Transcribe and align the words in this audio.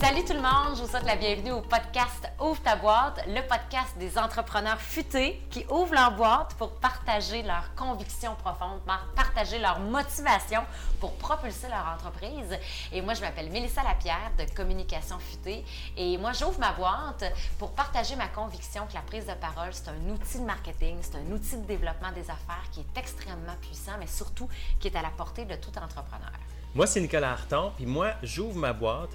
Salut 0.00 0.24
tout 0.24 0.32
le 0.32 0.40
monde, 0.40 0.76
je 0.76 0.82
vous 0.82 0.88
souhaite 0.88 1.06
la 1.06 1.16
bienvenue 1.16 1.50
au 1.50 1.60
podcast 1.60 2.30
Ouvre 2.40 2.62
ta 2.62 2.76
boîte, 2.76 3.20
le 3.26 3.40
podcast 3.48 3.98
des 3.98 4.16
entrepreneurs 4.16 4.80
futés 4.80 5.42
qui 5.50 5.66
ouvrent 5.68 5.92
leur 5.92 6.12
boîte 6.12 6.54
pour 6.54 6.70
partager 6.76 7.42
leurs 7.42 7.74
convictions 7.74 8.36
profondes, 8.36 8.78
partager 9.16 9.58
leur 9.58 9.80
motivation 9.80 10.60
pour 11.00 11.14
propulser 11.14 11.66
leur 11.66 11.84
entreprise. 11.92 12.56
Et 12.92 13.02
moi, 13.02 13.14
je 13.14 13.22
m'appelle 13.22 13.50
Mélissa 13.50 13.82
Lapierre 13.82 14.30
de 14.38 14.44
Communication 14.54 15.18
Futée 15.18 15.64
et 15.96 16.16
moi, 16.16 16.30
j'ouvre 16.32 16.60
ma 16.60 16.70
boîte 16.74 17.24
pour 17.58 17.72
partager 17.72 18.14
ma 18.14 18.28
conviction 18.28 18.86
que 18.86 18.94
la 18.94 19.02
prise 19.02 19.26
de 19.26 19.34
parole, 19.34 19.70
c'est 19.72 19.88
un 19.88 20.10
outil 20.10 20.38
de 20.38 20.44
marketing, 20.44 20.98
c'est 21.00 21.16
un 21.16 21.32
outil 21.32 21.56
de 21.56 21.66
développement 21.66 22.12
des 22.12 22.30
affaires 22.30 22.70
qui 22.70 22.80
est 22.80 22.98
extrêmement 23.00 23.56
puissant, 23.60 23.96
mais 23.98 24.06
surtout 24.06 24.48
qui 24.78 24.86
est 24.86 24.96
à 24.96 25.02
la 25.02 25.10
portée 25.10 25.44
de 25.44 25.56
tout 25.56 25.76
entrepreneur. 25.76 26.30
Moi, 26.72 26.86
c'est 26.86 27.00
Nicolas 27.00 27.32
Harton, 27.32 27.72
puis 27.74 27.86
moi, 27.86 28.12
j'ouvre 28.22 28.56
ma 28.56 28.72
boîte 28.72 29.10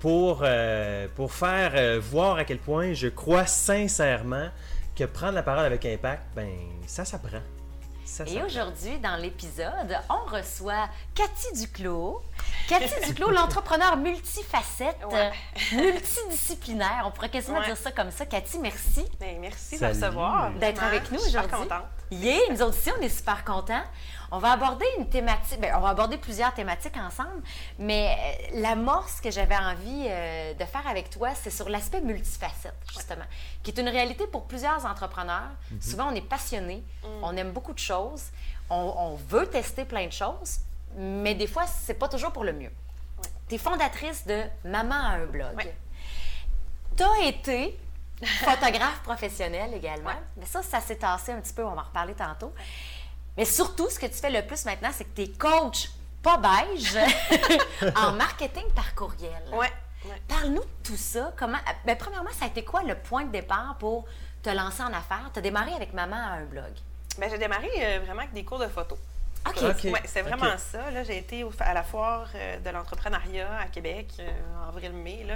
pour, 0.00 0.40
euh, 0.42 1.06
pour 1.14 1.32
faire 1.32 1.72
euh, 1.74 2.00
voir 2.00 2.36
à 2.36 2.44
quel 2.44 2.58
point 2.58 2.94
je 2.94 3.08
crois 3.08 3.46
sincèrement 3.46 4.48
que 4.96 5.04
prendre 5.04 5.34
la 5.34 5.42
parole 5.42 5.66
avec 5.66 5.84
impact, 5.84 6.24
ben 6.34 6.50
ça 6.86 7.04
s'apprend. 7.04 7.40
Et 8.26 8.42
aujourd'hui, 8.42 8.98
dans 8.98 9.16
l'épisode, 9.16 9.96
on 10.08 10.28
reçoit 10.30 10.88
Cathy 11.14 11.52
Duclos. 11.54 12.20
Cathy 12.68 13.06
Duclos, 13.06 13.30
l'entrepreneur 13.30 13.96
multifacette, 13.96 14.98
multidisciplinaire. 15.72 17.04
On 17.06 17.12
pourrait 17.12 17.28
quasiment 17.28 17.62
dire 17.62 17.76
ça 17.76 17.92
comme 17.92 18.10
ça. 18.10 18.26
Cathy, 18.26 18.58
merci. 18.58 19.06
Ben, 19.20 19.38
merci 19.40 19.78
de 19.78 19.86
recevoir. 19.86 20.50
D'être 20.54 20.82
avec 20.82 21.10
nous 21.12 21.20
aujourd'hui. 21.20 21.68
Yeah, 22.10 22.40
nous 22.50 22.62
aussi, 22.62 22.90
on 22.98 23.00
est 23.00 23.08
super 23.08 23.44
contents. 23.44 23.84
On 24.32 24.38
va 24.38 24.52
aborder 24.52 24.84
une 24.98 25.08
thématique, 25.08 25.60
bien, 25.60 25.76
on 25.76 25.80
va 25.80 25.88
aborder 25.88 26.16
plusieurs 26.16 26.54
thématiques 26.54 26.96
ensemble, 26.96 27.42
mais 27.78 28.16
euh, 28.52 28.60
l'amorce 28.60 29.20
que 29.20 29.30
j'avais 29.30 29.56
envie 29.56 30.06
euh, 30.06 30.54
de 30.54 30.64
faire 30.64 30.86
avec 30.86 31.10
toi, 31.10 31.30
c'est 31.34 31.50
sur 31.50 31.68
l'aspect 31.68 32.00
multifacette, 32.00 32.76
justement, 32.88 33.24
qui 33.62 33.72
est 33.72 33.80
une 33.80 33.88
réalité 33.88 34.28
pour 34.28 34.44
plusieurs 34.44 34.86
entrepreneurs. 34.86 35.50
Mhm. 35.70 35.82
Souvent, 35.82 36.08
on 36.10 36.14
est 36.14 36.26
passionné, 36.26 36.84
mm. 37.02 37.06
on 37.22 37.36
aime 37.36 37.50
beaucoup 37.50 37.72
de 37.72 37.78
choses, 37.78 38.26
on, 38.70 39.16
veut 39.28 39.46
tester 39.46 39.84
plein 39.84 40.06
de 40.06 40.12
choses, 40.12 40.58
mais 40.96 41.34
des 41.34 41.48
fois, 41.48 41.66
c'est 41.66 41.94
pas 41.94 42.08
toujours 42.08 42.32
pour 42.32 42.44
le 42.44 42.52
mieux. 42.52 42.70
Tu 43.48 43.56
es 43.56 43.58
fondatrice 43.58 44.24
de 44.26 44.44
Maman 44.64 44.94
a 44.94 45.08
un 45.16 45.26
blog. 45.26 45.74
Tu 46.96 47.02
as 47.02 47.26
été 47.26 47.76
photographe 48.22 49.00
professionnel 49.02 49.74
également. 49.74 50.10
Mais 50.36 50.46
ça, 50.46 50.62
ça 50.62 50.80
s'est 50.80 50.96
tassé 50.96 51.32
un 51.32 51.40
petit 51.40 51.52
peu, 51.52 51.64
on 51.64 51.74
va 51.74 51.82
en 51.82 51.84
reparler 51.84 52.14
tantôt. 52.14 52.52
Mais 53.36 53.44
surtout, 53.44 53.88
ce 53.90 53.98
que 53.98 54.06
tu 54.06 54.14
fais 54.14 54.30
le 54.30 54.46
plus 54.46 54.64
maintenant, 54.64 54.90
c'est 54.92 55.04
que 55.04 55.14
tu 55.14 55.22
es 55.22 55.28
coach 55.28 55.90
pas 56.22 56.36
beige 56.36 56.98
en 57.96 58.12
marketing 58.12 58.70
par 58.74 58.94
courriel. 58.94 59.42
Oui. 59.52 59.66
Parle-nous 60.28 60.62
de 60.62 60.68
tout 60.82 60.96
ça. 60.96 61.32
Comment... 61.36 61.58
Ben, 61.84 61.96
premièrement, 61.96 62.30
ça 62.38 62.46
a 62.46 62.48
été 62.48 62.64
quoi 62.64 62.82
le 62.82 62.94
point 62.94 63.24
de 63.24 63.32
départ 63.32 63.76
pour 63.78 64.06
te 64.42 64.50
lancer 64.50 64.82
en 64.82 64.92
affaires? 64.92 65.30
Tu 65.32 65.38
as 65.38 65.42
démarré 65.42 65.72
avec 65.74 65.92
maman 65.92 66.16
à 66.16 66.36
un 66.36 66.44
blog. 66.44 66.72
Bien, 67.18 67.28
j'ai 67.28 67.38
démarré 67.38 67.68
euh, 67.78 68.00
vraiment 68.04 68.20
avec 68.20 68.32
des 68.32 68.44
cours 68.44 68.58
de 68.58 68.68
photo. 68.68 68.96
OK. 69.46 69.62
Ouais, 69.84 70.02
c'est 70.04 70.20
vraiment 70.20 70.56
ça. 70.58 71.02
J'ai 71.04 71.18
été 71.18 71.46
à 71.60 71.72
la 71.72 71.82
foire 71.82 72.28
euh, 72.34 72.58
de 72.58 72.70
l'entrepreneuriat 72.70 73.58
à 73.58 73.66
Québec 73.66 74.08
euh, 74.18 74.30
en 74.62 74.68
avril-mai 74.68 75.26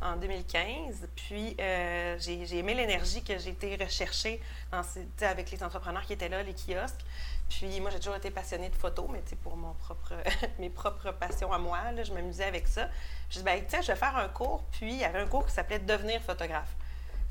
en 0.00 0.16
2015. 0.16 1.08
Puis 1.14 1.56
j'ai 1.58 2.58
aimé 2.58 2.74
l'énergie 2.74 3.22
que 3.22 3.38
j'ai 3.38 3.50
été 3.50 3.76
rechercher 3.76 4.40
avec 4.72 5.50
les 5.50 5.62
entrepreneurs 5.62 6.02
qui 6.02 6.14
étaient 6.14 6.30
là, 6.30 6.42
les 6.42 6.54
kiosques. 6.54 7.04
Puis 7.50 7.80
moi, 7.80 7.90
j'ai 7.90 7.98
toujours 7.98 8.14
été 8.14 8.30
passionnée 8.30 8.70
de 8.70 8.76
photo, 8.76 9.08
mais 9.12 9.22
pour 9.42 9.56
mon 9.56 9.74
propre, 9.74 10.14
mes 10.58 10.70
propres 10.70 11.10
passions 11.10 11.52
à 11.52 11.58
moi, 11.58 11.80
je 12.02 12.12
m'amusais 12.14 12.44
avec 12.44 12.66
ça. 12.66 12.88
Je 13.28 13.38
dis, 13.38 13.44
ben, 13.44 13.62
tiens, 13.68 13.82
je 13.82 13.88
vais 13.88 13.98
faire 13.98 14.16
un 14.16 14.28
cours. 14.28 14.62
Puis 14.70 14.92
il 14.92 14.98
y 14.98 15.04
avait 15.04 15.18
un 15.18 15.26
cours 15.26 15.44
qui 15.44 15.52
s'appelait 15.52 15.80
Devenir 15.80 16.22
photographe. 16.22 16.74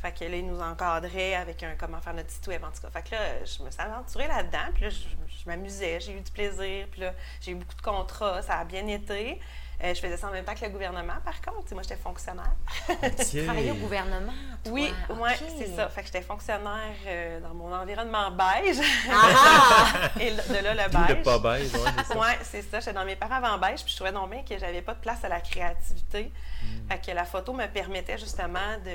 Fait 0.02 0.12
que 0.12 0.26
là, 0.26 0.36
il 0.38 0.46
nous 0.46 0.62
encadrait 0.62 1.36
avec 1.36 1.64
un 1.64 1.76
comment 1.76 2.00
faire 2.00 2.14
notre 2.14 2.30
site 2.30 2.48
web, 2.48 2.64
en 2.64 2.72
tout 2.72 2.82
cas. 2.82 2.90
Fait 2.90 3.10
que 3.10 3.16
là, 3.16 3.46
je 3.46 3.64
me 3.64 3.72
suis 3.72 3.82
aventurée 3.82 4.28
là-dedans. 4.28 4.72
Puis 4.74 4.84
là, 4.84 4.90
je, 4.90 5.00
je 5.00 5.46
m'amusais, 5.48 6.00
j'ai 6.02 6.14
eu 6.14 6.22
du 6.22 6.32
plaisir. 6.32 6.88
Puis 6.92 7.02
là, 7.02 7.14
j'ai 7.42 7.52
eu 7.52 7.56
beaucoup 7.56 7.76
de 7.76 7.82
contrats, 7.82 8.42
ça 8.42 8.60
a 8.60 8.66
bien 8.66 8.88
été. 8.88 9.40
Euh, 9.82 9.94
je 9.94 10.02
faisais 10.02 10.18
ça 10.18 10.28
en 10.28 10.32
même 10.32 10.44
temps 10.44 10.54
que 10.54 10.66
le 10.66 10.72
gouvernement, 10.72 11.14
par 11.24 11.40
contre. 11.42 11.74
moi, 11.74 11.84
j'étais 11.84 11.96
fonctionnaire. 11.96 12.52
tu 13.32 13.46
travaillais 13.46 13.72
au 13.72 13.76
gouvernement? 13.76 14.34
Toi? 14.64 14.74
Oui, 14.74 14.94
ouais, 15.10 15.38
c'est 15.58 15.74
ça. 15.74 15.88
Fait 15.88 16.02
que 16.02 16.08
j'étais 16.08 16.22
fonctionnaire 16.22 16.96
euh, 17.08 17.40
dans 17.40 17.54
mon 17.54 17.74
environnement 17.74 18.30
beige. 18.32 18.78
Ah! 19.10 20.10
Et 20.20 20.32
de 20.32 20.64
là, 20.64 20.74
le 20.74 20.92
beige. 20.92 21.24
Pas 21.24 21.40
beige, 21.40 21.70
oui, 21.74 21.90
c'est 21.98 22.14
ça. 22.14 22.20
Oui, 22.20 22.28
c'est 22.44 22.62
ça. 22.64 22.80
J'étais 22.82 22.94
dans 22.94 23.06
mes 23.06 23.16
parents 23.16 23.42
avant 23.42 23.58
beige, 23.58 23.84
puis 23.84 23.92
je 23.92 23.96
trouvais 23.96 24.12
non 24.12 24.28
bien 24.28 24.44
que 24.44 24.58
j'avais 24.58 24.82
pas 24.82 24.96
de 24.96 25.00
place 25.00 25.24
à 25.24 25.30
la 25.30 25.40
créativité. 25.40 26.34
Hmm. 26.62 26.90
Fait 26.90 27.00
que 27.00 27.16
la 27.16 27.24
photo 27.24 27.54
me 27.54 27.68
permettait 27.68 28.18
justement 28.18 28.78
de, 28.84 28.92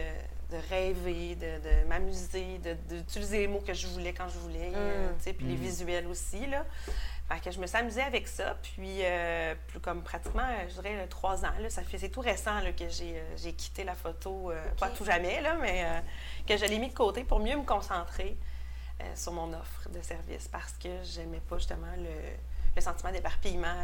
de 0.54 0.68
rêver, 0.70 1.34
de, 1.36 1.58
de 1.62 1.88
m'amuser, 1.88 2.60
d'utiliser 2.88 3.40
les 3.40 3.48
mots 3.48 3.62
que 3.66 3.74
je 3.74 3.86
voulais 3.86 4.12
quand 4.12 4.28
je 4.28 4.38
voulais, 4.38 4.72
euh, 4.74 5.10
hmm. 5.10 5.32
puis 5.34 5.46
les 5.46 5.54
hmm. 5.54 5.60
visuels 5.60 6.06
aussi, 6.06 6.46
là. 6.46 6.64
Fait 7.28 7.40
que 7.40 7.50
je 7.50 7.58
me 7.58 7.66
suis 7.66 7.76
amusée 7.76 8.02
avec 8.02 8.28
ça. 8.28 8.56
Puis, 8.62 8.98
euh, 9.02 9.54
plus 9.68 9.80
comme 9.80 10.02
pratiquement, 10.02 10.46
je 10.68 10.74
dirais, 10.74 11.06
trois 11.08 11.44
ans. 11.44 11.52
Là, 11.58 11.70
ça 11.70 11.82
fait, 11.82 11.98
c'est 11.98 12.10
tout 12.10 12.20
récent 12.20 12.60
là, 12.60 12.72
que 12.72 12.88
j'ai, 12.88 13.16
euh, 13.16 13.52
quitté 13.56 13.84
la 13.84 13.94
photo, 13.94 14.50
euh, 14.50 14.62
pas 14.78 14.90
tout 14.90 15.04
jamais, 15.04 15.40
là, 15.40 15.56
mais 15.60 16.02
que 16.46 16.56
je 16.56 16.64
l'ai 16.66 16.78
mis 16.78 16.88
de 16.88 16.94
côté 16.94 17.24
pour 17.24 17.40
mieux 17.40 17.56
me 17.56 17.64
concentrer 17.64 18.36
sur 19.16 19.32
mon 19.32 19.52
offre 19.52 19.88
de 19.92 20.00
service 20.00 20.48
parce 20.48 20.72
que 20.74 20.88
j'aimais 21.02 21.40
pas 21.48 21.58
justement 21.58 21.92
le, 21.98 22.10
le 22.76 22.80
sentiment 22.80 23.10
d'éparpillement, 23.10 23.74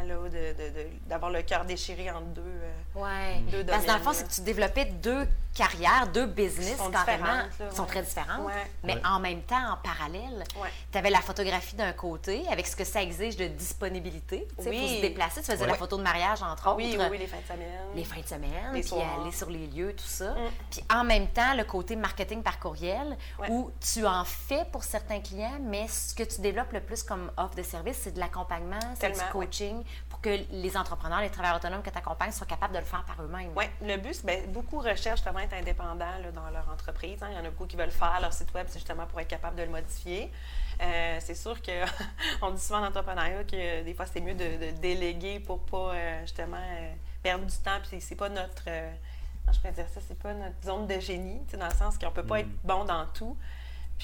d'avoir 1.05 1.31
le 1.31 1.41
cœur 1.41 1.65
déchiré 1.65 2.09
en 2.09 2.21
deux, 2.21 2.61
ouais. 2.95 3.39
deux 3.51 3.63
Parce 3.65 3.83
que 3.83 3.87
dans 3.87 3.97
le 3.97 4.03
fond, 4.03 4.13
c'est 4.13 4.27
que 4.27 4.33
tu 4.33 4.41
développais 4.41 4.85
deux 4.85 5.27
carrières, 5.53 6.07
deux 6.07 6.25
business 6.25 6.77
sont 6.77 6.91
carrément, 6.91 7.43
sont 7.75 7.85
très 7.85 8.01
différentes, 8.01 8.49
mais 8.83 8.97
en 9.05 9.19
même 9.19 9.41
temps, 9.41 9.73
en 9.73 9.77
parallèle, 9.77 10.43
tu 10.91 10.97
avais 10.97 11.09
la 11.09 11.21
photographie 11.21 11.75
d'un 11.75 11.93
côté, 11.93 12.43
avec 12.49 12.67
ce 12.67 12.75
que 12.75 12.83
ça 12.83 13.01
exige 13.01 13.35
de 13.35 13.47
disponibilité, 13.47 14.47
tu 14.57 14.63
sais, 14.63 14.71
pour 14.71 14.89
se 14.89 15.01
déplacer. 15.01 15.41
Tu 15.41 15.51
faisais 15.51 15.67
la 15.67 15.73
photo 15.73 15.97
de 15.97 16.03
mariage, 16.03 16.41
entre 16.41 16.69
autres. 16.69 16.77
Oui, 16.77 16.97
oui, 17.11 17.17
les 17.17 17.27
fins 17.27 17.37
de 17.37 17.47
semaine. 17.47 17.67
Les 17.95 18.03
fins 18.03 18.21
de 18.21 18.27
semaine, 18.27 18.81
puis 18.81 18.93
aller 19.21 19.31
sur 19.31 19.49
les 19.49 19.67
lieux, 19.67 19.93
tout 19.95 20.03
ça. 20.05 20.31
Mm. 20.31 20.49
Puis 20.69 20.83
en 20.93 21.03
même 21.03 21.27
temps, 21.27 21.53
le 21.55 21.63
côté 21.63 21.95
marketing 21.95 22.43
par 22.43 22.59
courriel, 22.59 23.17
où 23.49 23.71
tu 23.93 24.05
en 24.05 24.23
fais 24.23 24.65
pour 24.71 24.83
certains 24.83 25.19
clients, 25.19 25.59
mais 25.61 25.87
ce 25.87 26.15
que 26.15 26.23
tu 26.23 26.41
développes 26.41 26.71
le 26.71 26.81
plus 26.81 27.03
comme 27.03 27.31
offre 27.37 27.55
de 27.55 27.63
service, 27.63 27.97
c'est 28.01 28.13
de 28.13 28.19
l'accompagnement, 28.19 28.79
c'est 28.99 29.11
du 29.11 29.31
coaching, 29.31 29.83
pour 30.21 30.31
que 30.31 30.39
les 30.51 30.77
entrepreneurs, 30.77 31.21
les 31.21 31.29
travailleurs 31.29 31.57
autonomes 31.57 31.81
que 31.81 31.89
tu 31.89 31.97
accompagnes 31.97 32.31
soient 32.31 32.47
capables 32.47 32.73
de 32.73 32.79
le 32.79 32.85
faire 32.85 33.03
par 33.03 33.21
eux-mêmes. 33.23 33.51
Oui, 33.55 33.65
le 33.81 33.97
but, 33.97 34.13
c'est 34.13 34.25
ben, 34.25 34.51
beaucoup 34.51 34.79
recherchent 34.79 35.19
justement 35.19 35.39
être 35.39 35.53
indépendants 35.53 36.05
dans 36.33 36.49
leur 36.49 36.69
entreprise. 36.69 37.21
Hein. 37.21 37.27
Il 37.31 37.37
y 37.37 37.39
en 37.39 37.45
a 37.45 37.49
beaucoup 37.49 37.65
qui 37.65 37.75
veulent 37.75 37.91
faire 37.91 38.19
leur 38.21 38.33
site 38.33 38.53
web, 38.53 38.67
c'est 38.69 38.79
justement 38.79 39.05
pour 39.05 39.19
être 39.19 39.27
capable 39.27 39.55
de 39.55 39.63
le 39.63 39.69
modifier. 39.69 40.31
Euh, 40.81 41.17
c'est 41.19 41.35
sûr 41.35 41.57
qu'on 41.61 42.51
dit 42.51 42.61
souvent 42.61 42.79
en 42.79 42.87
entrepreneuriat 42.87 43.43
que 43.43 43.83
des 43.83 43.93
fois, 43.93 44.05
c'est 44.05 44.21
mieux 44.21 44.33
de, 44.33 44.71
déléguer 44.79 45.39
pour 45.39 45.59
pas 45.59 45.93
euh, 45.93 46.21
justement 46.21 46.57
euh, 46.57 46.93
perdre 47.21 47.45
du 47.45 47.57
temps. 47.57 47.79
Puis 47.87 48.01
c'est 48.01 48.15
pas 48.15 48.29
notre. 48.29 48.65
je 48.65 49.59
pourrais 49.59 49.73
dire 49.73 49.87
ça, 49.93 50.01
c'est 50.07 50.17
pas 50.17 50.33
notre 50.33 50.61
zone 50.63 50.87
de 50.87 50.99
génie, 50.99 51.41
dans 51.53 51.67
le 51.67 51.73
sens 51.73 51.97
qu'on 51.97 52.11
peut 52.11 52.25
pas 52.25 52.37
mm. 52.37 52.41
être 52.41 52.49
bon 52.63 52.85
dans 52.85 53.05
tout. 53.07 53.37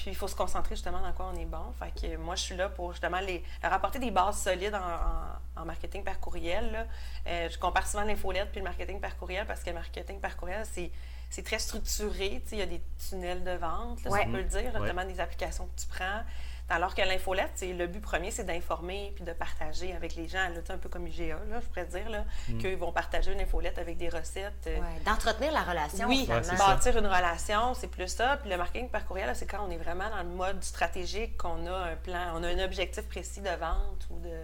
Puis 0.02 0.12
il 0.12 0.16
faut 0.16 0.28
se 0.28 0.36
concentrer 0.36 0.76
justement 0.76 1.00
dans 1.00 1.12
quoi 1.12 1.32
on 1.34 1.36
est 1.36 1.44
bon. 1.44 1.72
Fait 1.76 1.90
que 1.90 2.16
moi, 2.16 2.36
je 2.36 2.42
suis 2.42 2.56
là 2.56 2.68
pour 2.68 2.92
justement 2.92 3.18
les, 3.18 3.42
leur 3.60 3.72
apporter 3.72 3.98
des 3.98 4.12
bases 4.12 4.40
solides 4.40 4.74
en, 4.76 5.64
marketing 5.64 6.04
par 6.04 6.20
courriel. 6.20 6.86
je 7.26 7.58
compare 7.58 7.84
souvent 7.84 8.04
l'infolette 8.04 8.50
puis 8.52 8.60
le 8.60 8.64
marketing 8.64 9.00
par 9.00 9.16
courriel 9.16 9.44
parce 9.44 9.64
que 9.64 9.70
le 9.70 9.74
marketing 9.74 10.20
par 10.20 10.36
courriel, 10.36 10.64
c'est 10.64 10.92
c'est 11.30 11.44
très 11.44 11.58
structuré. 11.58 12.42
Il 12.52 12.58
y 12.58 12.62
a 12.62 12.66
des 12.66 12.80
tunnels 13.08 13.44
de 13.44 13.52
vente, 13.52 13.98
si 14.00 14.08
on 14.08 14.32
peut 14.32 14.38
le 14.38 14.44
dire, 14.44 14.72
notamment 14.78 15.04
des 15.04 15.20
applications 15.20 15.66
que 15.66 15.80
tu 15.80 15.86
prends. 15.88 16.22
Alors 16.70 16.94
que 16.94 17.00
l'infolette, 17.00 17.62
le 17.62 17.86
but 17.86 18.00
premier, 18.00 18.30
c'est 18.30 18.44
d'informer 18.44 19.12
puis 19.14 19.24
de 19.24 19.32
partager 19.32 19.94
avec 19.94 20.14
les 20.16 20.28
gens. 20.28 20.50
Là, 20.50 20.60
un 20.68 20.76
peu 20.76 20.90
comme 20.90 21.06
IGA, 21.06 21.38
là, 21.48 21.60
je 21.60 21.66
pourrais 21.66 21.86
dire, 21.86 22.10
là, 22.10 22.24
mm. 22.48 22.58
qu'ils 22.58 22.76
vont 22.76 22.92
partager 22.92 23.32
une 23.32 23.40
infolette 23.40 23.78
avec 23.78 23.96
des 23.96 24.10
recettes. 24.10 24.66
Euh, 24.66 24.78
d'entretenir 25.06 25.50
la 25.52 25.62
relation. 25.62 26.06
Oui, 26.06 26.28
bâtir 26.58 26.98
une 26.98 27.06
relation, 27.06 27.72
c'est 27.72 27.88
plus 27.88 28.08
ça. 28.08 28.36
Puis 28.36 28.50
le 28.50 28.58
marketing 28.58 28.90
par 28.90 29.06
courriel, 29.06 29.34
c'est 29.34 29.46
quand 29.46 29.66
on 29.66 29.70
est 29.70 29.78
vraiment 29.78 30.10
dans 30.10 30.22
le 30.22 30.28
mode 30.28 30.62
stratégique, 30.62 31.38
qu'on 31.38 31.66
a 31.66 31.92
un 31.92 31.96
plan, 31.96 32.32
on 32.34 32.42
a 32.42 32.48
un 32.48 32.62
objectif 32.62 33.04
précis 33.08 33.40
de 33.40 33.48
vente 33.48 34.06
ou 34.10 34.20
de. 34.20 34.42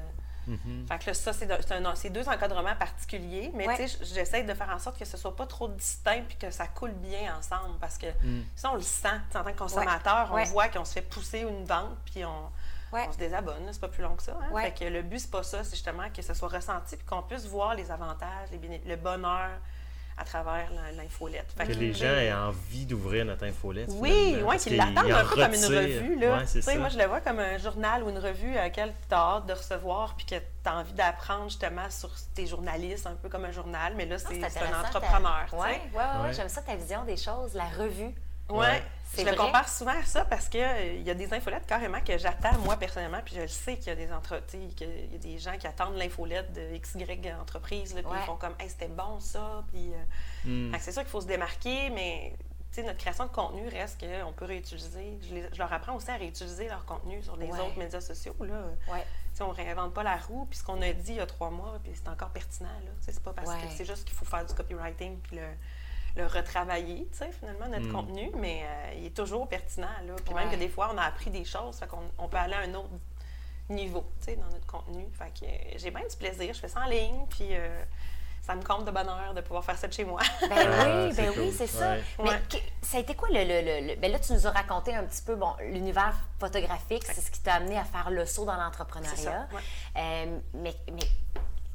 Mm-hmm. 0.49 0.87
Fait 0.88 0.99
que 0.99 1.06
là, 1.06 1.14
ça, 1.14 1.32
c'est 1.32 2.11
deux 2.11 2.29
encadrements 2.29 2.76
particuliers, 2.76 3.50
mais 3.55 3.67
j'essaie 4.02 4.43
de 4.43 4.55
faire 4.55 4.70
en 4.70 4.79
sorte 4.79 4.99
que 4.99 5.05
ce 5.05 5.17
soit 5.17 5.35
pas 5.35 5.46
trop 5.46 5.69
distinct 5.69 6.25
puis 6.29 6.37
que 6.37 6.50
ça 6.50 6.67
coule 6.67 6.93
bien 6.93 7.37
ensemble 7.37 7.79
parce 7.81 7.99
que 7.99 8.06
mm. 8.06 8.44
ça, 8.55 8.70
on 8.73 8.76
le 8.76 8.82
sent. 8.82 9.08
En 9.35 9.43
tant 9.43 9.52
que 9.52 9.58
consommateur, 9.58 10.31
on 10.32 10.43
voit 10.44 10.69
qu'on 10.69 10.85
se 10.85 10.94
fait 10.94 11.02
pousser 11.02 11.41
une 11.41 11.64
vente 11.64 11.96
puis 12.05 12.25
on, 12.25 12.50
on 12.93 13.12
se 13.12 13.19
désabonne. 13.19 13.69
C'est 13.70 13.81
pas 13.81 13.88
plus 13.88 14.02
long 14.02 14.17
que 14.17 14.23
ça. 14.23 14.38
Hein. 14.41 14.61
Fait 14.61 14.73
que 14.73 14.85
le 14.85 15.02
but, 15.02 15.19
c'est 15.19 15.31
pas 15.31 15.43
ça, 15.43 15.64
c'est 15.64 15.75
justement 15.76 16.08
que 16.11 16.23
ce 16.23 16.35
soit 16.35 16.49
ressenti 16.49 16.97
puis 16.97 17.06
qu'on 17.06 17.23
puisse 17.23 17.47
voir 17.47 17.75
les 17.75 17.90
avantages, 17.90 18.49
le 18.52 18.97
bonheur 18.97 19.50
à 20.16 20.25
travers 20.25 20.70
l'infolette. 20.96 21.55
Que 21.58 21.72
les 21.72 21.93
gens 21.93 22.06
aient 22.06 22.32
envie 22.32 22.87
d'ouvrir 22.87 23.25
notre 23.25 23.44
infolette. 23.44 23.88
Oui, 23.94 24.37
oui, 24.44 24.56
qu'ils 24.58 24.76
l'attendent 24.76 25.11
un 25.11 25.25
peu 25.25 25.34
comme 25.37 25.55
une 25.55 25.64
revue. 25.64 26.19
Là. 26.19 26.44
moi, 26.78 26.88
je 26.88 26.99
le 26.99 27.06
vois 27.06 27.20
comme 27.20 27.40
un 27.40 27.58
journal 27.58 28.02
ou 28.02 28.11
une 28.11 28.19
revue 28.19 28.56
à 28.56 28.64
laquelle 28.64 28.94
tu 29.08 29.14
as 29.14 29.19
hâte 29.19 29.46
de 29.46 29.52
recevoir 29.52 30.14
puis 30.16 30.26
que 30.26 30.37
tu 30.37 30.43
as 30.69 30.76
envie 30.76 30.93
d'apprendre 30.93 31.44
justement 31.44 31.90
sur 31.90 32.11
tes 32.34 32.46
journalistes, 32.46 33.06
un 33.06 33.14
peu 33.14 33.28
comme 33.28 33.44
un 33.44 33.52
journal, 33.52 33.94
mais 33.96 34.06
là, 34.06 34.16
ah, 34.25 34.28
c'est 34.49 34.61
un 34.61 34.81
entrepreneur. 34.81 35.46
Oui, 35.52 35.69
oui, 35.93 36.02
ouais, 36.25 36.32
j'aime 36.32 36.49
ça 36.49 36.62
ta 36.62 36.76
vision 36.76 37.05
des 37.05 37.16
choses, 37.16 37.55
la 37.55 37.64
revue. 37.64 38.14
Oui. 38.50 38.67
Je 39.17 39.25
le 39.25 39.37
compare 39.37 39.69
souvent 39.69 39.93
à 39.93 40.02
ça 40.02 40.25
parce 40.25 40.49
qu'il 40.49 40.61
euh, 40.61 40.94
y 40.94 41.11
a 41.11 41.14
des 41.14 41.32
infolettes 41.32 41.67
carrément 41.67 42.00
que 42.00 42.19
j'attends 42.19 42.58
moi 42.58 42.76
personnellement, 42.76 43.20
puis 43.25 43.37
je 43.37 43.46
sais 43.46 43.76
qu'il 43.76 43.87
y 43.87 43.91
a 43.91 43.94
des 43.94 44.12
entre... 44.12 44.44
qu'il 44.46 45.12
y 45.12 45.14
a 45.14 45.19
des 45.19 45.38
gens 45.38 45.56
qui 45.56 45.67
attendent 45.67 45.96
l'infolette 45.96 46.52
de 46.52 46.76
XY 46.76 47.32
entreprise, 47.41 47.94
puis 47.94 48.05
ils 48.05 48.26
font 48.26 48.37
comme 48.37 48.55
hey, 48.58 48.69
c'était 48.69 48.88
bon 48.88 49.20
ça, 49.20 49.64
puis 49.73 49.93
euh, 49.93 50.70
hmm. 50.70 50.76
c'est 50.81 50.93
sûr 50.93 51.02
qu'il 51.02 51.11
faut 51.11 51.20
se 51.20 51.26
démarquer, 51.26 51.91
mais 51.91 52.35
notre 52.82 52.99
création 52.99 53.25
de 53.26 53.31
contenu 53.31 53.69
reste 53.69 54.00
qu'on 54.00 54.32
peut 54.32 54.47
réutiliser. 54.47 55.19
Je, 55.23 55.58
leur 55.58 55.73
apprends 55.73 55.94
aussi 55.94 56.11
à 56.11 56.17
réutiliser 56.17 56.69
leur 56.69 56.85
contenu 56.85 57.23
sur 57.23 57.37
les 57.37 57.49
autres 57.50 57.79
médias 57.79 58.00
sociaux. 58.00 58.35
Là. 58.40 58.64
On 59.40 59.49
ne 59.49 59.55
réinvente 59.55 59.94
pas 59.94 60.02
la 60.02 60.17
roue, 60.17 60.47
puis 60.47 60.58
ce 60.58 60.64
qu'on 60.64 60.81
a 60.82 60.93
dit 60.93 61.12
il 61.12 61.17
y 61.17 61.20
a 61.20 61.26
trois 61.26 61.50
mois, 61.50 61.79
puis 61.82 61.93
c'est 61.94 62.08
encore 62.08 62.31
pertinent. 62.31 62.69
C'est 63.00 63.23
pas 63.23 63.32
parce 63.32 63.50
que 63.50 63.69
c'est 63.76 63.85
juste 63.85 64.05
qu'il 64.05 64.17
faut 64.17 64.25
faire 64.25 64.44
du 64.44 64.55
copywriting 64.55 65.19
puis 65.19 65.37
le, 65.37 65.47
le 66.16 66.26
retravailler, 66.26 67.08
tu 67.11 67.19
sais, 67.19 67.31
finalement, 67.32 67.66
notre 67.69 67.88
mm. 67.88 67.93
contenu, 67.93 68.31
mais 68.37 68.62
euh, 68.64 68.94
il 68.99 69.06
est 69.06 69.16
toujours 69.16 69.49
pertinent, 69.49 69.88
là. 70.06 70.14
Puis 70.25 70.34
même 70.34 70.50
que 70.50 70.56
des 70.56 70.69
fois, 70.69 70.90
on 70.94 70.99
a 70.99 71.02
appris 71.02 71.31
des 71.31 71.44
choses, 71.44 71.76
fait 71.76 71.88
qu'on 71.88 72.02
on 72.19 72.28
peut 72.28 72.37
aller 72.37 72.55
à 72.55 72.61
un 72.61 72.75
autre 72.75 72.90
niveau, 73.69 74.05
tu 74.20 74.26
sais, 74.26 74.37
dans 74.37 74.46
notre 74.46 74.66
contenu. 74.66 75.06
Fait 75.12 75.32
que 75.38 75.44
euh, 75.46 75.76
j'ai 75.76 75.90
bien 75.90 76.06
du 76.08 76.16
plaisir, 76.16 76.55
je 76.55 76.61
fais 76.61 76.69
ça 76.69 76.81
en 76.82 76.88
ligne, 76.88 77.26
puis 77.28 77.49
euh, 77.50 77.82
ça 78.43 78.55
me 78.55 78.62
compte 78.62 78.84
de 78.84 78.93
bonheur 78.93 79.34
de 79.34 79.40
pouvoir 79.40 79.64
faire 79.64 79.76
ça 79.76 79.88
de 79.88 79.93
chez 79.93 80.05
moi. 80.05 80.20
Ben 80.43 80.50
oui, 80.56 81.11
ah, 81.11 81.14
ben 81.16 81.32
oui, 81.37 81.52
c'est 81.56 81.66
ça. 81.66 81.96
Mais 82.22 82.40
ça 82.82 82.99
a 82.99 83.00
été 83.00 83.16
quoi 83.16 83.28
le, 83.31 83.43
le, 83.43 83.88
le, 83.88 83.96
Ben 83.96 84.12
là, 84.12 84.20
tu 84.20 84.34
nous 84.34 84.46
as 84.46 84.50
raconté 84.50 84.94
un 84.94 85.02
petit 85.02 85.22
peu, 85.22 85.34
bon, 85.34 85.55
l'univers 85.62 86.14
photographique, 86.38 87.05
c'est 87.06 87.22
ce 87.22 87.31
qui 87.31 87.40
t'a 87.40 87.55
amené 87.55 87.76
à 87.76 87.84
faire 87.84 88.11
le 88.11 88.25
saut 88.25 88.44
dans 88.44 88.56
l'entrepreneuriat. 88.56 89.49
mais, 89.96 90.76
mais 90.93 91.08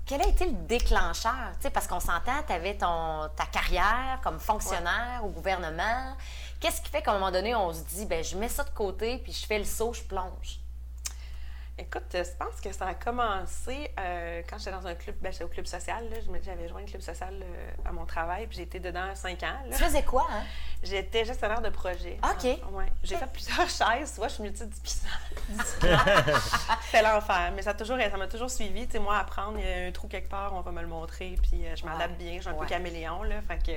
quel 0.10 0.24
a 0.24 0.28
été 0.28 0.46
le 0.46 0.54
déclencheur? 0.68 1.52
parce 1.72 1.86
qu'on 1.86 2.00
s'entend, 2.00 2.42
tu 2.48 2.52
avais 2.52 2.76
ton, 2.76 3.30
ta 3.36 3.46
carrière 3.46 4.20
comme 4.24 4.40
fonctionnaire 4.40 5.22
au 5.24 5.30
gouvernement. 5.30 6.18
Qu'est-ce 6.60 6.82
qui 6.82 6.90
fait 6.90 7.04
qu'à 7.04 7.12
un 7.12 7.20
moment 7.20 7.30
donné, 7.30 7.54
on 7.54 7.72
se 7.72 7.84
dit, 7.84 8.08
ben 8.08 8.24
je 8.24 8.36
mets 8.36 8.50
ça 8.50 8.64
de 8.64 8.72
côté, 8.72 9.20
puis 9.20 9.32
je 9.32 9.46
fais 9.46 9.60
le 9.60 9.66
saut, 9.66 9.94
je 9.94 10.02
plonge? 10.02 10.60
Écoute, 11.80 12.04
je 12.12 12.38
pense 12.38 12.60
que 12.62 12.74
ça 12.74 12.88
a 12.88 12.94
commencé 12.94 13.90
euh, 13.98 14.42
quand 14.50 14.58
j'étais 14.58 14.72
dans 14.72 14.86
un 14.86 14.96
club, 14.96 15.16
ben, 15.22 15.32
j'étais 15.32 15.46
au 15.46 15.48
club 15.48 15.66
social. 15.66 16.04
J'avais 16.44 16.68
joint 16.68 16.82
le 16.82 16.88
club 16.88 17.02
social 17.02 17.34
euh, 17.42 17.72
à 17.88 17.94
mon 17.94 18.06
travail, 18.06 18.48
puis 18.48 18.58
j'étais 18.58 18.82
dedans 18.82 19.16
cinq 19.16 19.44
ans. 19.44 19.56
Tu 19.72 19.78
faisais 19.78 20.04
quoi, 20.04 20.28
hein? 20.30 20.44
J'étais 20.84 21.24
gestionnaire 21.24 21.62
de 21.62 21.70
projet. 21.70 22.18
OK. 22.22 22.44
ouais. 22.44 22.92
J'ai 23.02 23.16
fait 23.16 23.32
plusieurs 23.32 23.70
chaises. 23.70 24.14
Soit 24.14 24.28
je 24.28 24.34
suis 24.34 24.44
multidisciplinaire. 24.44 25.20
C'était 26.86 27.02
l'enfer. 27.02 27.54
Mais 27.56 27.62
ça 27.62 27.72
m'a 27.72 27.80
toujours, 27.80 27.98
ça 27.98 28.28
toujours 28.28 28.52
suivi. 28.52 28.86
Tu 28.86 28.94
sais, 28.94 29.00
moi, 29.00 29.18
apprendre, 29.18 29.58
il 29.58 29.66
y 29.66 29.72
a 29.72 29.88
un 29.88 29.92
trou 29.92 30.10
quelque 30.10 30.30
part, 30.30 30.54
on 30.54 30.60
va 30.60 30.72
me 30.72 30.82
le 30.82 30.88
montrer, 30.88 31.38
puis 31.42 31.66
euh, 31.66 31.78
je 31.78 31.86
m'adapte 31.86 32.18
bien. 32.18 32.36
Je 32.36 32.42
suis 32.42 32.50
un 32.50 32.56
peu 32.56 32.66
caméléon, 32.66 33.24
là. 33.24 33.36
Fait 33.48 33.58
que. 33.58 33.72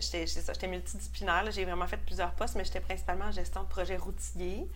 J'étais 0.00 0.66
multidisciplinaire. 0.66 1.50
J'ai 1.50 1.64
vraiment 1.64 1.86
fait 1.86 1.98
plusieurs 1.98 2.32
postes, 2.32 2.56
mais 2.56 2.64
j'étais 2.64 2.80
principalement 2.80 3.26
en 3.26 3.32
gestion 3.32 3.62
de 3.62 3.68
projet 3.68 3.96
routier. 3.96 4.68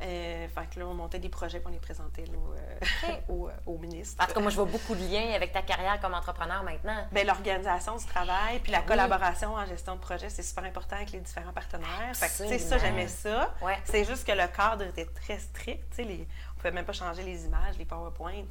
Euh, 0.00 0.48
fait 0.48 0.66
que 0.70 0.80
là, 0.80 0.86
on 0.86 0.94
montait 0.94 1.18
des 1.20 1.28
projets 1.28 1.60
pour 1.60 1.70
les 1.70 1.78
présenter 1.78 2.24
euh, 2.28 3.12
au, 3.28 3.48
au, 3.66 3.78
ministre. 3.78 4.22
En 4.22 4.26
tout 4.26 4.34
cas, 4.34 4.40
moi, 4.40 4.50
je 4.50 4.56
vois 4.56 4.64
beaucoup 4.64 4.94
de 4.94 5.04
liens 5.04 5.32
avec 5.34 5.52
ta 5.52 5.62
carrière 5.62 6.00
comme 6.00 6.14
entrepreneur 6.14 6.64
maintenant. 6.64 7.06
Bien, 7.12 7.24
l'organisation 7.24 7.96
du 7.96 8.04
travail, 8.06 8.58
puis 8.60 8.72
la 8.72 8.80
collaboration 8.80 9.54
en 9.54 9.64
gestion 9.66 9.94
de 9.94 10.00
projet, 10.00 10.28
c'est 10.28 10.42
super 10.42 10.64
important 10.64 10.96
avec 10.96 11.12
les 11.12 11.20
différents 11.20 11.52
partenaires. 11.52 12.14
Fait 12.14 12.26
que, 12.26 12.58
ça, 12.58 12.78
j'aimais 12.78 13.08
ça. 13.08 13.54
C'est 13.84 14.04
juste 14.04 14.26
que 14.26 14.32
le 14.32 14.48
cadre 14.48 14.84
était 14.84 15.06
très 15.06 15.38
strict. 15.38 15.96
Les, 15.98 16.26
on 16.52 16.56
pouvait 16.56 16.72
même 16.72 16.84
pas 16.84 16.92
changer 16.92 17.22
les 17.22 17.44
images, 17.44 17.78
les 17.78 17.84
PowerPoint. 17.84 18.44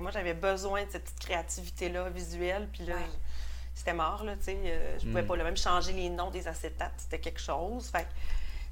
Moi, 0.00 0.10
j'avais 0.10 0.34
besoin 0.34 0.84
de 0.84 0.90
cette 0.90 1.04
petite 1.04 1.20
créativité-là 1.20 2.10
visuelle, 2.10 2.68
puis 2.72 2.84
là... 2.84 2.96
C'était 3.78 3.94
mort, 3.94 4.24
là, 4.24 4.34
tu 4.34 4.46
sais. 4.46 4.58
Euh, 4.64 4.98
je 4.98 5.06
pouvais 5.06 5.22
mm. 5.22 5.26
pas 5.26 5.36
même 5.36 5.56
changer 5.56 5.92
les 5.92 6.10
noms 6.10 6.32
des 6.32 6.48
acétates, 6.48 6.94
c'était 6.96 7.20
quelque 7.20 7.38
chose. 7.38 7.88
Fait 7.90 8.08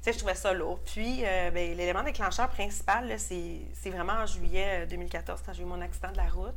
je 0.05 0.17
trouvais 0.17 0.35
ça 0.35 0.51
lourd. 0.51 0.79
Puis, 0.85 1.21
euh, 1.23 1.49
ben, 1.49 1.77
l'élément 1.77 2.03
déclencheur 2.03 2.49
principal, 2.49 3.13
c'est 3.17 3.89
vraiment 3.89 4.13
en 4.13 4.25
juillet 4.25 4.85
2014, 4.85 5.39
euh, 5.39 5.43
quand 5.45 5.53
j'ai 5.53 5.63
eu 5.63 5.65
mon 5.65 5.79
accident 5.79 6.11
de 6.11 6.17
la 6.17 6.27
route. 6.27 6.55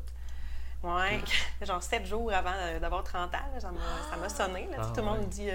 Ouais, 0.82 1.20
genre 1.62 1.82
sept 1.82 2.06
jours 2.06 2.32
avant 2.32 2.54
euh, 2.54 2.78
d'avoir 2.78 3.04
30 3.04 3.34
ans, 3.34 3.38
ça 3.58 3.70
m'a 4.16 4.28
sonné. 4.30 4.66
Là, 4.70 4.78
tout 4.86 4.96
le 4.96 5.02
monde 5.02 5.20
me 5.20 5.26
dit 5.26 5.48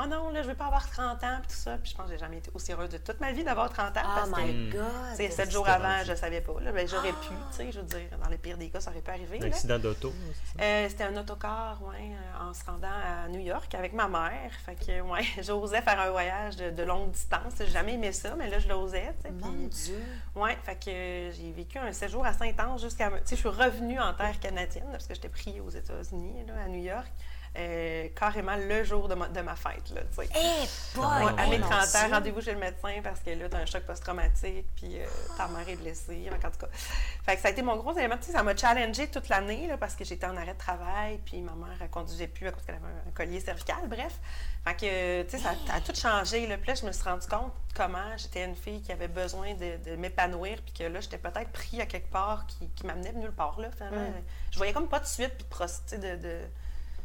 Oh 0.00 0.06
non, 0.08 0.30
là, 0.30 0.42
je 0.42 0.48
veux 0.48 0.54
pas 0.54 0.66
avoir 0.66 0.88
30 0.88 1.22
ans, 1.24 1.38
puis 1.40 1.48
tout 1.48 1.62
ça. 1.62 1.76
Puis 1.76 1.92
je 1.92 1.96
pense 1.96 2.06
que 2.06 2.12
j'ai 2.12 2.18
jamais 2.18 2.38
été 2.38 2.50
aussi 2.54 2.72
heureuse 2.72 2.88
de 2.88 2.96
toute 2.96 3.20
ma 3.20 3.32
vie 3.32 3.44
d'avoir 3.44 3.70
30 3.70 3.96
ans. 3.98 4.00
Oh 4.02 4.08
parce 4.14 4.30
my 4.30 4.70
que, 4.70 4.76
God! 4.76 5.30
Sept 5.30 5.50
jours 5.50 5.68
avant, 5.68 6.02
je 6.04 6.14
savais 6.14 6.40
pas. 6.40 6.54
Ben, 6.72 6.88
J'aurais 6.88 7.12
pu, 7.12 7.28
tu 7.28 7.56
sais, 7.56 7.70
je 7.70 7.80
veux 7.80 7.86
dire, 7.86 8.18
dans 8.22 8.30
les 8.30 8.38
pires 8.38 8.56
des 8.56 8.70
cas, 8.70 8.80
ça 8.80 8.90
aurait 8.90 9.02
pu 9.02 9.10
arriver. 9.10 9.38
Un 9.42 9.46
accident 9.46 9.78
d'auto? 9.78 10.12
C'était 10.58 11.04
un 11.04 11.16
autocar, 11.18 11.78
oui, 11.82 12.12
en 12.40 12.54
se 12.54 12.64
rendant 12.64 12.88
à 12.88 13.28
New 13.28 13.40
York 13.40 13.74
avec 13.74 13.92
ma 13.92 14.08
mère. 14.08 14.50
Fait 14.64 14.74
que, 14.74 15.00
ouais, 15.02 15.24
j'osais 15.42 15.82
faire 15.82 16.00
un 16.00 16.10
voyage 16.10 16.56
de, 16.56 16.82
longue 16.82 17.10
distance. 17.10 17.54
J'ai 17.58 17.66
jamais 17.66 17.94
aimé 17.94 18.12
ça, 18.12 18.34
mais 18.36 18.48
là, 18.48 18.58
je 18.58 18.68
l'osais. 18.68 19.14
Mon 19.40 19.68
Dieu! 19.68 20.02
Ouais, 20.34 20.56
fait 20.62 20.76
que 20.76 21.36
j'ai 21.36 21.52
vécu 21.54 21.78
un 21.78 21.92
séjour 21.92 22.24
à 22.24 22.32
Saint-Ange 22.32 22.80
jusqu'à. 22.80 23.10
Tu 23.10 23.16
sais, 23.24 23.36
je 23.36 23.40
suis 23.40 23.48
revenue 23.48 24.00
en 24.00 24.14
terre 24.14 24.40
canadienne 24.40 24.61
parce 24.90 25.06
que 25.06 25.14
j'étais 25.14 25.28
pris 25.28 25.60
aux 25.60 25.70
États-Unis, 25.70 26.44
à 26.50 26.68
New 26.68 26.82
York. 26.82 27.12
Euh, 27.54 28.08
carrément 28.16 28.56
le 28.56 28.82
jour 28.82 29.08
de 29.08 29.14
ma, 29.14 29.28
de 29.28 29.40
ma 29.42 29.54
fête. 29.54 29.90
Là, 29.90 30.00
tu 30.10 30.24
sais. 30.24 30.28
Eh, 30.34 31.00
à 31.00 31.46
mes 31.48 31.60
30 31.60 31.70
ans, 31.70 32.10
rendez-vous 32.12 32.40
chez 32.40 32.52
le 32.52 32.58
médecin 32.58 32.94
parce 33.04 33.20
que 33.20 33.28
là, 33.28 33.46
tu 33.46 33.54
as 33.54 33.58
un 33.58 33.66
choc 33.66 33.82
post-traumatique, 33.82 34.64
puis 34.74 34.98
euh, 34.98 35.06
ta 35.36 35.48
mère 35.48 35.68
est 35.68 35.76
blessée. 35.76 36.30
En 36.32 36.50
tout 36.50 36.58
cas. 36.58 36.68
Fait 36.72 37.36
que 37.36 37.42
ça 37.42 37.48
a 37.48 37.50
été 37.50 37.60
mon 37.60 37.76
gros 37.76 37.92
élément. 37.92 38.16
Tu 38.16 38.24
sais, 38.24 38.32
ça 38.32 38.42
m'a 38.42 38.56
challengé 38.56 39.08
toute 39.08 39.28
l'année 39.28 39.68
parce 39.78 39.94
que 39.94 40.02
j'étais 40.02 40.24
en 40.24 40.34
arrêt 40.34 40.54
de 40.54 40.58
travail, 40.58 41.20
puis 41.26 41.42
ma 41.42 41.52
mère 41.52 41.76
ne 41.78 41.86
conduisait 41.88 42.26
plus 42.26 42.48
à 42.48 42.52
cause 42.52 42.62
qu'elle 42.64 42.76
avait 42.76 42.86
un, 42.86 43.10
collier 43.12 43.40
cervical. 43.40 43.86
Bref. 43.86 44.18
Fait 44.64 44.74
que, 44.74 45.22
tu 45.24 45.36
sais, 45.36 45.38
ça 45.38 45.50
a, 45.74 45.80
tout 45.82 45.94
changé. 45.94 46.46
Là. 46.46 46.56
Puis 46.56 46.68
là, 46.68 46.74
je 46.74 46.86
me 46.86 46.92
suis 46.92 47.04
rendu 47.04 47.26
compte 47.26 47.52
comment 47.76 48.16
j'étais 48.16 48.46
une 48.46 48.56
fille 48.56 48.80
qui 48.80 48.92
avait 48.92 49.08
besoin 49.08 49.52
de, 49.52 49.96
m'épanouir, 49.96 50.62
puis 50.62 50.72
que 50.72 50.84
là, 50.84 51.00
j'étais 51.00 51.18
peut-être 51.18 51.50
pris 51.50 51.82
à 51.82 51.86
quelque 51.86 52.10
part 52.10 52.46
qui, 52.46 52.66
qui 52.70 52.86
m'amenait 52.86 53.12
nulle 53.12 53.32
part. 53.32 53.60
Là, 53.60 53.68
finalement. 53.76 54.08
Mm. 54.08 54.22
Je 54.52 54.56
voyais 54.56 54.72
comme 54.72 54.88
pas 54.88 55.00
de 55.00 55.06
suite, 55.06 55.36
puis 55.36 55.98
de, 55.98 56.16
de 56.16 56.40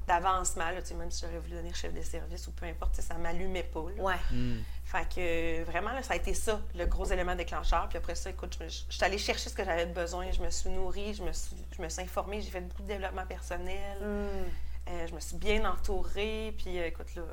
d'avancement, 0.08 0.66
même 0.98 1.12
si 1.12 1.22
j'aurais 1.26 1.40
voulu 1.40 1.56
devenir 1.56 1.76
chef 1.76 1.94
de 1.94 2.02
service 2.02 2.48
ou 2.48 2.52
peu 2.52 2.66
importe, 2.66 2.96
ça 3.02 3.16
m'allumait 3.16 3.64
pas. 3.64 3.82
Ouais. 3.82 4.16
Hmm. 4.32 4.60
Fait 4.86 5.08
que 5.14 5.64
vraiment, 5.66 5.92
là, 5.92 6.02
ça 6.02 6.14
a 6.14 6.16
été 6.16 6.34
ça, 6.34 6.62
le 6.76 6.86
gros 6.86 7.06
élément 7.06 7.36
déclencheur. 7.36 7.88
Puis 7.90 7.98
après 7.98 8.16
ça, 8.16 8.30
écoute, 8.30 8.58
je, 8.62 8.68
suis 8.68 9.04
allée 9.04 9.18
chercher 9.18 9.50
ce 9.50 9.56
que 9.56 9.66
j'avais 9.66 9.86
besoin, 9.86 10.32
je 10.32 10.42
me 10.42 10.50
suis 10.50 10.70
nourrie, 10.70 11.14
je 11.14 11.24
me 11.24 11.34
suis, 11.34 11.58
je 11.76 11.82
me 11.82 11.90
suis 11.90 12.02
informée, 12.02 12.42
j'ai 12.42 12.50
fait 12.50 12.62
beaucoup 12.62 12.84
de 12.84 12.88
développement 12.88 13.26
personnel, 13.26 13.98
hmm. 14.00 14.90
euh, 14.90 15.08
je 15.08 15.14
me 15.14 15.20
suis 15.20 15.36
bien 15.36 15.70
entourée, 15.70 16.56
puis 16.58 16.80
euh, 16.80 16.88
écoute, 16.88 17.14
là, 17.16 17.24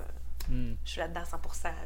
hmm. 0.48 0.74
Je 0.84 0.90
suis 0.90 0.98
là-dedans 0.98 1.24
100 1.24 1.38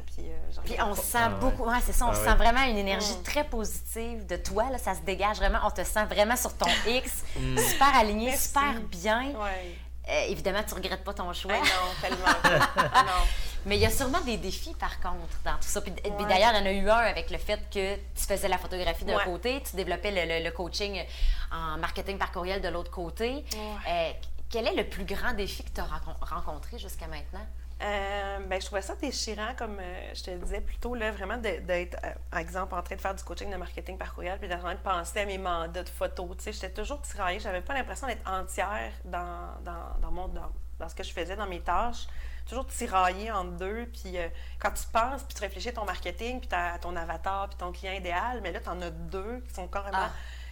Puis, 0.07 0.25
euh, 0.31 0.61
puis 0.65 0.75
on 0.81 0.95
sent 0.95 1.17
ah 1.21 1.29
beaucoup, 1.29 1.65
ouais, 1.65 1.77
c'est 1.83 1.93
ça, 1.93 2.07
on 2.07 2.11
ah 2.11 2.15
sent 2.15 2.35
vraiment 2.35 2.63
une 2.63 2.77
énergie 2.77 3.21
très 3.23 3.43
positive 3.43 4.25
de 4.25 4.37
toi. 4.37 4.71
Là, 4.71 4.79
ça 4.79 4.95
se 4.95 5.01
dégage 5.01 5.37
vraiment, 5.37 5.59
on 5.65 5.71
te 5.71 5.83
sent 5.83 6.05
vraiment 6.05 6.35
sur 6.35 6.57
ton 6.57 6.69
X, 6.87 7.23
super 7.57 7.95
aligné, 7.95 8.35
super 8.35 8.81
bien. 8.89 9.33
Ouais. 9.39 9.77
Euh, 10.09 10.25
évidemment, 10.27 10.63
tu 10.63 10.73
ne 10.73 10.79
regrettes 10.79 11.03
pas 11.03 11.13
ton 11.13 11.31
choix. 11.33 11.53
non, 11.53 11.93
tellement 12.01 12.25
ah 12.93 13.03
non. 13.03 13.25
Mais 13.65 13.77
il 13.77 13.81
y 13.81 13.85
a 13.85 13.89
sûrement 13.89 14.21
des 14.21 14.37
défis, 14.37 14.73
par 14.73 14.99
contre, 14.99 15.37
dans 15.43 15.55
tout 15.55 15.67
ça. 15.67 15.81
Puis, 15.81 15.91
d'ailleurs, 16.27 16.53
il 16.53 16.59
y 16.59 16.61
en 16.61 16.65
a 16.65 16.71
eu 16.71 16.89
un 16.89 16.95
avec 16.95 17.29
le 17.29 17.37
fait 17.37 17.59
que 17.69 17.95
tu 17.95 18.25
faisais 18.27 18.47
la 18.47 18.57
photographie 18.57 19.05
d'un 19.05 19.19
côté, 19.19 19.61
tu 19.61 19.75
développais 19.75 20.41
le, 20.41 20.49
coaching 20.51 21.03
en 21.51 21.77
marketing 21.77 22.17
par 22.17 22.31
courriel 22.31 22.61
de 22.61 22.69
l'autre 22.69 22.91
côté. 22.91 23.43
Euh, 23.87 24.11
quel 24.49 24.67
est 24.67 24.73
le 24.73 24.87
plus 24.87 25.05
grand 25.05 25.33
défi 25.33 25.63
que 25.63 25.69
tu 25.69 25.81
as 25.81 25.87
rencontré 26.21 26.79
jusqu'à 26.79 27.07
maintenant? 27.07 27.45
Euh, 27.81 28.39
ben, 28.39 28.59
je 28.59 28.65
trouvais 28.65 28.81
ça 28.81 28.95
déchirant, 28.95 29.53
comme 29.57 29.77
euh, 29.79 30.11
je 30.13 30.23
te 30.23 30.31
disais 30.31 30.59
plutôt, 30.59 30.95
là, 30.95 31.11
vraiment 31.11 31.37
d'être, 31.37 31.97
euh, 32.03 32.11
par 32.29 32.39
exemple, 32.41 32.75
en 32.75 32.81
train 32.81 32.95
de 32.95 33.01
faire 33.01 33.15
du 33.15 33.23
coaching 33.23 33.49
de 33.49 33.55
marketing 33.55 33.97
par 33.97 34.13
courriel, 34.13 34.37
puis 34.37 34.49
d'être 34.49 34.59
en 34.59 34.63
train 34.63 34.75
de 34.75 34.79
penser 34.79 35.19
à 35.21 35.25
mes 35.25 35.37
mandats 35.37 35.83
de 35.83 35.89
photos. 35.89 36.29
J'étais 36.45 36.71
toujours 36.71 37.01
tiraillée, 37.01 37.39
j'avais 37.39 37.61
pas 37.61 37.73
l'impression 37.73 38.07
d'être 38.07 38.29
entière 38.29 38.91
dans, 39.05 39.47
dans, 39.63 39.97
dans, 40.01 40.11
mon, 40.11 40.27
dans, 40.27 40.89
ce 40.89 40.95
que 40.95 41.03
je 41.03 41.13
faisais, 41.13 41.37
dans 41.37 41.47
mes 41.47 41.61
tâches. 41.61 42.07
Toujours 42.45 42.67
tiraillée 42.67 43.31
en 43.31 43.45
deux, 43.45 43.85
puis 43.93 44.17
quand 44.57 44.71
tu 44.71 44.83
penses, 44.91 45.23
puis 45.23 45.35
tu 45.35 45.41
réfléchis 45.41 45.69
à 45.69 45.73
ton 45.73 45.85
marketing, 45.85 46.41
puis 46.41 46.49
à 46.51 46.79
ton 46.79 46.95
avatar, 46.95 47.47
puis 47.47 47.57
ton 47.57 47.71
client 47.71 47.93
idéal, 47.93 48.41
mais 48.41 48.51
là, 48.51 48.59
tu 48.59 48.69
en 48.69 48.81
as 48.81 48.89
deux 48.89 49.39
qui 49.47 49.53
sont 49.53 49.67
carrément... 49.67 49.97
Ah. 49.97 50.11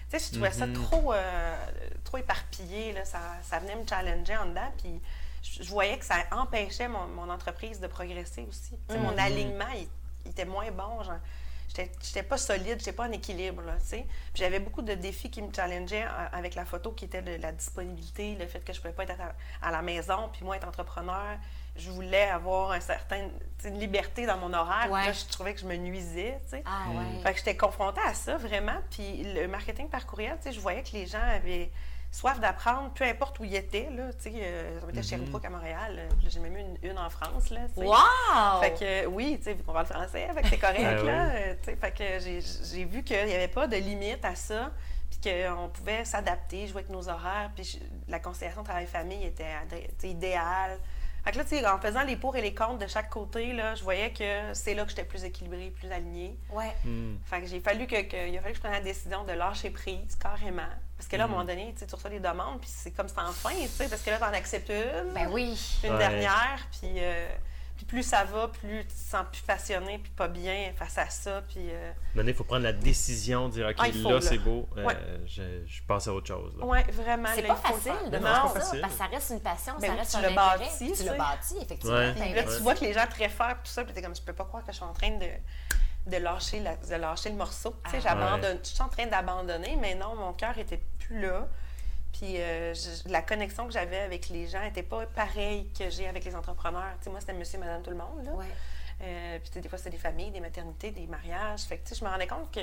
Tu 0.09 0.17
sais, 0.17 0.27
je 0.27 0.31
trouvais 0.31 0.51
ça 0.51 0.67
mm-hmm. 0.67 0.73
trop, 0.73 1.13
trop 2.05 2.17
éparpillé, 2.17 2.93
là, 2.93 3.03
ça, 3.03 3.19
ça 3.41 3.59
venait 3.59 3.75
me 3.75 3.85
challenger 3.85 4.37
en 4.37 4.45
dedans, 4.45 4.71
puis 4.77 5.01
je 5.61 5.69
voyais 5.69 5.97
que 5.97 6.05
ça 6.05 6.15
empêchait 6.31 6.87
mon, 6.87 7.29
entreprise 7.29 7.79
de 7.79 7.87
progresser 7.87 8.45
aussi. 8.47 8.77
Mon 8.89 9.11
mm-hmm. 9.11 9.19
alignement, 9.19 9.65
il, 9.75 10.29
était 10.29 10.45
moins 10.45 10.69
bon. 10.71 10.99
j'étais 11.75 12.23
pas 12.23 12.37
solide, 12.37 12.79
j'étais 12.79 12.91
pas 12.91 13.07
en 13.07 13.11
équilibre, 13.11 13.63
tu 13.79 13.87
sais. 13.87 14.05
J'avais 14.33 14.59
beaucoup 14.59 14.81
de 14.81 14.93
défis 14.93 15.29
qui 15.29 15.41
me 15.41 15.53
challengeaient 15.53 16.03
euh, 16.03 16.27
avec 16.33 16.55
la 16.55 16.65
photo, 16.65 16.91
qui 16.91 17.05
était 17.05 17.21
de 17.21 17.41
la 17.41 17.51
disponibilité, 17.51 18.35
le 18.35 18.45
fait 18.45 18.59
que 18.59 18.73
je 18.73 18.81
pouvais 18.81 18.93
pas 18.93 19.03
être 19.03 19.15
à, 19.61 19.71
la 19.71 19.81
maison, 19.81 20.29
puis 20.33 20.43
moi, 20.43 20.57
être 20.57 20.67
entrepreneur, 20.67 21.37
je 21.75 21.89
voulais 21.91 22.29
avoir 22.29 22.71
un 22.71 22.81
certain, 22.81 23.29
une 23.63 23.79
liberté 23.79 24.25
dans 24.25 24.37
mon 24.37 24.53
horaire. 24.53 24.89
Là, 24.89 25.11
je 25.11 25.25
trouvais 25.25 25.53
que 25.53 25.61
je 25.61 25.65
me 25.65 25.75
nuisais, 25.75 26.39
tu 26.45 26.57
sais. 26.57 26.63
Ah, 26.65 26.87
ouais. 26.89 27.21
Fait 27.23 27.31
que 27.33 27.37
j'étais 27.39 27.57
confrontée 27.57 28.01
à 28.05 28.13
ça, 28.13 28.37
vraiment. 28.37 28.79
Puis 28.89 29.23
le 29.23 29.47
marketing 29.47 29.87
par 29.89 30.05
courriel, 30.05 30.37
tu 30.37 30.49
sais, 30.49 30.51
je 30.53 30.59
voyais 30.59 30.83
que 30.83 30.91
les 30.91 31.05
gens 31.05 31.21
avaient 31.21 31.71
soif 32.11 32.39
d'apprendre, 32.39 32.91
peu 32.93 33.03
importe 33.03 33.39
où 33.39 33.43
ils 33.43 33.55
étaient. 33.55 33.89
Là, 33.91 34.11
tu 34.13 34.31
sais, 34.31 34.33
euh, 34.35 34.79
on 34.85 34.89
était 34.89 35.03
chez 35.03 35.17
Sherbrooke 35.17 35.45
à 35.45 35.49
Montréal. 35.49 36.09
J'ai 36.27 36.39
même 36.39 36.55
eu 36.55 36.61
une, 36.61 36.91
une, 36.91 36.97
en 36.97 37.09
France. 37.09 37.49
Là, 37.49 37.61
wow! 37.75 38.61
Fait 38.61 38.73
que 38.73 39.05
oui, 39.07 39.37
tu 39.37 39.45
sais, 39.45 39.57
on 39.67 39.73
parle 39.73 39.85
français, 39.85 40.27
fait 40.33 40.41
que 40.41 40.47
c'est 40.47 40.57
correct. 40.57 40.77
Ben 40.87 41.05
là, 41.05 41.25
euh, 41.29 41.53
tu 41.61 41.71
sais, 41.71 41.75
fait 41.75 41.91
que 41.91 42.19
j'ai 42.19 42.85
vu 42.85 43.03
qu'il 43.03 43.25
n'y 43.25 43.33
avait 43.33 43.47
pas 43.47 43.67
de 43.67 43.75
limite 43.75 44.23
à 44.23 44.35
ça, 44.35 44.71
puis 45.09 45.31
qu'on 45.31 45.69
pouvait 45.69 46.05
s'adapter, 46.05 46.67
jouer 46.67 46.79
avec 46.79 46.89
nos 46.89 47.09
horaires, 47.09 47.51
puis 47.55 47.79
la 48.07 48.19
conciliation 48.19 48.63
travail-famille 48.63 49.25
était 49.25 49.45
idéale. 50.03 50.79
Fait 51.27 51.33
que 51.33 51.39
là, 51.39 51.43
tu 51.43 51.57
sais, 51.57 51.67
en 51.67 51.77
faisant 51.77 52.03
les 52.03 52.15
pour 52.15 52.37
et 52.37 52.41
les 52.41 52.55
contre 52.55 52.77
de 52.77 52.87
chaque 52.87 53.09
côté, 53.09 53.51
là, 53.51 53.75
je 53.75 53.83
voyais 53.83 54.13
que 54.13 54.53
c'est 54.53 54.73
là 54.73 54.83
que 54.85 54.91
j'étais 54.91 55.03
plus 55.03 55.25
équilibrée, 55.25 55.73
plus 55.77 55.91
alignée. 55.91 56.39
Ouais. 56.49 56.73
Hmm. 56.85 57.17
Fait 57.25 57.41
que 57.41 57.47
j'ai 57.47 57.59
fallu 57.59 57.85
que, 57.85 57.95
il 57.97 58.37
a 58.37 58.41
fallu 58.41 58.53
que 58.53 58.55
je 58.55 58.61
prenne 58.61 58.71
la 58.71 58.79
décision 58.79 59.25
de 59.25 59.33
lâcher 59.33 59.69
prise, 59.69 60.15
carrément. 60.15 60.69
Parce 60.95 61.09
que 61.09 61.17
là, 61.17 61.23
à 61.23 61.25
un 61.25 61.29
moment 61.29 61.43
hmm. 61.43 61.47
donné, 61.47 61.75
tu 61.77 61.83
reçois 61.93 62.09
des 62.09 62.21
demandes, 62.21 62.61
puis 62.61 62.69
c'est 62.71 62.91
comme 62.91 63.09
sans 63.09 63.29
fin, 63.33 63.49
tu 63.49 63.67
sais, 63.67 63.89
parce 63.89 64.03
que 64.03 64.09
là, 64.09 64.19
t'en 64.19 64.27
acceptes 64.27 64.69
une. 64.69 65.11
Ben 65.13 65.27
oui. 65.29 65.59
Une 65.83 65.97
dernière, 65.97 66.65
puis... 66.71 66.93
Euh, 66.95 67.27
puis 67.77 67.85
plus 67.85 68.03
ça 68.03 68.23
va, 68.23 68.47
plus 68.47 68.81
tu 68.81 68.87
te 68.87 68.99
sens 68.99 69.25
plus 69.31 69.41
passionné, 69.41 69.99
puis 69.99 70.11
pas 70.11 70.27
bien 70.27 70.71
face 70.75 70.97
à 70.97 71.09
ça. 71.09 71.43
Puis. 71.47 71.69
Euh... 71.69 71.91
Maintenant, 72.15 72.31
il 72.31 72.35
faut 72.35 72.43
prendre 72.43 72.63
la 72.63 72.73
décision, 72.73 73.47
dire 73.47 73.67
OK, 73.67 73.75
ah, 73.77 73.87
là, 73.87 74.21
c'est 74.21 74.39
beau, 74.39 74.67
euh, 74.77 75.17
je, 75.25 75.43
je, 75.65 75.81
passe 75.83 76.07
à 76.07 76.13
autre 76.13 76.27
chose. 76.27 76.53
Oui, 76.61 76.79
vraiment. 76.91 77.29
C'est 77.35 77.43
pas 77.43 77.55
facile 77.55 78.09
de 78.09 78.17
faire 78.17 78.47
ça, 78.47 78.53
parce 78.53 78.71
que 78.71 78.97
ça 78.97 79.05
reste 79.05 79.29
une 79.29 79.41
passion, 79.41 79.73
ça 79.79 79.93
reste 79.93 80.15
un 80.15 80.19
intérêt. 80.19 80.35
Bâti, 80.35 80.91
tu 80.91 81.03
l'as 81.03 81.13
bâti, 81.13 81.55
effectivement. 81.61 82.13
Puis 82.19 82.33
là, 82.33 82.43
tu 82.43 82.61
vois 82.61 82.75
que 82.75 82.83
les 82.83 82.93
gens 82.93 83.05
très 83.07 83.29
forts, 83.29 83.55
tout 83.63 83.71
ça, 83.71 83.83
puis 83.83 83.93
t'es 83.93 84.01
comme, 84.01 84.15
je 84.15 84.21
peux 84.21 84.33
pas 84.33 84.45
croire 84.45 84.63
que 84.63 84.71
je 84.71 84.77
suis 84.77 84.85
en 84.85 84.93
train 84.93 85.11
de 85.11 85.27
de 86.07 86.17
lâcher, 86.17 86.61
de 86.61 86.95
lâcher 86.95 87.29
le 87.29 87.35
morceau. 87.35 87.75
tu 87.83 87.91
sais, 87.91 87.97
ah. 87.97 88.01
j'abandonne. 88.01 88.59
Je 88.63 88.69
suis 88.69 88.81
en 88.81 88.87
train 88.87 89.07
d'abandonner, 89.07 89.77
mais 89.79 89.95
non, 89.95 90.15
mon 90.15 90.33
cœur 90.33 90.57
était 90.57 90.81
plus 90.99 91.21
là. 91.21 91.47
Puis 92.17 92.35
euh, 92.37 92.73
la 93.05 93.21
connexion 93.21 93.67
que 93.67 93.73
j'avais 93.73 93.99
avec 93.99 94.29
les 94.29 94.47
gens 94.47 94.63
n'était 94.63 94.81
pas 94.81 95.05
pareille 95.05 95.71
que 95.77 95.89
j'ai 95.91 96.07
avec 96.07 96.25
les 96.25 96.35
entrepreneurs. 96.35 96.95
Tu 96.97 97.05
sais, 97.05 97.09
moi, 97.11 97.19
c'était 97.19 97.33
monsieur, 97.33 97.59
madame, 97.59 97.83
tout 97.83 97.91
le 97.91 97.97
monde. 97.97 98.23
Là. 98.23 98.31
Euh, 99.01 99.39
puis 99.39 99.61
des 99.61 99.69
fois, 99.69 99.77
c'était 99.77 99.91
des 99.91 99.97
familles, 99.97 100.31
des 100.31 100.39
maternités, 100.39 100.89
des 100.89 101.05
mariages. 101.05 101.61
Fait 101.61 101.77
que, 101.77 101.93
je 101.93 102.03
me 102.03 102.09
rendais 102.09 102.25
compte 102.25 102.51
que 102.51 102.61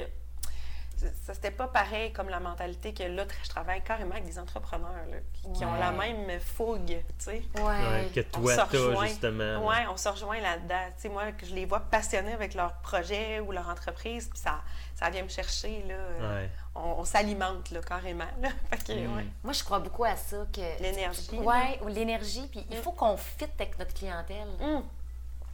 ça 1.24 1.34
c'était 1.34 1.50
pas 1.50 1.68
pareil 1.68 2.12
comme 2.12 2.28
la 2.28 2.40
mentalité 2.40 2.92
que 2.92 3.02
là, 3.02 3.24
je 3.42 3.48
travaille 3.48 3.82
carrément 3.82 4.12
avec 4.12 4.24
des 4.24 4.38
entrepreneurs 4.38 5.06
qui, 5.32 5.64
ont 5.64 5.74
la 5.74 5.92
même 5.92 6.40
fougue, 6.40 6.86
tu 6.86 7.02
sais. 7.18 7.42
Ouais. 7.56 8.10
que 8.14 8.20
toi, 8.20 8.66
justement. 9.06 9.66
Oui, 9.66 9.76
on 9.90 9.96
se 9.96 10.08
rejoint 10.08 10.40
là-dedans. 10.40 10.86
Tu 10.96 11.02
sais, 11.02 11.08
moi, 11.08 11.32
que 11.32 11.46
je 11.46 11.54
les 11.54 11.66
vois 11.66 11.80
passionnés 11.80 12.32
avec 12.32 12.54
leur 12.54 12.74
projet 12.74 13.40
ou 13.40 13.52
leur 13.52 13.68
entreprise, 13.68 14.28
puis 14.28 14.38
ça, 14.38 14.62
ça 14.94 15.10
vient 15.10 15.22
me 15.22 15.28
chercher, 15.28 15.84
là. 15.88 15.94
On, 16.76 17.04
s'alimente, 17.04 17.70
là, 17.70 17.80
carrément, 17.82 18.24
là. 18.40 18.48
Fait 18.70 18.94
mm. 18.94 19.30
Moi, 19.44 19.52
je 19.52 19.62
crois 19.62 19.78
beaucoup 19.78 20.04
à 20.04 20.16
ça, 20.16 20.44
que... 20.52 20.82
L'énergie. 20.82 21.28
Oui, 21.32 21.78
ou 21.82 21.86
l'énergie, 21.86 22.48
puis 22.50 22.66
il 22.68 22.78
mm. 22.78 22.82
faut 22.82 22.90
qu'on 22.90 23.16
fitte 23.16 23.52
avec 23.60 23.78
notre 23.78 23.94
clientèle. 23.94 24.48
Mm. 24.60 24.82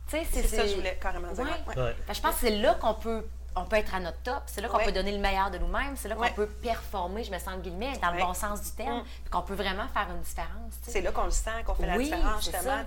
Tu 0.09 0.17
sais, 0.17 0.27
c'est 0.31 0.43
ça 0.43 0.63
que 0.63 0.69
je 0.69 0.75
voulais 0.77 0.99
carrément 1.01 1.33
dire. 1.33 1.47
je 1.77 2.21
pense 2.21 2.35
que 2.35 2.41
c'est 2.41 2.57
là 2.57 2.75
qu'on 2.75 2.95
peut 2.95 3.25
on 3.57 3.65
peut 3.65 3.77
être 3.77 3.95
à 3.95 4.01
notre 4.01 4.19
top, 4.19 4.43
c'est 4.47 4.61
là 4.61 4.69
qu'on 4.69 4.79
peut 4.79 4.93
donner 4.93 5.13
le 5.13 5.19
meilleur 5.19 5.51
de 5.51 5.59
nous-mêmes, 5.59 5.97
c'est 5.97 6.09
là 6.09 6.15
qu'on 6.15 6.33
peut 6.33 6.47
performer, 6.47 7.25
je 7.25 7.33
me 7.33 7.39
sens 7.39 7.61
guillemets, 7.61 7.99
dans 7.99 8.13
le 8.13 8.19
bon 8.21 8.35
sens 8.35 8.63
du 8.63 8.71
terme, 8.73 9.03
puis 9.05 9.31
qu'on 9.31 9.43
peut 9.43 9.55
vraiment 9.55 9.89
faire 9.89 10.09
une 10.11 10.21
différence. 10.21 10.75
C'est 10.83 11.01
là 11.01 11.13
qu'on 11.13 11.25
le 11.25 11.31
sent, 11.31 11.65
qu'on 11.67 11.75
fait 11.75 11.87
la 11.87 11.99
différence, 11.99 12.45
justement. 12.45 12.85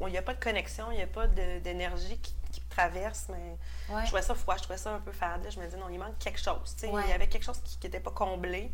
Il 0.00 0.06
n'y 0.06 0.18
a 0.18 0.22
pas 0.22 0.34
de 0.34 0.42
connexion, 0.42 0.86
il 0.90 0.96
n'y 0.96 1.02
a 1.02 1.06
pas 1.06 1.26
d'énergie 1.26 2.18
qui, 2.18 2.34
traverse, 2.70 3.26
mais 3.28 3.56
je 4.00 4.06
trouvais 4.06 4.22
ça 4.22 4.34
froid, 4.34 4.56
je 4.56 4.62
trouvais 4.62 4.78
ça 4.78 4.90
un 4.94 4.98
peu 4.98 5.12
fade. 5.12 5.46
Je 5.48 5.60
me 5.60 5.64
disais, 5.64 5.76
non, 5.76 5.88
il 5.90 5.98
manque 5.98 6.18
quelque 6.18 6.40
chose. 6.40 6.74
Il 6.82 7.08
y 7.08 7.12
avait 7.12 7.28
quelque 7.28 7.44
chose 7.44 7.60
qui 7.64 7.78
n'était 7.84 8.00
pas 8.00 8.10
comblé. 8.10 8.72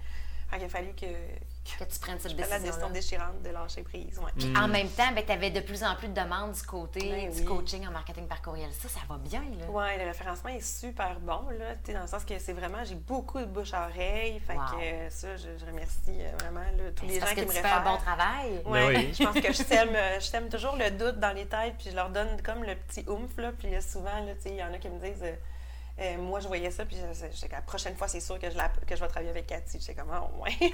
Il 0.57 0.64
a 0.64 0.69
fallu 0.69 0.92
que, 0.92 1.07
que 1.07 1.85
tu 1.85 1.99
prennes 2.00 2.19
cette 2.19 2.35
décision. 2.35 2.59
la 2.59 2.59
décision 2.59 2.90
déchirante 2.90 3.42
de 3.42 3.50
lâcher 3.50 3.83
prise. 3.83 4.19
Ouais. 4.19 4.57
En 4.57 4.69
même 4.69 4.88
temps, 4.88 5.12
ben, 5.14 5.25
tu 5.25 5.33
avais 5.33 5.50
de 5.50 5.61
plus 5.61 5.85
en 5.85 5.95
plus 5.95 6.09
de 6.09 6.14
demandes 6.14 6.52
du 6.52 6.62
côté 6.62 7.00
ben 7.00 7.33
du 7.33 7.45
coaching 7.45 7.87
en 7.87 7.92
marketing 7.92 8.26
par 8.26 8.42
courriel. 8.42 8.71
Ça, 8.73 8.88
ça 8.88 9.00
va 9.09 9.16
bien. 9.19 9.42
Oui, 9.69 9.85
le 9.99 10.04
référencement 10.04 10.50
est 10.50 10.61
super 10.61 11.21
bon. 11.21 11.49
Là, 11.59 11.75
dans 11.92 12.02
le 12.02 12.07
sens 12.07 12.25
que 12.25 12.38
c'est 12.38 12.52
vraiment, 12.52 12.85
j'ai 12.85 12.97
beaucoup 12.97 13.38
de 13.38 13.47
bouche 13.47 13.75
à 13.75 13.87
oreille. 13.88 14.40
Fait 14.40 14.54
que 14.54 15.11
ça, 15.11 15.37
je, 15.37 15.64
remercie 15.64 16.21
euh, 16.21 16.33
vraiment 16.40 16.64
tous 16.97 17.07
ben, 17.07 17.12
les 17.12 17.21
gens 17.21 17.26
qui 17.26 17.42
me 17.42 17.47
réfèrent. 17.47 17.62
Tu 17.62 17.69
fais 17.69 17.69
un 17.69 17.92
bon 17.92 17.97
travail. 17.99 18.62
Ouais, 18.64 18.87
oui. 18.87 19.14
je 19.14 19.25
pense 19.25 19.35
que 19.35 19.52
je 19.52 19.62
sème, 19.62 19.90
je 20.21 20.49
toujours 20.49 20.76
le 20.76 20.90
doute 20.90 21.21
dans 21.21 21.33
les 21.33 21.47
têtes, 21.47 21.75
puis 21.78 21.90
je 21.90 21.97
leur 21.97 22.11
donne 22.11 22.40
comme 22.42 22.64
le 22.64 22.75
petit 22.75 23.04
oomph. 23.09 23.37
Là, 23.37 23.52
puis 23.52 23.71
souvent, 23.83 24.11
il 24.45 24.54
y 24.54 24.62
en 24.62 24.73
a 24.73 24.78
qui 24.78 24.88
me 24.88 24.99
disent. 24.99 25.23
Euh, 25.23 25.35
euh, 25.99 26.16
moi, 26.16 26.40
je 26.40 26.49
voyais 26.49 26.70
ça, 26.70 26.85
puis 26.85 26.97
la 27.50 27.61
prochaine 27.62 27.94
fois, 27.94 28.09
c'est 28.09 28.20
sûr 28.20 28.38
que 28.38 28.49
je, 28.49 28.56
que 28.87 28.97
je 28.97 29.00
vais 29.00 29.09
travailler 29.09 29.30
avec 29.30 29.47
Cathy. 29.47 29.78
J'étais 29.80 29.94
comme, 29.94 30.11
oh, 30.11 30.42
ouais. 30.42 30.56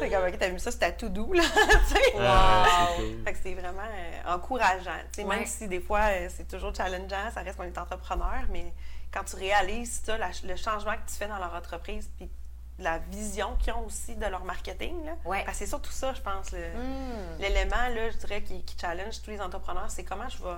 c'est 0.00 0.10
comme, 0.10 0.26
OK, 0.26 0.38
t'as 0.38 0.48
vu 0.50 0.58
ça, 0.58 0.70
c'était 0.70 0.94
tout 0.94 1.08
doux, 1.08 1.32
là. 1.32 1.42
wow. 2.14 3.24
Fait 3.24 3.32
que 3.32 3.38
c'est 3.42 3.54
vraiment 3.54 3.80
euh, 3.80 4.34
encourageant. 4.34 4.98
Même 5.18 5.46
si 5.46 5.66
des 5.68 5.80
fois, 5.80 6.00
euh, 6.10 6.28
c'est 6.30 6.46
toujours 6.46 6.74
challengeant, 6.74 7.30
ça 7.32 7.40
reste 7.40 7.56
qu'on 7.56 7.64
est 7.64 7.78
entrepreneur, 7.78 8.44
mais 8.50 8.72
quand 9.12 9.24
tu 9.24 9.36
réalises 9.36 10.02
ça, 10.04 10.18
le 10.18 10.56
changement 10.56 10.92
que 10.92 11.10
tu 11.10 11.16
fais 11.16 11.28
dans 11.28 11.38
leur 11.38 11.54
entreprise, 11.54 12.10
puis 12.18 12.30
la 12.78 12.98
vision 12.98 13.56
qu'ils 13.56 13.72
ont 13.72 13.86
aussi 13.86 14.16
de 14.16 14.26
leur 14.26 14.44
marketing. 14.44 15.04
Là. 15.04 15.12
Ouais. 15.24 15.44
c'est 15.52 15.66
surtout 15.66 15.92
ça, 15.92 16.12
je 16.14 16.20
pense. 16.20 16.52
Hmm. 16.52 17.40
L'élément, 17.40 17.88
là, 17.94 18.10
je 18.10 18.16
dirais, 18.16 18.42
qui, 18.42 18.62
qui, 18.64 18.76
challenge 18.78 19.22
tous 19.22 19.30
les 19.30 19.40
entrepreneurs, 19.40 19.90
c'est 19.90 20.04
comment 20.04 20.28
je 20.28 20.38
vais 20.38 20.56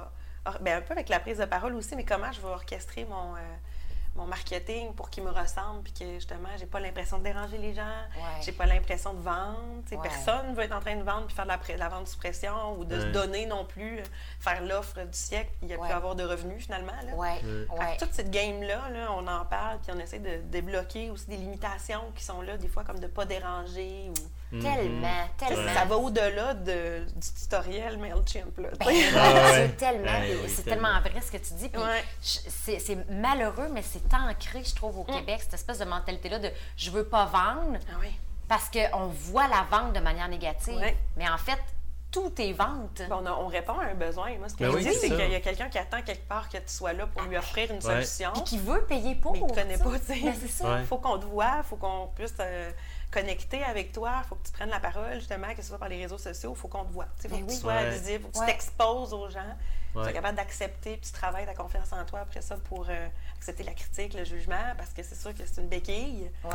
ben, 0.60 0.78
un 0.78 0.80
peu 0.80 0.92
avec 0.92 1.08
la 1.08 1.20
prise 1.20 1.38
de 1.38 1.44
parole 1.44 1.74
aussi, 1.74 1.96
mais 1.96 2.04
comment 2.04 2.32
je 2.32 2.40
vais 2.40 2.48
orchestrer 2.48 3.04
mon, 3.04 3.34
euh, 3.36 3.40
mon 4.16 4.26
marketing 4.26 4.92
pour 4.94 5.10
qu'il 5.10 5.24
me 5.24 5.30
ressemble, 5.30 5.82
puis 5.82 5.92
que 5.92 6.14
justement, 6.14 6.48
j'ai 6.58 6.66
pas 6.66 6.78
l'impression 6.80 7.18
de 7.18 7.24
déranger 7.24 7.58
les 7.58 7.74
gens, 7.74 7.82
j'ai 8.42 8.52
pas 8.52 8.66
l'impression 8.66 9.12
de 9.12 9.20
vendre. 9.20 9.82
Personne 10.02 10.50
ne 10.50 10.54
veut 10.54 10.62
être 10.62 10.76
en 10.76 10.80
train 10.80 10.96
de 10.96 11.02
vendre 11.02 11.26
puis 11.26 11.34
faire 11.34 11.44
de 11.44 11.50
la, 11.50 11.76
la 11.76 11.88
vente 11.88 12.06
sous 12.06 12.18
pression 12.18 12.78
ou 12.78 12.84
de 12.84 13.00
se 13.00 13.06
donner 13.06 13.46
non 13.46 13.64
plus, 13.64 14.02
faire 14.38 14.62
l'offre 14.62 15.00
du 15.04 15.18
siècle, 15.18 15.50
il 15.62 15.68
y 15.68 15.74
a 15.74 15.78
plus 15.78 15.90
avoir 15.92 16.14
de 16.14 16.22
revenus 16.22 16.64
finalement. 16.64 16.92
Là. 17.04 17.12
toute 17.98 18.12
cette 18.12 18.30
game-là, 18.30 18.88
là, 18.90 19.08
on 19.12 19.26
en 19.26 19.44
parle, 19.44 19.78
puis 19.80 19.92
on 19.94 19.98
essaie 19.98 20.20
de 20.20 20.36
débloquer 20.44 21.10
aussi 21.10 21.26
des 21.26 21.36
limitations 21.36 22.04
qui 22.14 22.22
sont 22.22 22.40
là, 22.42 22.56
des 22.56 22.68
fois 22.68 22.84
comme 22.84 23.00
de 23.00 23.06
pas 23.08 23.24
déranger 23.24 24.10
ou. 24.10 24.14
Tellement, 24.61 25.28
tellement. 25.37 25.75
Ça 25.75 25.84
va 25.84 25.96
au-delà 25.96 26.54
de, 26.54 27.04
du 27.04 27.32
tutoriel 27.40 27.99
MailChimp. 27.99 28.58
Là. 28.58 28.68
Ben, 28.78 28.94
c'est 29.52 29.76
tellement, 29.76 30.20
c'est 30.49 30.64
tellement 30.64 31.00
vrai 31.00 31.20
ce 31.20 31.32
que 31.32 31.38
tu 31.38 31.54
dis. 31.54 31.70
C'est 32.20 33.11
malheureux, 33.11 33.68
mais 33.73 33.82
c'est 33.82 34.12
ancré, 34.14 34.62
je 34.64 34.75
trouve, 34.75 34.99
au 34.99 35.04
mm. 35.04 35.16
Québec, 35.16 35.40
cette 35.42 35.54
espèce 35.54 35.78
de 35.78 35.84
mentalité-là 35.84 36.38
de 36.38 36.50
je 36.76 36.90
veux 36.90 37.04
pas 37.04 37.26
vendre. 37.26 37.78
Ah 37.90 37.96
parce 38.49 38.70
qu'on 38.70 39.06
voit 39.06 39.49
la 39.49 39.66
vente 39.70 39.94
de 39.94 40.00
manière 40.00 40.28
négative. 40.28 40.78
Mais 41.16 41.28
en 41.28 41.38
fait, 41.38 41.58
tout 42.14 42.32
est 42.38 42.52
vente. 42.52 43.02
on, 43.11 43.26
on, 43.26 43.49
répond 43.49 43.78
à 43.80 43.87
un 43.87 43.94
besoin. 43.94 44.38
Moi, 44.38 44.49
ce 44.49 44.54
que 44.54 44.64
ben 44.64 44.78
je 44.78 44.88
dis, 44.88 44.94
c'est 44.94 45.08
qu'il 45.08 45.32
y 45.32 45.34
a 45.34 45.40
quelqu'un 45.40 45.68
qui 45.68 45.78
attend 45.78 46.00
quelque 46.02 46.28
part 46.28 46.49
que 46.49 46.58
tu 46.58 46.62
sois 46.68 46.92
là 46.92 47.08
pour 47.08 47.23
lui 47.23 47.37
offrir 47.37 47.73
une 47.73 47.80
solution. 47.80 48.32
Et 48.34 48.44
qui 48.44 48.58
veut 48.58 48.84
payer 48.84 49.16
pour. 49.16 49.32
Mais 49.32 49.40
il 49.40 49.46
ne 49.46 49.54
connaît 49.54 49.78
pas, 49.78 49.99
tu 49.99 50.14
sais. 50.14 50.62
Ben, 50.62 50.78
il 50.80 50.87
faut 50.87 50.99
qu'on 50.99 51.18
te 51.18 51.25
voit, 51.25 51.56
il 51.58 51.64
faut 51.64 51.76
qu'on 51.76 52.08
puisse 52.14 52.34
euh, 52.38 52.70
connecter 53.14 53.62
avec 53.62 53.92
toi, 53.92 54.23
il 54.25 54.28
faut 54.28 54.35
que 54.35 54.47
tu 54.47 54.52
prennes 54.52 54.71
la 54.71 54.80
parole, 54.80 55.14
justement, 55.14 55.54
que 55.54 55.62
ce 55.62 55.68
soit 55.68 55.78
par 55.78 55.88
les 55.88 56.02
réseaux 56.02 56.18
sociaux, 56.18 56.52
il 56.56 56.61
faut 56.61 56.68
qu'on 56.68 56.85
te 56.85 56.92
voie. 56.92 57.06
Il 57.23 57.30
faut 57.30 57.37
ben 57.37 57.47
que 57.47 57.52
tu 57.52 57.59
sois 57.59 57.85
visible, 57.85 58.11
il 58.12 58.21
faut 58.21 58.28
que 58.28 58.38
tu 58.38 58.52
t'exposes 58.52 59.12
aux 59.14 59.30
gens, 59.30 59.56
que 59.94 59.98
tu 59.98 60.04
sois 60.04 60.12
capable 60.12 60.36
d'accepter, 60.36 60.96
puis 60.96 61.06
tu 61.06 61.12
travailles 61.12 61.46
ta 61.46 61.54
confiance 61.54 61.92
en 61.92 62.04
toi 62.04 62.20
après 62.20 62.42
ça 62.42 62.56
pour 62.56 62.86
euh, 62.88 63.08
accepter 63.36 63.62
la 63.62 63.72
critique, 63.72 64.14
le 64.14 64.24
jugement, 64.24 64.74
parce 64.76 64.90
que 64.90 65.02
c'est 65.02 65.14
sûr 65.14 65.34
que 65.34 65.42
c'est 65.44 65.60
une 65.60 65.68
béquille. 65.68 66.30
Puis 66.42 66.50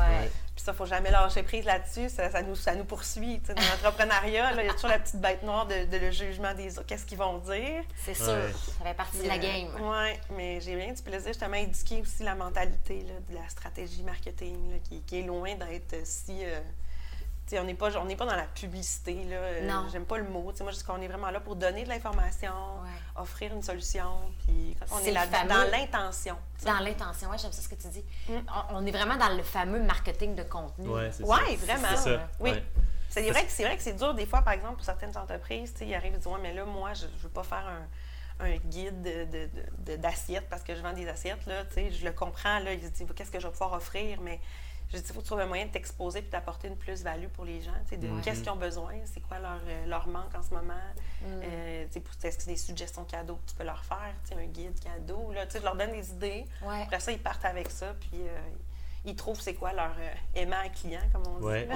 ça, 0.64 0.72
il 0.72 0.74
ne 0.74 0.76
faut 0.76 0.86
jamais 0.86 1.10
lâcher 1.10 1.42
prise 1.42 1.64
là-dessus, 1.64 2.08
ça, 2.08 2.42
nous, 2.42 2.56
ça 2.56 2.74
nous 2.74 2.84
poursuit. 2.84 3.38
Dans 3.38 3.54
l'entrepreneuriat, 3.54 4.52
il 4.60 4.66
y 4.66 4.68
a 4.68 4.74
toujours 4.74 4.90
la 4.90 4.98
petite 4.98 5.20
bête 5.20 5.42
noire 5.42 5.66
de, 5.66 5.96
le 5.96 6.10
jugement 6.10 6.54
des 6.54 6.78
autres, 6.78 6.86
qu'est-ce 6.86 7.06
qu'ils 7.06 7.18
vont 7.18 7.38
dire? 7.38 7.82
C'est 8.04 8.14
sûr, 8.14 8.24
ça 8.24 8.84
fait 8.84 8.94
partie 8.94 9.22
de 9.22 9.28
la 9.28 9.38
game. 9.38 9.68
oui, 9.80 10.36
mais 10.36 10.60
j'ai 10.60 10.76
bien 10.76 10.92
du 10.92 11.02
plaisir 11.02 11.28
justement 11.28 11.56
à 11.56 11.60
éduquer 11.60 12.00
aussi 12.00 12.22
la 12.22 12.34
mentalité 12.34 13.06
de 13.28 13.34
la 13.34 13.48
stratégie 13.48 14.02
marketing, 14.02 14.80
qui, 15.06 15.18
est 15.18 15.22
loin 15.22 15.54
d'être 15.54 16.06
si... 16.06 16.44
Euh, 16.44 16.60
on 17.58 17.64
n'est 17.64 17.74
pas, 17.74 17.90
pas 17.90 18.26
dans 18.26 18.36
la 18.36 18.46
publicité. 18.46 19.24
Là. 19.24 19.36
Euh, 19.36 19.66
non. 19.66 19.88
J'aime 19.90 20.04
pas 20.04 20.18
le 20.18 20.24
mot. 20.24 20.42
moi, 20.42 20.72
je 20.72 20.76
dis 20.76 20.84
qu'on 20.84 21.00
est 21.00 21.08
vraiment 21.08 21.30
là 21.30 21.40
pour 21.40 21.56
donner 21.56 21.84
de 21.84 21.88
l'information, 21.88 22.52
offrir 23.16 23.52
une 23.52 23.62
solution. 23.62 24.20
Puis 24.44 24.76
on 24.90 24.98
est, 25.00 25.12
là 25.12 25.26
dans 25.26 25.70
l'intention. 25.70 26.36
Dans 26.64 26.78
l'intention, 26.80 27.28
oui, 27.30 27.36
j'aime 27.40 27.52
ça 27.52 27.62
ce 27.62 27.68
que 27.68 27.74
tu 27.74 27.88
dis. 27.88 28.04
Mm. 28.28 28.38
On, 28.70 28.86
est 28.86 28.90
vraiment 28.90 29.16
dans 29.16 29.34
le 29.36 29.42
fameux 29.42 29.80
marketing 29.80 30.34
de 30.34 30.42
contenu. 30.42 30.88
Oui, 30.88 31.02
ouais, 31.20 31.56
vraiment. 31.56 31.96
Ça. 31.96 32.28
Oui. 32.38 32.52
C'est 33.08 33.28
vrai 33.28 33.44
que 33.44 33.50
c'est 33.50 33.64
vrai 33.64 33.76
que 33.76 33.82
c'est 33.82 33.94
dur 33.94 34.14
des 34.14 34.26
fois, 34.26 34.42
par 34.42 34.52
exemple, 34.52 34.76
pour 34.76 34.84
certaines 34.84 35.16
entreprises, 35.16 35.74
ils 35.80 35.94
arrivent 35.94 36.14
et 36.14 36.18
disent 36.18 36.26
Ouais, 36.28 36.38
mais 36.40 36.54
là, 36.54 36.64
moi, 36.64 36.94
je 36.94 37.06
ne 37.06 37.22
veux 37.22 37.28
pas 37.28 37.42
faire 37.42 37.66
un 37.66 37.86
un 38.40 38.56
guide 38.56 39.02
d'assiettes, 39.98 40.44
de, 40.44 40.48
parce 40.48 40.62
que 40.62 40.74
je 40.74 40.80
vends 40.80 40.92
des 40.92 41.08
assiettes, 41.08 41.44
là, 41.46 41.64
je 41.76 42.04
le 42.04 42.12
comprends, 42.12 42.58
là, 42.60 42.72
il 42.72 42.80
se 42.80 42.88
dit, 42.88 43.06
qu'est-ce 43.14 43.30
que 43.30 43.40
je 43.40 43.46
vais 43.46 43.52
pouvoir 43.52 43.72
offrir, 43.74 44.20
mais 44.20 44.40
je 44.92 44.98
dis, 44.98 45.04
il 45.08 45.14
faut 45.14 45.22
trouver 45.22 45.44
un 45.44 45.46
moyen 45.46 45.66
de 45.66 45.70
t'exposer 45.70 46.18
et 46.18 46.22
d'apporter 46.22 46.68
une 46.68 46.76
plus-value 46.76 47.28
pour 47.28 47.44
les 47.44 47.62
gens, 47.62 47.70
de 47.90 48.20
qu'est-ce 48.22 48.40
qu'ils 48.40 48.50
ont 48.50 48.56
besoin, 48.56 48.92
c'est 49.04 49.20
quoi 49.20 49.38
leur, 49.38 49.60
euh, 49.66 49.86
leur, 49.86 50.08
manque 50.08 50.34
en 50.34 50.42
ce 50.42 50.52
moment, 50.52 50.74
mm. 51.22 51.26
euh, 51.44 51.86
est-ce 51.86 52.36
que 52.36 52.42
c'est 52.42 52.50
des 52.50 52.56
suggestions 52.56 53.04
cadeaux 53.04 53.36
que 53.36 53.50
tu 53.50 53.56
peux 53.56 53.64
leur 53.64 53.84
faire, 53.84 54.14
un 54.36 54.46
guide 54.46 54.78
cadeau, 54.80 55.32
là, 55.32 55.44
je 55.52 55.62
leur 55.62 55.76
donne 55.76 55.92
des 55.92 56.10
idées, 56.10 56.44
après 56.62 57.00
ça, 57.00 57.12
ils 57.12 57.20
partent 57.20 57.44
avec 57.44 57.70
ça, 57.70 57.94
puis 58.00 58.10
euh, 58.14 58.38
ils 59.04 59.14
trouvent 59.14 59.40
c'est 59.40 59.54
quoi 59.54 59.72
leur 59.72 59.94
aimant 60.34 60.56
client, 60.74 61.00
comme 61.12 61.22
on 61.26 61.38
dit. 61.38 61.46
Oui, 61.46 61.68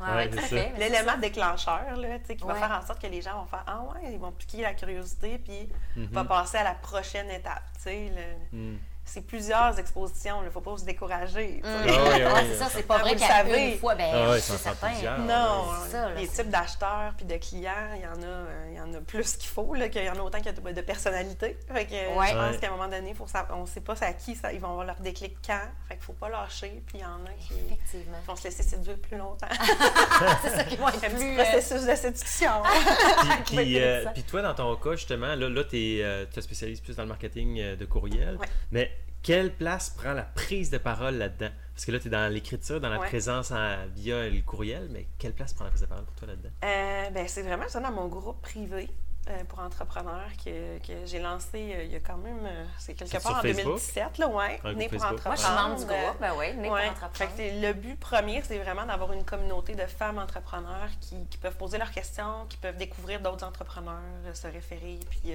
oui, 0.00 0.70
L'élément 0.78 1.16
déclencheur, 1.16 1.96
là, 1.96 2.18
qui 2.18 2.44
va 2.44 2.54
faire 2.56 2.72
en 2.82 2.86
sorte 2.86 3.00
que 3.00 3.06
les 3.06 3.22
gens 3.22 3.40
vont 3.40 3.46
faire 3.46 3.64
Ah 3.66 3.82
ouais, 3.82 4.12
ils 4.12 4.18
vont 4.18 4.32
piquer 4.32 4.62
la 4.62 4.74
curiosité, 4.74 5.38
puis 5.38 5.68
mm-hmm. 5.96 6.10
va 6.10 6.24
passer 6.24 6.58
à 6.58 6.64
la 6.64 6.74
prochaine 6.74 7.30
étape. 7.30 7.62
Le, 7.86 8.36
mm 8.52 8.78
c'est 9.08 9.22
plusieurs 9.22 9.78
expositions. 9.78 10.42
Il 10.42 10.46
ne 10.46 10.50
faut 10.50 10.60
pas 10.60 10.76
se 10.76 10.84
décourager. 10.84 11.60
Mm. 11.64 11.66
Ah 11.66 12.40
c'est 12.46 12.56
ça, 12.56 12.68
c'est 12.70 12.86
pas 12.86 12.98
vrai 12.98 13.16
qu'à 13.16 13.44
une 13.44 13.78
fois, 13.78 13.94
ben, 13.94 14.10
ah 14.14 14.38
c'est 14.38 14.56
certain. 14.56 14.92
Non, 15.18 15.68
les 16.16 16.28
types 16.28 16.50
d'acheteurs 16.50 17.14
puis 17.16 17.24
de 17.24 17.36
clients, 17.36 17.94
il 17.94 18.02
y 18.02 18.06
en 18.06 18.22
a, 18.22 18.26
euh, 18.26 18.68
il 18.70 18.76
y 18.76 18.80
en 18.80 18.92
a 18.94 19.00
plus 19.00 19.36
qu'il 19.36 19.48
faut, 19.48 19.72
qu'il 19.90 20.04
y 20.04 20.10
en 20.10 20.16
a 20.16 20.20
autant 20.20 20.38
qu'il 20.38 20.46
y 20.46 20.68
a 20.68 20.72
de 20.72 20.80
personnalités. 20.82 21.58
Fait 21.72 21.86
que, 21.86 21.92
Je 21.92 22.34
pense 22.34 22.56
qu'à 22.58 22.68
un 22.68 22.70
moment 22.70 22.88
donné, 22.88 23.14
faut 23.14 23.26
on 23.50 23.62
ne 23.62 23.66
sait 23.66 23.80
pas 23.80 23.94
à 24.02 24.12
qui 24.12 24.34
ça, 24.34 24.52
ils 24.52 24.60
vont 24.60 24.70
avoir 24.70 24.84
leur 24.84 25.00
déclic 25.00 25.36
quand. 25.44 25.60
Fait 25.88 25.94
qu'il 25.94 26.00
ne 26.00 26.04
faut 26.04 26.12
pas 26.12 26.28
lâcher. 26.28 26.82
Puis 26.86 26.98
il 26.98 27.00
y 27.00 27.04
en 27.04 27.24
a 27.24 27.30
qui 27.38 27.98
vont 28.26 28.36
se 28.36 28.44
laisser 28.44 28.62
séduire 28.62 28.98
plus 28.98 29.16
longtemps. 29.16 29.48
c'est 30.42 30.50
ça 30.50 30.64
qui 30.64 30.76
va 30.76 30.88
être 30.88 31.14
plus... 31.14 31.38
Euh, 31.38 31.42
processus 31.42 31.86
de 31.86 31.94
séduction. 31.94 32.62
puis, 33.46 33.80
euh, 33.80 34.04
puis, 34.12 34.22
toi, 34.22 34.42
dans 34.42 34.54
ton 34.54 34.76
cas, 34.76 34.92
justement, 34.92 35.34
là, 35.34 35.48
là 35.48 35.64
tu 35.64 36.02
te 36.32 36.40
spécialises 36.40 36.80
plus 36.80 36.96
dans 36.96 37.04
le 37.04 37.08
marketing 37.08 37.76
de 37.76 37.84
courriel. 37.84 38.38
Mais 38.70 38.90
quelle 39.22 39.52
place 39.52 39.90
prend 39.90 40.12
la 40.12 40.22
prise 40.22 40.70
de 40.70 40.78
parole 40.78 41.16
là-dedans? 41.16 41.50
Parce 41.74 41.86
que 41.86 41.92
là, 41.92 42.00
tu 42.00 42.08
es 42.08 42.10
dans 42.10 42.32
l'écriture, 42.32 42.80
dans 42.80 42.88
la 42.88 42.98
présence 42.98 43.52
via 43.94 44.28
le 44.28 44.40
courriel, 44.42 44.88
mais 44.90 45.06
quelle 45.18 45.32
place 45.32 45.52
prend 45.52 45.64
la 45.64 45.70
prise 45.70 45.82
de 45.82 45.86
parole 45.86 46.04
pour 46.04 46.14
toi 46.16 46.28
là-dedans? 46.28 46.50
Euh, 46.64 47.10
ben, 47.10 47.28
c'est 47.28 47.42
vraiment 47.42 47.68
ça 47.68 47.80
dans 47.80 47.92
mon 47.92 48.08
groupe 48.08 48.40
privé. 48.42 48.88
Euh, 49.28 49.44
pour 49.44 49.58
entrepreneurs 49.58 50.30
que, 50.42 50.78
que 50.78 51.04
j'ai 51.04 51.18
lancé 51.18 51.74
euh, 51.74 51.84
il 51.84 51.92
y 51.92 51.96
a 51.96 52.00
quand 52.00 52.16
même, 52.16 52.48
c'est 52.78 52.94
quelque 52.94 53.22
part 53.22 53.40
en 53.40 53.42
2017, 53.42 54.16
là, 54.16 54.26
ouais, 54.26 54.58
Né 54.74 54.88
pour 54.88 55.04
entreprendre. 55.04 55.22
Moi, 55.26 55.34
je 55.36 55.42
suis 55.42 55.52
membre 55.52 55.76
du 55.76 55.84
groupe, 55.84 56.18
ben 56.18 56.32
oui, 56.38 56.56
Né 56.56 56.68
pour 56.68 56.78
entreprendre. 56.78 57.32
le 57.38 57.72
but 57.74 58.00
premier, 58.00 58.40
c'est 58.42 58.58
vraiment 58.58 58.86
d'avoir 58.86 59.12
une 59.12 59.24
communauté 59.24 59.74
de 59.74 59.84
femmes 59.84 60.18
entrepreneurs 60.18 60.88
qui, 61.02 61.26
qui, 61.26 61.36
peuvent 61.36 61.58
poser 61.58 61.76
leurs 61.76 61.90
questions, 61.90 62.46
qui 62.48 62.56
peuvent 62.56 62.78
découvrir 62.78 63.20
d'autres 63.20 63.44
entrepreneurs, 63.44 64.00
se 64.32 64.46
référer, 64.46 64.98
puis 65.10 65.34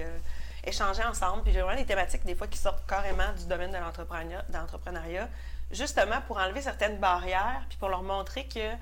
échanger 0.66 1.02
ensemble. 1.04 1.42
Puis 1.42 1.52
j'ai 1.52 1.62
vraiment 1.62 1.78
des 1.78 1.86
thématiques, 1.86 2.24
des 2.24 2.34
fois, 2.34 2.46
qui 2.46 2.58
sortent 2.58 2.86
carrément 2.86 3.32
du 3.38 3.46
domaine 3.46 3.70
de 3.70 3.78
l'entrepreneuriat, 4.52 5.28
justement 5.70 6.20
pour 6.26 6.38
enlever 6.38 6.62
certaines 6.62 6.98
barrières, 6.98 7.62
puis 7.68 7.78
pour 7.78 7.88
leur 7.88 8.02
montrer 8.02 8.46
que 8.46 8.74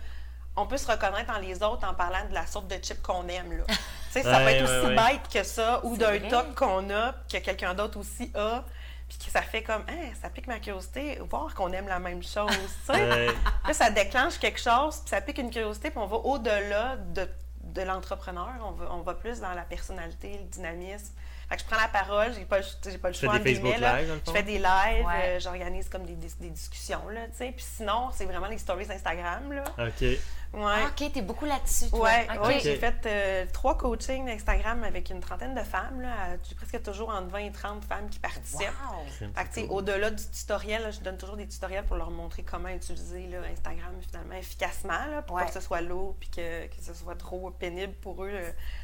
on 0.57 0.67
peut 0.67 0.77
se 0.77 0.91
reconnaître 0.91 1.33
dans 1.33 1.39
les 1.39 1.63
autres 1.63 1.89
en 1.89 1.95
parlant 1.95 2.29
de 2.29 2.35
la 2.35 2.47
sorte 2.47 2.69
de 2.69 2.77
chip 2.83 3.01
qu'on 3.03 3.27
aime. 3.29 3.57
Là. 3.57 3.65
ça 4.11 4.21
peut 4.23 4.49
être 4.49 4.65
aussi 4.65 4.95
bête 4.95 5.29
que 5.33 5.43
ça, 5.43 5.81
ou 5.85 5.97
d'un 5.97 6.19
top 6.29 6.55
qu'on 6.55 6.91
a, 6.91 7.15
que 7.31 7.39
quelqu'un 7.39 7.75
d'autre 7.75 7.99
aussi 7.99 8.31
a, 8.35 8.63
puis 9.09 9.27
que 9.27 9.31
ça 9.31 9.43
fait 9.43 9.63
comme, 9.63 9.83
hein, 9.89 10.11
ça 10.21 10.29
pique 10.29 10.47
ma 10.47 10.59
curiosité, 10.59 11.19
voir 11.31 11.55
qu'on 11.55 11.73
aime 11.73 11.89
la 11.89 11.99
même 11.99 12.23
chose. 12.23 12.51
là, 12.89 13.73
ça 13.73 13.91
déclenche 13.91 14.39
quelque 14.39 14.61
chose, 14.61 14.99
puis 15.01 15.11
ça 15.11 15.21
pique 15.21 15.39
une 15.39 15.51
curiosité, 15.51 15.91
puis 15.91 15.99
on 15.99 16.07
va 16.07 16.17
au-delà 16.17 16.97
de, 16.97 17.29
de 17.73 17.83
l'entrepreneur, 17.83 18.53
on 18.65 18.73
va, 18.73 18.93
on 18.93 19.01
va 19.01 19.15
plus 19.15 19.41
dans 19.41 19.55
la 19.55 19.63
personnalité, 19.63 20.39
le 20.39 20.45
dynamisme 20.45 21.15
je 21.59 21.65
prends 21.65 21.81
la 21.81 21.89
parole, 21.89 22.33
j'ai 22.35 22.45
pas, 22.45 22.61
pas 22.61 23.09
le 23.09 23.15
choix. 23.15 23.39
Des 23.39 23.55
Facebook 23.55 23.77
live, 23.79 24.21
je 24.27 24.33
fais 24.33 24.43
des 24.43 24.59
lives, 24.59 25.07
euh, 25.15 25.41
j'organise 25.41 25.89
comme 25.89 26.05
des, 26.05 26.15
des, 26.15 26.51
discussions, 26.51 27.09
là, 27.09 27.27
tu 27.27 27.39
sais. 27.39 27.53
Puis 27.53 27.65
sinon, 27.77 28.11
c'est 28.13 28.25
vraiment 28.25 28.47
les 28.47 28.59
stories 28.59 28.91
Instagram, 28.91 29.53
là. 29.53 29.65
OK. 29.79 30.19
Ouais. 30.53 30.63
Ah, 30.65 30.91
OK, 30.91 31.13
t'es 31.13 31.23
beaucoup 31.23 31.47
là-dessus, 31.47 31.89
toi. 31.89 32.03
Ouais, 32.03 32.39
ouais 32.39 32.61
j'ai 32.61 32.77
fait 32.77 33.07
euh, 33.07 33.47
trois 33.53 33.79
coachings 33.79 34.29
Instagram 34.29 34.85
avec 34.85 35.09
une 35.09 35.21
trentaine 35.21 35.55
de 35.55 35.63
femmes, 35.63 36.03
là. 36.03 36.37
J'ai 36.47 36.55
presque 36.55 36.83
toujours 36.83 37.09
entre 37.09 37.29
20 37.29 37.39
et 37.39 37.53
30 37.53 37.85
femmes 37.85 38.09
qui 38.11 38.19
participent. 38.19 38.61
Wow. 38.61 39.29
Fait 39.35 39.67
que, 39.67 39.71
au-delà 39.71 40.11
du 40.11 40.23
tutoriel, 40.31 40.93
je 40.93 41.01
donne 41.01 41.17
toujours 41.17 41.37
des 41.37 41.49
tutoriels 41.49 41.85
pour 41.85 41.97
leur 41.97 42.11
montrer 42.11 42.43
comment 42.43 42.69
utiliser 42.69 43.29
là, 43.29 43.39
Instagram, 43.51 43.95
finalement, 44.07 44.35
efficacement, 44.35 45.07
là, 45.11 45.23
pour 45.23 45.39
pas 45.39 45.47
que 45.47 45.55
ce 45.55 45.61
soit 45.61 45.81
lourd 45.81 46.15
puis 46.21 46.29
que, 46.29 46.67
que, 46.67 46.83
ce 46.83 46.93
soit 46.93 47.17
trop 47.17 47.51
pénible 47.51 47.95
pour 47.95 48.23
eux, 48.25 48.33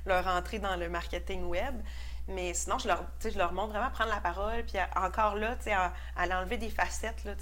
leur 0.06 0.26
entrée 0.26 0.58
dans 0.58 0.76
le 0.76 0.88
marketing 0.88 1.44
web. 1.44 1.74
Mais 2.28 2.52
sinon, 2.54 2.78
je 2.78 2.88
leur, 2.88 3.04
je 3.22 3.36
leur 3.38 3.52
montre 3.52 3.70
vraiment 3.70 3.90
prendre 3.90 4.10
la 4.10 4.20
parole, 4.20 4.62
puis 4.64 4.78
encore 4.96 5.34
là, 5.34 5.56
à, 5.70 5.92
à 6.16 6.40
enlever 6.40 6.56
des 6.58 6.70
facettes, 6.70 7.24
là, 7.24 7.32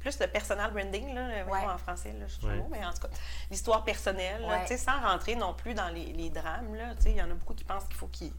plus 0.00 0.18
le 0.18 0.26
personal 0.26 0.72
branding, 0.72 1.14
là, 1.14 1.44
en 1.74 1.78
français, 1.78 2.12
là, 2.18 2.26
je 2.26 2.38
trouve, 2.38 2.68
mais 2.70 2.84
en 2.84 2.92
tout 2.92 3.02
cas, 3.02 3.08
l'histoire 3.50 3.84
personnelle, 3.84 4.44
sans 4.76 5.00
rentrer 5.00 5.36
non 5.36 5.54
plus 5.54 5.74
dans 5.74 5.88
les, 5.88 6.06
les 6.06 6.30
drames. 6.30 6.76
Il 7.06 7.12
y 7.12 7.22
en 7.22 7.30
a 7.30 7.34
beaucoup 7.34 7.54
qui 7.54 7.64
pensent 7.64 7.84
qu'il 7.84 7.96
faut 7.96 8.08
qu'ils 8.08 8.32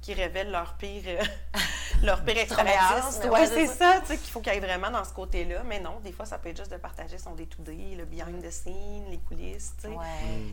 qui 0.00 0.14
révèlent 0.14 0.50
leur 0.50 0.74
pire, 0.74 1.02
euh, 1.06 1.22
leur 2.02 2.22
pire 2.24 2.38
expérience. 2.38 3.20
Oui, 3.30 3.40
c'est 3.46 3.66
ça, 3.66 4.00
qu'il 4.06 4.18
faut 4.18 4.40
qu'il 4.40 4.52
y 4.52 4.56
ait 4.56 4.60
vraiment 4.60 4.90
dans 4.90 5.04
ce 5.04 5.12
côté-là. 5.12 5.62
Mais 5.64 5.80
non, 5.80 5.98
des 6.00 6.12
fois, 6.12 6.24
ça 6.24 6.38
peut 6.38 6.50
être 6.50 6.56
juste 6.56 6.70
de 6.70 6.76
partager 6.76 7.18
son 7.18 7.34
day-to-day, 7.34 7.96
le 7.96 8.04
behind 8.04 8.42
the 8.42 8.50
scenes, 8.50 9.06
les 9.10 9.18
coulisses. 9.18 9.74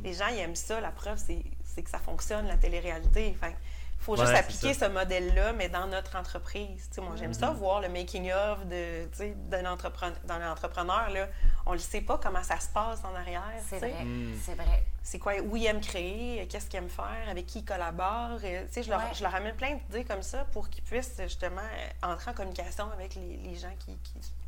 Les 0.04 0.13
gens, 0.13 0.28
ils 0.28 0.39
aiment 0.39 0.56
ça. 0.56 0.82
La 0.82 0.91
preuve, 0.91 1.17
c'est 1.17 1.84
que 1.84 1.89
ça 1.89 1.99
fonctionne, 1.99 2.47
la 2.47 2.58
télé-réalité. 2.58 3.36
Enfin, 3.38 3.54
faut 4.05 4.15
juste 4.15 4.35
appliquer 4.35 4.73
ce 4.73 4.85
modèle-là, 4.85 5.53
mais 5.53 5.67
dans 5.69 5.87
notre 5.87 6.15
entreprise. 6.15 6.89
moi, 6.97 7.15
j'aime 7.15 7.33
ça, 7.33 7.51
mm-hmm. 7.51 7.55
voir 7.55 7.81
le 7.81 7.89
making-of 7.89 8.59
d'un 8.65 9.65
entrepreneur. 9.65 10.15
Dans 10.25 10.37
l'entrepreneur, 10.37 11.09
là, 11.09 11.27
on 11.65 11.73
ne 11.73 11.77
sait 11.77 12.01
pas 12.01 12.19
comment 12.21 12.43
ça 12.43 12.59
se 12.59 12.69
passe 12.69 12.99
en 13.03 13.15
arrière. 13.15 13.41
C'est 13.67 13.79
vrai, 13.79 14.03
mm. 14.03 14.39
c'est 14.43 14.55
vrai. 14.55 14.85
C'est 15.01 15.19
quoi, 15.19 15.33
où 15.39 15.55
il 15.55 15.65
aime 15.65 15.81
créer, 15.81 16.47
qu'est-ce 16.47 16.67
qu'il 16.67 16.79
aime 16.79 16.89
faire, 16.89 17.29
avec 17.29 17.45
qui 17.45 17.59
il 17.59 17.65
collabore. 17.65 18.39
Euh, 18.43 18.65
je, 18.75 18.89
leur, 18.89 19.01
je 19.13 19.23
leur 19.23 19.33
amène 19.33 19.55
plein 19.55 19.75
d'idées 19.75 20.03
comme 20.03 20.23
ça 20.23 20.45
pour 20.45 20.69
qu'ils 20.69 20.83
puissent 20.83 21.19
justement 21.21 21.61
entrer 22.01 22.31
en 22.31 22.33
communication 22.33 22.89
avec 22.91 23.15
les, 23.15 23.55
gens 23.55 23.73
qui, 23.79 23.97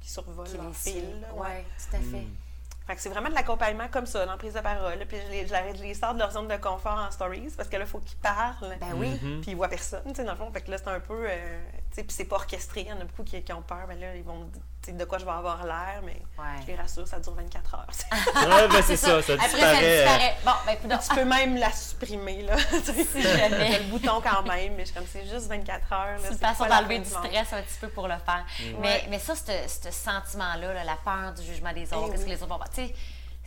qui, 0.02 0.10
survolent 0.10 0.48
leur 0.56 0.76
fil. 0.76 1.26
Oui, 1.36 1.48
tout 1.78 1.96
à 1.96 2.00
fait. 2.00 2.22
Mm 2.22 2.47
c'est 2.96 3.10
vraiment 3.10 3.30
de 3.30 3.36
l'accompagnement 3.36 3.88
comme 3.92 4.06
ça, 4.06 4.26
dans 4.26 4.38
prise 4.38 4.54
de 4.54 4.60
parole. 4.60 5.06
Puis 5.08 5.18
je 5.26 5.32
les, 5.32 5.48
je 5.48 5.84
les 5.84 5.94
sors 5.94 6.14
de 6.14 6.20
leur 6.20 6.32
zone 6.32 6.48
de 6.48 6.56
confort 6.58 7.06
en 7.08 7.12
stories 7.12 7.54
parce 7.56 7.68
que 7.70 7.76
là, 7.76 7.84
il 7.84 7.90
faut 7.90 8.00
qu'ils 8.00 8.18
parlent. 8.18 8.78
Ben 8.80 8.94
oui. 8.96 9.10
Mm-hmm. 9.10 9.42
Puis 9.42 9.52
ils 9.52 9.56
voient 9.56 9.68
personne, 9.68 10.04
tu 10.08 10.16
sais, 10.16 10.24
dans 10.24 10.32
le 10.32 10.38
fond. 10.38 10.52
Fait 10.52 10.62
que 10.62 10.72
là, 10.72 10.78
c'est 10.78 10.88
un 10.88 11.00
peu. 11.00 11.26
Euh, 11.28 11.60
puis 12.04 12.16
c'est 12.16 12.26
pas 12.26 12.36
orchestré. 12.38 12.82
Il 12.82 12.88
y 12.88 12.94
en 12.94 13.00
a 13.00 13.06
beaucoup 13.06 13.24
qui, 13.24 13.42
ont 13.54 13.62
peur. 13.62 13.86
Mais 13.88 13.96
là, 13.96 14.16
ils 14.16 14.24
vont 14.24 14.50
de 14.88 15.06
quoi 15.06 15.18
je 15.18 15.26
vais 15.26 15.32
avoir 15.32 15.66
l'air, 15.66 16.02
mais 16.06 16.22
je 16.62 16.68
les 16.68 16.76
rassure, 16.76 17.08
ça 17.08 17.20
dure 17.20 17.34
24 17.34 17.76
heures. 17.76 17.88
ouais, 18.36 18.68
ben 18.70 18.82
c'est 18.82 18.96
ça, 18.96 19.22
ça, 19.22 19.34
Après, 19.34 19.50
ça 19.50 19.74
disparaît. 19.74 20.36
Bon, 20.46 20.52
ben, 20.66 21.00
tu 21.00 21.16
peux 21.16 21.26
même 21.26 21.58
la 21.58 21.72
supprimer, 21.72 22.44
là. 22.44 22.58
si 22.84 23.22
jamais. 23.22 23.80
le 23.80 23.86
bouton 23.86 24.22
quand 24.24 24.44
même, 24.44 24.76
mais 24.76 24.86
comme 24.86 25.06
c'est 25.12 25.26
juste 25.26 25.48
24 25.48 25.94
heures. 25.94 26.20
C'est 26.22 26.32
une 26.32 26.38
façon 26.38 26.66
d'enlever 26.66 27.00
du 27.00 27.10
stress 27.10 27.54
un 27.54 27.62
petit 27.62 27.80
peu 27.82 27.90
pour 27.90 28.08
le 28.08 28.16
faire. 28.26 28.46
Mais, 28.80 29.06
mais 29.10 29.20
ça, 29.20 29.34
ce 29.36 29.92
sentiment-là, 29.92 30.84
la 30.84 30.98
peur 31.04 31.34
du 31.34 31.44
jugement 31.44 31.74
des 31.74 31.92
autres, 31.94 32.12
qu'est-ce 32.12 32.26
que 32.26 32.30
les 32.30 32.42
autres 32.42 32.58
vont 32.58 32.60
Tu 32.74 32.88
sais, 32.88 32.94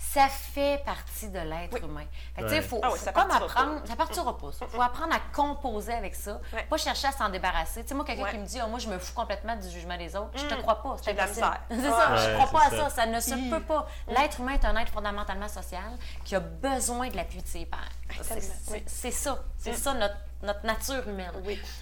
ça 0.00 0.28
fait 0.28 0.82
partie 0.84 1.28
de 1.28 1.38
l'être 1.38 1.84
humain. 1.84 2.06
Fait 2.34 2.56
il 2.56 2.62
faut, 2.62 2.80
ah 2.82 2.90
ça 2.96 3.12
comme 3.12 3.30
apprendre, 3.30 3.82
ça 3.84 3.94
partira 3.94 4.36
pas. 4.36 4.50
Il 4.62 4.66
faut 4.66 4.82
apprendre 4.82 5.14
à 5.14 5.20
composer 5.32 5.92
avec 5.92 6.14
ça, 6.14 6.40
pas 6.68 6.76
chercher 6.78 7.08
à 7.08 7.12
s'en 7.12 7.28
débarrasser. 7.28 7.82
Tu 7.82 7.90
sais, 7.90 7.94
moi, 7.94 8.04
quelqu'un 8.04 8.30
qui 8.30 8.38
me 8.38 8.46
dit, 8.46 8.58
oh, 8.64 8.68
moi, 8.68 8.78
je 8.78 8.88
me 8.88 8.98
fous 8.98 9.14
complètement 9.14 9.54
du 9.56 9.68
jugement 9.68 9.98
des 9.98 10.16
autres, 10.16 10.30
je 10.36 10.46
te 10.46 10.54
mm. 10.54 10.62
crois 10.62 10.82
pas. 10.82 10.96
C'est 11.02 11.16
ça, 11.34 11.60
je 11.68 12.34
crois 12.34 12.60
pas 12.60 12.66
à 12.66 12.70
ça, 12.70 12.90
ça 12.90 13.06
ne 13.06 13.20
se 13.20 13.50
peut 13.50 13.62
pas. 13.62 13.86
L'être 14.08 14.40
humain 14.40 14.54
est 14.54 14.64
un 14.64 14.76
être 14.76 14.90
fondamentalement 14.90 15.48
social 15.48 15.96
qui 16.24 16.34
a 16.34 16.40
besoin 16.40 17.08
de 17.08 17.16
l'appui 17.16 17.42
de 17.42 17.46
ses 17.46 17.66
pairs. 17.66 17.90
C'est 18.86 19.10
ça, 19.10 19.44
c'est 19.58 19.72
mm. 19.72 19.74
ça 19.74 19.94
notre 19.94 20.16
notre 20.42 20.64
nature 20.64 21.06
humaine. 21.06 21.32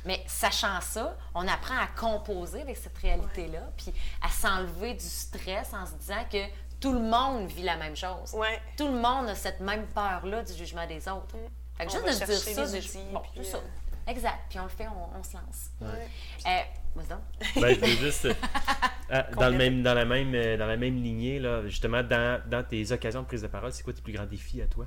Mais 0.04 0.24
sachant 0.26 0.80
ça, 0.80 1.16
on 1.34 1.46
apprend 1.46 1.76
à 1.76 1.86
composer 1.96 2.62
avec 2.62 2.76
cette 2.76 2.98
réalité-là, 2.98 3.60
puis 3.76 3.94
à 4.20 4.28
s'enlever 4.28 4.94
du 4.94 5.04
stress 5.04 5.72
en 5.72 5.86
se 5.86 5.92
disant 5.92 6.24
que 6.30 6.38
tout 6.80 6.92
le 6.92 7.00
monde 7.00 7.48
vit 7.48 7.62
la 7.62 7.76
même 7.76 7.96
chose. 7.96 8.36
Tout 8.76 8.86
le 8.86 8.98
monde 8.98 9.28
a 9.28 9.34
cette 9.34 9.60
même 9.60 9.86
peur-là 9.88 10.42
du 10.42 10.52
jugement 10.54 10.86
des 10.86 11.08
autres. 11.08 11.36
Mm. 11.36 11.48
Fait 11.76 11.86
que 11.86 11.92
juste 11.92 12.04
de 12.04 12.26
dire 12.26 12.38
ça, 12.38 13.00
bon, 13.12 13.22
tout 13.34 13.44
ça. 13.44 13.58
Euh, 13.58 14.10
exact. 14.10 14.38
Puis 14.48 14.58
on 14.58 14.64
le 14.64 14.68
fait, 14.68 14.86
on, 14.88 15.22
se 15.22 15.34
lance. 15.34 15.70
Ouais. 15.80 16.08
Euh, 16.46 16.62
ben, 17.56 17.74
je 17.74 17.80
veux 17.80 18.06
juste, 18.06 18.24
euh, 18.24 18.34
euh, 19.12 19.22
dans, 19.36 19.48
le 19.50 19.56
même, 19.56 19.82
dans, 19.82 19.94
la 19.94 20.04
même, 20.04 20.32
dans 20.32 20.66
la 20.66 20.76
même 20.76 20.96
lignée, 20.96 21.38
là, 21.38 21.66
justement, 21.66 22.02
dans, 22.02 22.40
dans 22.48 22.64
tes 22.64 22.90
occasions 22.90 23.22
de 23.22 23.26
prise 23.26 23.42
de 23.42 23.46
parole, 23.46 23.72
c'est 23.72 23.82
quoi 23.82 23.92
tes 23.92 24.02
plus 24.02 24.12
grands 24.12 24.26
défis 24.26 24.60
à 24.62 24.66
toi? 24.66 24.86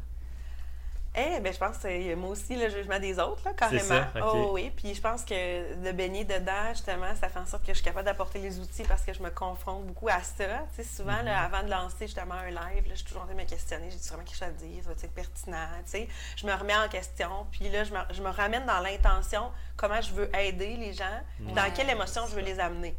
Eh, 1.14 1.42
ben, 1.42 1.52
je 1.52 1.58
pense 1.58 1.76
que 1.76 1.82
c'est 1.84 2.16
moi 2.16 2.30
aussi 2.30 2.56
le 2.56 2.70
jugement 2.70 2.98
des 2.98 3.20
autres, 3.20 3.42
là, 3.44 3.54
carrément. 3.54 3.84
Ça? 3.84 4.08
Oh, 4.24 4.52
oui. 4.54 4.72
Puis 4.74 4.96
je 4.96 5.02
pense 5.02 5.26
que 5.26 5.76
de 5.84 5.92
baigner 5.92 6.24
dedans, 6.24 6.70
justement, 6.70 7.14
ça 7.20 7.28
fait 7.28 7.40
en 7.40 7.46
sorte 7.46 7.64
que 7.64 7.74
je 7.74 7.78
suis 7.78 7.84
capable 7.84 8.06
d'apporter 8.06 8.40
les 8.40 8.60
outils 8.60 8.84
parce 8.84 9.02
que 9.02 9.14
je 9.14 9.22
me 9.22 9.30
confronte 9.30 9.86
beaucoup 9.88 10.08
à 10.08 10.22
ça. 10.24 10.46
Tu 10.74 10.78
sais, 10.78 10.84
souvent, 10.84 11.22
là, 11.22 11.34
mm-hmm. 11.34 11.46
avant 11.46 11.64
de 11.64 11.70
lancer 11.70 12.08
justement 12.08 12.36
un 12.36 12.50
live, 12.50 12.88
là, 12.88 12.92
je 12.92 12.96
suis 12.96 13.06
toujours 13.06 13.24
en 13.24 13.26
train 13.26 13.36
de 13.36 13.42
me 13.42 13.46
questionner. 13.46 13.90
J'ai 13.92 13.98
vraiment 14.08 14.24
quelque 14.24 14.38
chose 14.38 14.48
à 14.48 14.52
dire, 14.52 14.84
ça 14.84 14.90
va 14.90 14.96
être 14.96 15.14
pertinent. 15.14 15.68
Tu 15.84 15.92
sais, 15.92 16.08
je 16.38 16.48
me 16.48 16.54
remets 16.54 16.78
en 16.78 16.88
question. 16.88 17.46
Puis 17.52 17.68
là, 17.68 17.84
je 17.84 17.92
me, 17.94 18.00
je 18.12 18.22
me 18.22 18.30
ramène 18.30 18.66
dans 18.66 18.80
l'intention, 18.80 19.52
comment 19.76 20.00
je 20.00 20.14
veux 20.14 20.34
aider 20.36 20.78
les 20.78 20.94
gens, 20.94 21.20
dans 21.40 21.70
quelle 21.74 21.90
émotion 21.90 22.22
je 22.30 22.36
veux 22.36 22.42
les 22.42 22.60
amener. 22.60 22.96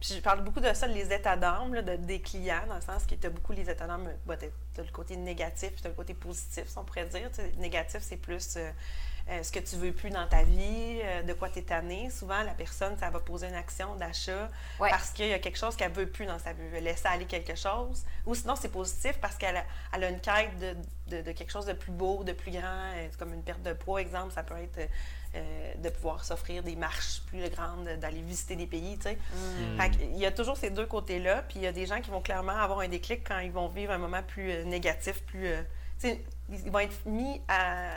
Puis 0.00 0.14
je 0.14 0.20
parle 0.20 0.44
beaucoup 0.44 0.60
de 0.60 0.72
ça, 0.74 0.86
les 0.86 1.12
états 1.12 1.36
d'âme 1.36 1.72
de, 1.82 1.96
des 1.96 2.20
clients, 2.20 2.66
dans 2.68 2.76
le 2.76 2.80
sens 2.80 3.04
que 3.04 3.16
tu 3.16 3.26
as 3.26 3.30
beaucoup 3.30 3.52
les 3.52 3.68
états 3.68 3.86
d'âme, 3.86 4.08
bah, 4.26 4.36
tu 4.36 4.46
as 4.46 4.84
le 4.84 4.92
côté 4.92 5.16
négatif, 5.16 5.72
tu 5.76 5.86
as 5.86 5.88
le 5.88 5.94
côté 5.94 6.14
positif, 6.14 6.68
si 6.68 6.78
on 6.78 6.84
pourrait 6.84 7.06
dire. 7.06 7.28
négatif, 7.56 8.00
c'est 8.02 8.16
plus 8.16 8.56
euh, 8.56 8.70
euh, 9.28 9.42
ce 9.42 9.50
que 9.50 9.58
tu 9.58 9.74
veux 9.74 9.90
plus 9.90 10.10
dans 10.10 10.28
ta 10.28 10.44
vie, 10.44 11.00
euh, 11.02 11.22
de 11.22 11.32
quoi 11.32 11.48
tu 11.48 11.58
es 11.58 11.62
tanné. 11.62 12.10
Souvent, 12.10 12.44
la 12.44 12.54
personne, 12.54 12.96
ça 12.96 13.10
va 13.10 13.18
poser 13.18 13.48
une 13.48 13.56
action 13.56 13.96
d'achat 13.96 14.48
parce 14.78 15.10
qu'il 15.10 15.26
y 15.26 15.32
a 15.32 15.40
quelque 15.40 15.58
chose 15.58 15.74
qu'elle 15.74 15.92
veut 15.92 16.08
plus 16.08 16.26
dans 16.26 16.38
sa 16.38 16.52
vie. 16.52 16.62
Elle 16.62 16.78
veut 16.78 16.84
laisser 16.84 17.08
aller 17.08 17.26
quelque 17.26 17.56
chose. 17.56 18.04
Ou 18.24 18.36
sinon, 18.36 18.54
c'est 18.54 18.70
positif 18.70 19.18
parce 19.20 19.36
qu'elle 19.36 19.56
a, 19.56 19.64
elle 19.92 20.04
a, 20.04 20.10
une 20.10 20.20
quête 20.20 20.56
de, 21.08 21.22
de, 21.22 21.32
quelque 21.32 21.50
chose 21.50 21.66
de 21.66 21.72
plus 21.72 21.92
beau, 21.92 22.22
de 22.22 22.32
plus 22.32 22.52
grand, 22.52 22.92
comme 23.18 23.34
une 23.34 23.42
perte 23.42 23.62
de 23.62 23.72
poids, 23.72 24.00
exemple. 24.00 24.32
Ça 24.32 24.44
peut 24.44 24.54
être 24.56 24.88
euh, 25.34 25.74
de 25.76 25.88
pouvoir 25.90 26.24
s'offrir 26.24 26.62
des 26.62 26.76
marches 26.76 27.22
plus 27.26 27.48
grandes, 27.50 27.88
d'aller 28.00 28.22
visiter 28.22 28.56
des 28.56 28.66
pays, 28.66 28.96
tu 28.96 29.04
sais. 29.04 29.18
Mm. 29.34 29.92
il 30.12 30.18
y 30.18 30.26
a 30.26 30.32
toujours 30.32 30.56
ces 30.56 30.70
deux 30.70 30.86
côtés-là, 30.86 31.42
puis 31.42 31.58
il 31.58 31.62
y 31.62 31.66
a 31.66 31.72
des 31.72 31.86
gens 31.86 32.00
qui 32.00 32.10
vont 32.10 32.22
clairement 32.22 32.56
avoir 32.56 32.80
un 32.80 32.88
déclic 32.88 33.26
quand 33.26 33.38
ils 33.40 33.52
vont 33.52 33.68
vivre 33.68 33.92
un 33.92 33.98
moment 33.98 34.22
plus 34.22 34.50
euh, 34.50 34.64
négatif, 34.64 35.22
plus... 35.24 35.46
Euh, 35.46 35.62
ils 36.04 36.70
vont 36.70 36.78
être 36.78 37.04
mis 37.04 37.42
à, 37.48 37.90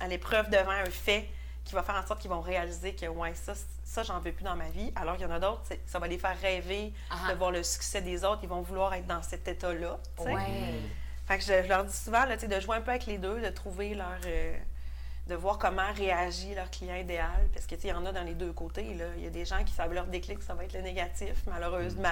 à 0.00 0.08
l'épreuve 0.08 0.50
devant 0.50 0.70
un 0.70 0.86
fait 0.86 1.28
qui 1.64 1.74
va 1.74 1.82
faire 1.82 1.94
en 1.94 2.06
sorte 2.06 2.20
qu'ils 2.20 2.30
vont 2.30 2.40
réaliser 2.40 2.94
que, 2.94 3.06
ouais, 3.06 3.34
ça, 3.34 3.52
ça 3.84 4.02
j'en 4.02 4.18
veux 4.20 4.32
plus 4.32 4.44
dans 4.44 4.56
ma 4.56 4.68
vie. 4.70 4.92
Alors 4.96 5.16
qu'il 5.16 5.26
y 5.26 5.30
en 5.30 5.34
a 5.34 5.38
d'autres, 5.38 5.62
ça 5.86 5.98
va 5.98 6.08
les 6.08 6.18
faire 6.18 6.36
rêver 6.40 6.92
ah. 7.10 7.30
de 7.30 7.38
voir 7.38 7.50
le 7.50 7.62
succès 7.62 8.00
des 8.00 8.24
autres. 8.24 8.40
Ils 8.42 8.48
vont 8.48 8.62
vouloir 8.62 8.92
être 8.94 9.06
dans 9.06 9.22
cet 9.22 9.46
état-là. 9.46 9.98
Ouais. 10.18 10.34
Fait 11.26 11.38
que 11.38 11.44
je, 11.44 11.68
leur 11.68 11.84
dis 11.84 11.96
souvent 11.96 12.24
là, 12.24 12.36
de 12.36 12.60
jouer 12.60 12.76
un 12.76 12.80
peu 12.80 12.90
avec 12.90 13.06
les 13.06 13.18
deux, 13.18 13.40
de 13.40 13.48
trouver 13.48 13.94
leur, 13.94 14.18
de 15.28 15.34
voir 15.34 15.58
comment 15.58 15.92
réagit 15.94 16.54
leur 16.54 16.70
client 16.70 16.96
idéal. 16.96 17.48
Parce 17.52 17.66
que, 17.66 17.74
il 17.74 17.86
y 17.86 17.92
en 17.92 18.04
a 18.06 18.12
dans 18.12 18.24
les 18.24 18.34
deux 18.34 18.52
côtés. 18.52 18.94
Là. 18.94 19.04
Il 19.16 19.24
y 19.24 19.26
a 19.26 19.30
des 19.30 19.44
gens 19.44 19.62
qui 19.64 19.72
savent 19.72 19.92
leur 19.92 20.06
déclic, 20.06 20.42
ça 20.42 20.54
va 20.54 20.64
être 20.64 20.72
le 20.72 20.82
négatif, 20.82 21.34
malheureusement. 21.46 22.08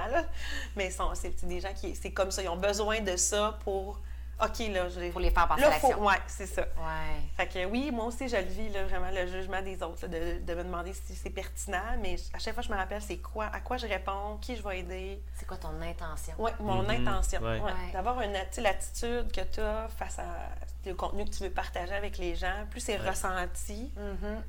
Mais 0.77 0.91
c'est 1.15 1.45
des 1.45 1.61
gens 1.61 1.73
qui, 1.75 1.95
c'est 1.95 2.13
comme 2.13 2.31
ça, 2.31 2.43
ils 2.43 2.49
ont 2.49 2.57
besoin 2.57 3.01
de 3.01 3.17
ça 3.17 3.59
pour 3.65 3.99
OK, 4.43 4.59
là, 4.73 4.89
je 4.89 5.11
Pour 5.11 5.21
les 5.21 5.31
faire 5.31 5.49
passer 5.49 5.65
à 5.65 5.71
l'action. 5.71 6.05
Oui, 6.05 6.15
c'est 6.27 6.47
ça. 6.47 6.63
Ouais. 6.63 7.21
Fait 7.37 7.47
que 7.47 7.65
oui, 7.67 7.91
moi 7.91 8.07
aussi, 8.07 8.29
je 8.29 8.37
le 8.37 8.43
vis, 8.43 8.69
là, 8.71 8.85
vraiment, 8.85 9.11
le 9.11 9.27
jugement 9.27 9.63
des 9.63 9.83
autres, 9.83 10.07
de, 10.07 10.41
de, 10.41 10.55
me 10.55 10.65
demander 10.65 10.93
si 10.93 11.15
c'est 11.15 11.31
pertinent, 11.31 11.97
mais 12.01 12.17
à 12.33 12.39
chaque 12.39 12.55
fois, 12.55 12.63
je 12.63 12.71
me 12.71 12.77
rappelle, 12.77 13.03
c'est 13.03 13.19
quoi, 13.19 13.47
à 13.47 13.61
quoi 13.61 13.77
je 13.77 13.87
réponds, 13.87 14.39
qui 14.41 14.57
je 14.57 14.63
vais 14.63 14.81
aider. 14.81 15.23
C'est 15.37 15.47
quoi 15.47 15.57
ton 15.57 15.81
intention? 15.83 16.35
Oui, 16.39 16.51
mon 16.61 16.83
mm-hmm. 16.83 17.07
intention. 17.07 17.41
Ouais. 17.43 17.61
D'avoir 17.93 18.21
une 18.23 18.33
l'attitude 18.33 19.33
que 19.33 19.41
tu 19.41 19.61
as 19.61 19.89
face 19.89 20.19
à 20.19 20.51
le 20.85 20.95
contenu 20.95 21.25
que 21.25 21.31
tu 21.31 21.43
veux 21.45 21.51
partager 21.51 21.95
avec 21.95 22.19
les 22.19 22.35
gens, 22.35 22.67
plus 22.71 22.81
c'est 22.81 22.97
ressenti, 22.97 23.93
mm-hmm 23.97 24.43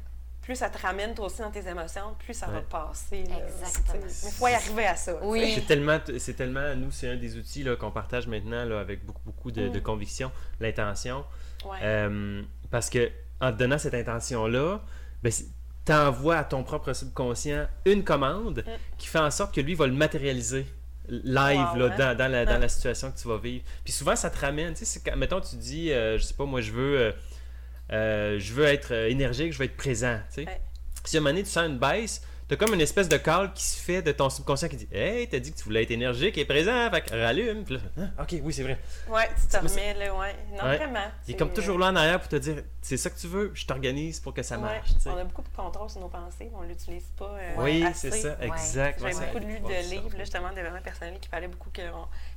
plus 0.52 0.58
ça 0.58 0.70
te 0.70 0.78
ramène 0.78 1.14
toi 1.14 1.28
aussi 1.28 1.40
dans 1.40 1.50
tes 1.50 1.66
émotions, 1.66 2.14
plus 2.20 2.34
ça 2.34 2.48
va 2.48 2.60
passer. 2.60 3.24
Exactement. 3.24 4.04
Mais 4.04 4.30
il 4.30 4.32
faut 4.34 4.48
y 4.50 4.54
arriver 4.54 4.86
à 4.86 4.96
ça. 4.98 5.18
Oui. 5.24 5.54
C'est 5.56 5.66
tellement, 5.66 5.98
c'est 6.18 6.34
tellement, 6.34 6.76
nous, 6.76 6.92
c'est 6.92 7.08
un 7.08 7.16
des 7.16 7.38
outils 7.38 7.66
qu'on 7.80 7.92
partage 7.92 8.28
maintenant 8.28 8.66
là, 8.66 8.82
avec 8.82 9.06
beaucoup, 9.06 9.22
beaucoup 9.26 9.52
de, 9.52 9.70
mm. 9.70 9.82
conviction, 9.82 10.30
l'intention. 10.60 11.24
Euh, 11.82 12.42
parce 12.70 12.90
que 12.90 13.10
en 13.40 13.54
te 13.54 13.60
donnant 13.60 13.78
cette 13.78 13.94
intention-là, 13.94 14.82
ben, 15.24 15.32
tu 15.86 15.94
envoies 15.94 16.36
à 16.36 16.44
ton 16.44 16.64
propre 16.64 16.92
subconscient 16.92 17.68
une 17.86 18.04
commande 18.04 18.66
mm. 18.68 18.72
qui 18.98 19.08
fait 19.08 19.20
en 19.20 19.32
sorte 19.32 19.56
que 19.56 19.62
lui 19.62 19.76
va 19.76 19.88
le 19.88 19.94
matérialiser 19.94 20.66
live 21.08 21.78
là, 21.78 21.86
hein? 21.86 22.16
dans, 22.16 22.30
la, 22.30 22.46
dans, 22.46 22.60
la, 22.60 22.68
situation 22.68 23.10
que 23.10 23.18
tu 23.18 23.28
vas 23.30 23.38
vivre. 23.38 23.64
Puis 23.86 23.94
souvent, 23.94 24.18
ça 24.18 24.30
te 24.30 24.38
ramène. 24.38 24.74
Tu 24.74 24.84
sais, 24.84 25.02
mettons, 25.16 25.40
tu 25.40 25.56
dis, 25.56 25.94
euh, 25.94 26.18
je 26.18 26.24
sais 26.24 26.34
pas, 26.34 26.46
moi, 26.46 26.60
je 26.60 26.74
veux. 26.74 27.00
Euh, 27.00 27.12
euh, 27.92 28.40
je 28.40 28.54
veux 28.54 28.66
être 28.66 28.94
euh, 28.94 29.10
énergique, 29.10 29.54
je 29.54 29.58
veux 29.58 29.66
être 29.66 29.78
présent. 29.78 30.20
Si 31.04 31.18
à 31.18 31.20
un 31.20 31.22
moment 31.22 31.32
donné, 31.32 31.44
tu 31.44 31.50
sens 31.50 31.68
une 31.68 31.80
baisse, 31.80 32.22
tu 32.52 32.56
as 32.56 32.58
comme 32.58 32.74
une 32.74 32.82
espèce 32.82 33.08
de 33.08 33.16
call 33.16 33.54
qui 33.54 33.64
se 33.64 33.80
fait 33.80 34.02
de 34.02 34.12
ton 34.12 34.30
subconscient 34.30 34.68
qui 34.68 34.76
dit 34.76 34.88
Hey, 34.92 35.26
t'as 35.30 35.40
dit 35.40 35.54
que 35.54 35.58
tu 35.58 35.64
voulais 35.64 35.84
être 35.84 35.92
énergique 35.92 36.38
et 36.38 36.44
présent, 36.44 36.90
fait 36.92 37.02
que 37.02 37.16
rallume. 37.16 37.64
Ah, 37.98 38.24
ok, 38.24 38.42
oui, 38.44 38.52
c'est 38.52 38.64
vrai. 38.64 38.78
Ouais, 39.08 39.30
tu 39.40 39.48
te 39.48 39.56
remets 39.56 39.94
là, 39.94 40.14
ouais. 40.14 40.36
Non, 40.52 40.58
vraiment. 40.58 41.00
Il 41.30 41.34
est 41.34 41.38
comme 41.38 41.54
toujours 41.54 41.78
là 41.80 41.88
en 41.88 41.96
arrière 41.96 42.20
pour 42.20 42.28
te 42.28 42.36
dire 42.36 42.58
C'est 42.82 42.98
ça 42.98 43.10
que 43.10 43.18
tu 43.18 43.28
veux, 43.28 43.52
je 43.54 43.66
t'organise 43.66 44.20
pour 44.20 44.34
que 44.34 44.44
ça 44.44 44.58
marche. 44.58 44.90
On 45.06 45.16
a 45.16 45.24
beaucoup 45.24 45.44
de 45.44 45.56
contrôle 45.56 45.90
sur 45.90 46.02
nos 46.02 46.10
pensées, 46.10 46.52
on 46.54 46.64
l'utilise 46.64 47.06
pas. 47.18 47.38
Euh, 47.40 47.54
oui, 47.60 47.86
c'est 47.94 48.12
ça, 48.12 48.36
exact. 48.42 49.02
J'ai 49.02 49.14
beaucoup 49.14 49.40
lu 49.40 49.60
de 49.62 49.90
livres, 49.90 50.10
justement, 50.20 50.50
de 50.50 50.56
développement 50.56 50.82
personnel 50.82 51.18
qui 51.22 51.30
parlaient 51.30 51.48
beaucoup 51.48 51.70
que 51.70 51.84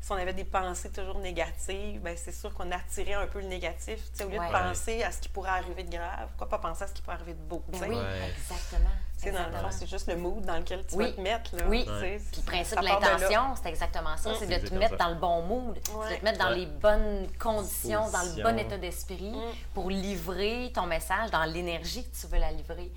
si 0.01 0.13
on 0.13 0.15
avait 0.15 0.33
des 0.33 0.45
pensées 0.45 0.91
toujours 0.91 1.19
négatives, 1.19 2.01
ben 2.01 2.17
c'est 2.17 2.35
sûr 2.35 2.55
qu'on 2.55 2.71
attirait 2.71 3.15
un 3.15 3.27
peu 3.27 3.41
le 3.41 3.49
négatif. 3.49 3.99
au 4.21 4.29
lieu 4.29 4.39
de 4.39 4.53
penser 4.53 5.03
à 5.03 5.11
ce 5.11 5.19
qui 5.19 5.29
pourrait 5.29 5.51
arriver 5.51 5.83
de 5.83 5.91
grave, 5.91 6.29
pourquoi 6.37 6.61
pas 6.61 6.69
penser 6.69 6.85
à 6.85 6.87
ce 6.87 6.93
qui 6.93 7.03
pourrait 7.03 7.17
arriver 7.17 7.35
de 7.35 7.43
beau? 7.49 7.65
Oui, 7.73 7.97
exactement 8.39 8.91
dans 9.23 9.47
le 9.47 9.57
fond, 9.57 9.69
c'est 9.71 9.89
juste 9.89 10.09
le 10.09 10.17
mood 10.17 10.45
dans 10.45 10.57
lequel 10.57 10.85
tu 10.87 10.97
vas 10.97 11.11
te 11.11 11.21
mettre. 11.21 11.57
Là, 11.57 11.65
oui, 11.69 11.87
puis 12.33 12.43
le 12.43 12.47
principe 12.47 12.81
de 12.81 12.85
l'intention, 12.85 13.55
c'est 13.61 13.69
exactement 13.69 14.17
ça. 14.17 14.31
Mm. 14.31 14.35
C'est 14.39 14.47
de 14.47 14.69
te 14.69 14.75
mettre 14.75 14.97
dans 14.97 15.09
le 15.09 15.15
bon 15.15 15.43
mood, 15.43 15.75
de 15.75 16.17
te 16.17 16.25
mettre 16.25 16.39
dans 16.39 16.51
les 16.51 16.67
bonnes 16.67 17.27
conditions, 17.39 18.11
dans 18.11 18.23
le 18.23 18.43
bon 18.43 18.59
état 18.59 18.79
d'esprit 18.79 19.33
mm. 19.33 19.55
pour 19.75 19.91
livrer 19.91 20.71
ton 20.75 20.87
message 20.87 21.31
dans 21.31 21.45
l'énergie 21.45 22.05
que 22.05 22.17
tu 22.17 22.27
veux 22.27 22.39
la 22.39 22.53
livrer. 22.53 22.91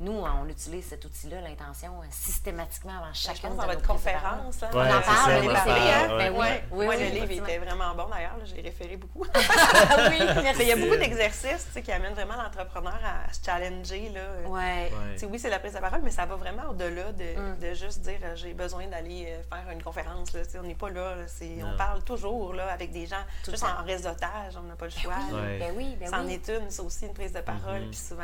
Nous, 0.00 0.12
on 0.12 0.48
utilise 0.48 0.86
cet 0.86 1.04
outil-là, 1.04 1.40
l'intention, 1.40 1.92
euh, 2.00 2.06
systématiquement 2.10 2.92
avant 3.02 3.12
chacune 3.12 3.50
de 3.50 3.54
nos 3.56 3.62
votre 3.62 3.86
conférence. 3.86 4.58
on 4.72 4.80
en 4.80 5.00
parle, 5.00 5.40
oui, 5.40 5.54
c'est. 5.64 6.30
Oui, 6.30 6.86
oui, 6.86 6.96
le 6.98 7.26
livre 7.26 7.44
était 7.44 7.58
vraiment 7.58 7.94
bon 7.94 8.08
d'ailleurs, 8.08 8.36
je 8.44 8.54
l'ai 8.54 8.62
référé 8.62 8.96
beaucoup. 8.96 9.24
oui, 9.34 10.18
Il 10.60 10.66
y 10.66 10.72
a 10.72 10.76
beaucoup 10.76 10.96
d'exercices 10.96 11.68
qui 11.84 11.92
amènent 11.92 12.14
vraiment 12.14 12.34
l'entrepreneur 12.42 12.98
à 13.04 13.32
se 13.32 13.44
challenger. 13.44 14.10
Là. 14.10 14.20
Oui, 14.46 15.38
c'est 15.38 15.50
la 15.50 15.58
prise 15.62 15.74
de 15.74 15.78
parole, 15.78 16.00
mais 16.02 16.10
ça 16.10 16.26
va 16.26 16.36
vraiment 16.36 16.70
au-delà 16.70 17.12
de, 17.12 17.24
mm. 17.24 17.58
de, 17.60 17.74
juste 17.74 18.00
dire 18.00 18.18
euh, 18.24 18.36
j'ai 18.36 18.52
besoin 18.52 18.86
d'aller 18.88 19.26
euh, 19.28 19.42
faire 19.48 19.70
une 19.72 19.82
conférence. 19.82 20.32
Là, 20.32 20.42
on 20.58 20.62
n'est 20.62 20.74
pas 20.74 20.90
là. 20.90 21.14
on 21.62 21.76
parle 21.76 22.02
toujours 22.02 22.52
là, 22.52 22.66
avec 22.72 22.92
des 22.92 23.06
gens, 23.06 23.22
juste 23.48 23.62
en 23.64 23.84
réseautage, 23.84 24.56
on 24.56 24.62
n'a 24.62 24.74
pas 24.74 24.86
le 24.86 24.90
choix. 24.90 25.14
Ben 25.32 25.72
oui, 25.76 25.96
ben 25.98 26.08
C'en 26.08 26.26
est 26.26 26.48
une, 26.48 26.68
c'est 26.70 26.82
aussi 26.82 27.06
une 27.06 27.14
prise 27.14 27.32
de 27.32 27.40
parole. 27.40 27.82
Mm-hmm. 27.82 27.90
Puis 27.90 27.98
souvent, 27.98 28.22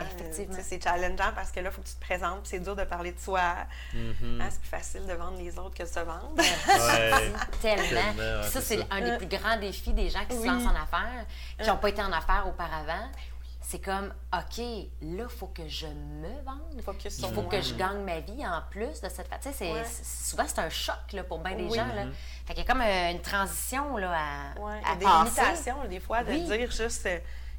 c'est 0.63 0.83
challengeant 0.83 1.33
parce 1.35 1.53
que 1.53 1.61
là, 1.61 1.71
il 1.71 1.73
faut 1.73 1.83
que 1.83 1.89
tu 1.89 1.95
te 1.95 2.01
présentes, 2.01 2.41
c'est 2.45 2.61
dur 2.61 2.75
de 2.75 2.85
parler 2.85 3.13
de 3.13 3.21
soi. 3.21 3.41
Mm-hmm. 3.95 4.41
Hein, 4.41 4.49
c'est 4.51 4.61
plus 4.61 4.69
facile 4.69 5.07
de 5.07 5.13
vendre 5.13 5.39
les 5.39 5.59
autres 5.59 5.77
que 5.77 5.85
de 5.85 5.89
se 5.89 6.01
vendre. 6.01 6.35
Tellement. 7.63 8.43
ça, 8.43 8.61
c'est 8.61 8.85
un 8.91 9.01
des 9.01 9.17
plus 9.17 9.39
grands 9.39 9.59
défis 9.59 9.93
des 9.93 10.11
gens 10.11 10.25
qui 10.29 10.37
se 10.37 10.47
lancent 10.47 10.67
en 10.67 10.75
affaires, 10.75 11.25
qui 11.61 11.69
n'ont 11.69 11.77
pas 11.77 11.89
été 11.89 12.03
en 12.03 12.13
affaires 12.13 12.47
auparavant 12.49 13.09
c'est 13.71 13.81
comme, 13.81 14.15
OK, 14.33 14.59
là, 15.03 15.25
il 15.25 15.29
faut 15.29 15.49
que 15.49 15.69
je 15.69 15.89
me 15.89 16.43
vende. 16.43 16.73
il 16.75 16.83
faut 16.83 16.95
que 17.43 17.61
je 17.61 17.75
gagne 17.75 18.03
ma 18.03 18.21
vie 18.21 18.47
en 18.47 18.63
plus 18.71 19.03
de 19.03 19.11
cette 19.11 19.29
façon. 19.29 19.51
Ouais. 19.61 19.85
Souvent, 20.03 20.45
c'est 20.47 20.61
un 20.61 20.71
choc 20.71 21.13
là, 21.13 21.23
pour 21.23 21.41
bien 21.41 21.55
des 21.55 21.69
gens. 21.69 21.87
Là. 21.87 22.07
Mm-hmm. 22.07 22.13
Fait 22.47 22.55
qu'il 22.55 22.63
y 22.63 22.67
a 22.67 22.73
comme 22.73 22.81
euh, 22.81 23.11
une 23.11 23.21
transition 23.21 23.99
là, 23.99 24.15
à, 24.17 24.59
ouais. 24.59 24.81
à 24.91 24.97
des 24.97 25.05
limitations, 25.05 25.85
des 25.87 26.01
fois, 26.01 26.25
de 26.25 26.33
dire 26.33 26.71
juste 26.71 27.05
euh, 27.05 27.19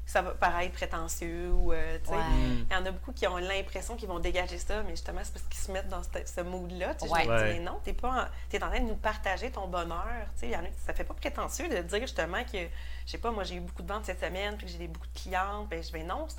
ça 0.10 0.24
va 0.24 0.32
paraître 0.32 0.74
prétentieux. 0.74 1.52
Ou, 1.52 1.72
euh, 1.72 2.00
Il 2.08 2.74
y 2.74 2.76
en 2.76 2.86
a 2.86 2.92
beaucoup 2.92 3.12
qui 3.12 3.28
ont 3.28 3.38
l'impression 3.38 3.96
qu'ils 3.96 4.10
vont 4.10 4.18
dégager 4.18 4.58
ça, 4.58 4.82
mais 4.82 4.92
justement, 4.92 5.22
c'est 5.24 5.34
parce 5.34 5.46
qu'ils 5.46 5.62
se 5.62 5.72
mettent 5.72 5.88
dans 5.88 6.02
ce, 6.04 6.42
mood-là. 6.42 6.96
Tu 6.96 7.08
sais, 7.08 7.60
non, 7.60 7.80
tu 7.84 7.92
es, 7.92 7.94
es, 7.94 8.64
en 8.64 8.70
train 8.70 8.80
de 8.80 8.88
nous 8.88 8.96
partager 8.96 9.52
ton 9.52 9.68
bonheur. 9.68 10.26
Tu 10.40 10.50
sais, 10.50 10.58
ça 10.86 10.94
fait 10.94 11.04
pas 11.04 11.14
prétentieux 11.14 11.70
de 11.70 11.78
dire 11.84 12.02
justement 12.02 12.44
que 12.44 12.58
je 12.58 13.12
sais 13.12 13.18
pas, 13.20 13.32
moi 13.32 13.44
j'ai 13.44 13.56
eu 13.56 13.60
beaucoup 13.60 13.84
de 13.84 13.88
ventes 13.88 14.06
cette 14.06 14.20
semaine, 14.20 14.58
puis 14.58 14.68
j'ai 14.68 14.88
beaucoup 14.88 15.08
de 15.08 15.20
clientes, 15.20 15.70
ben 15.70 15.84
je 15.84 15.92
vais 15.92 16.04
non, 16.04 16.26
tu 16.28 16.36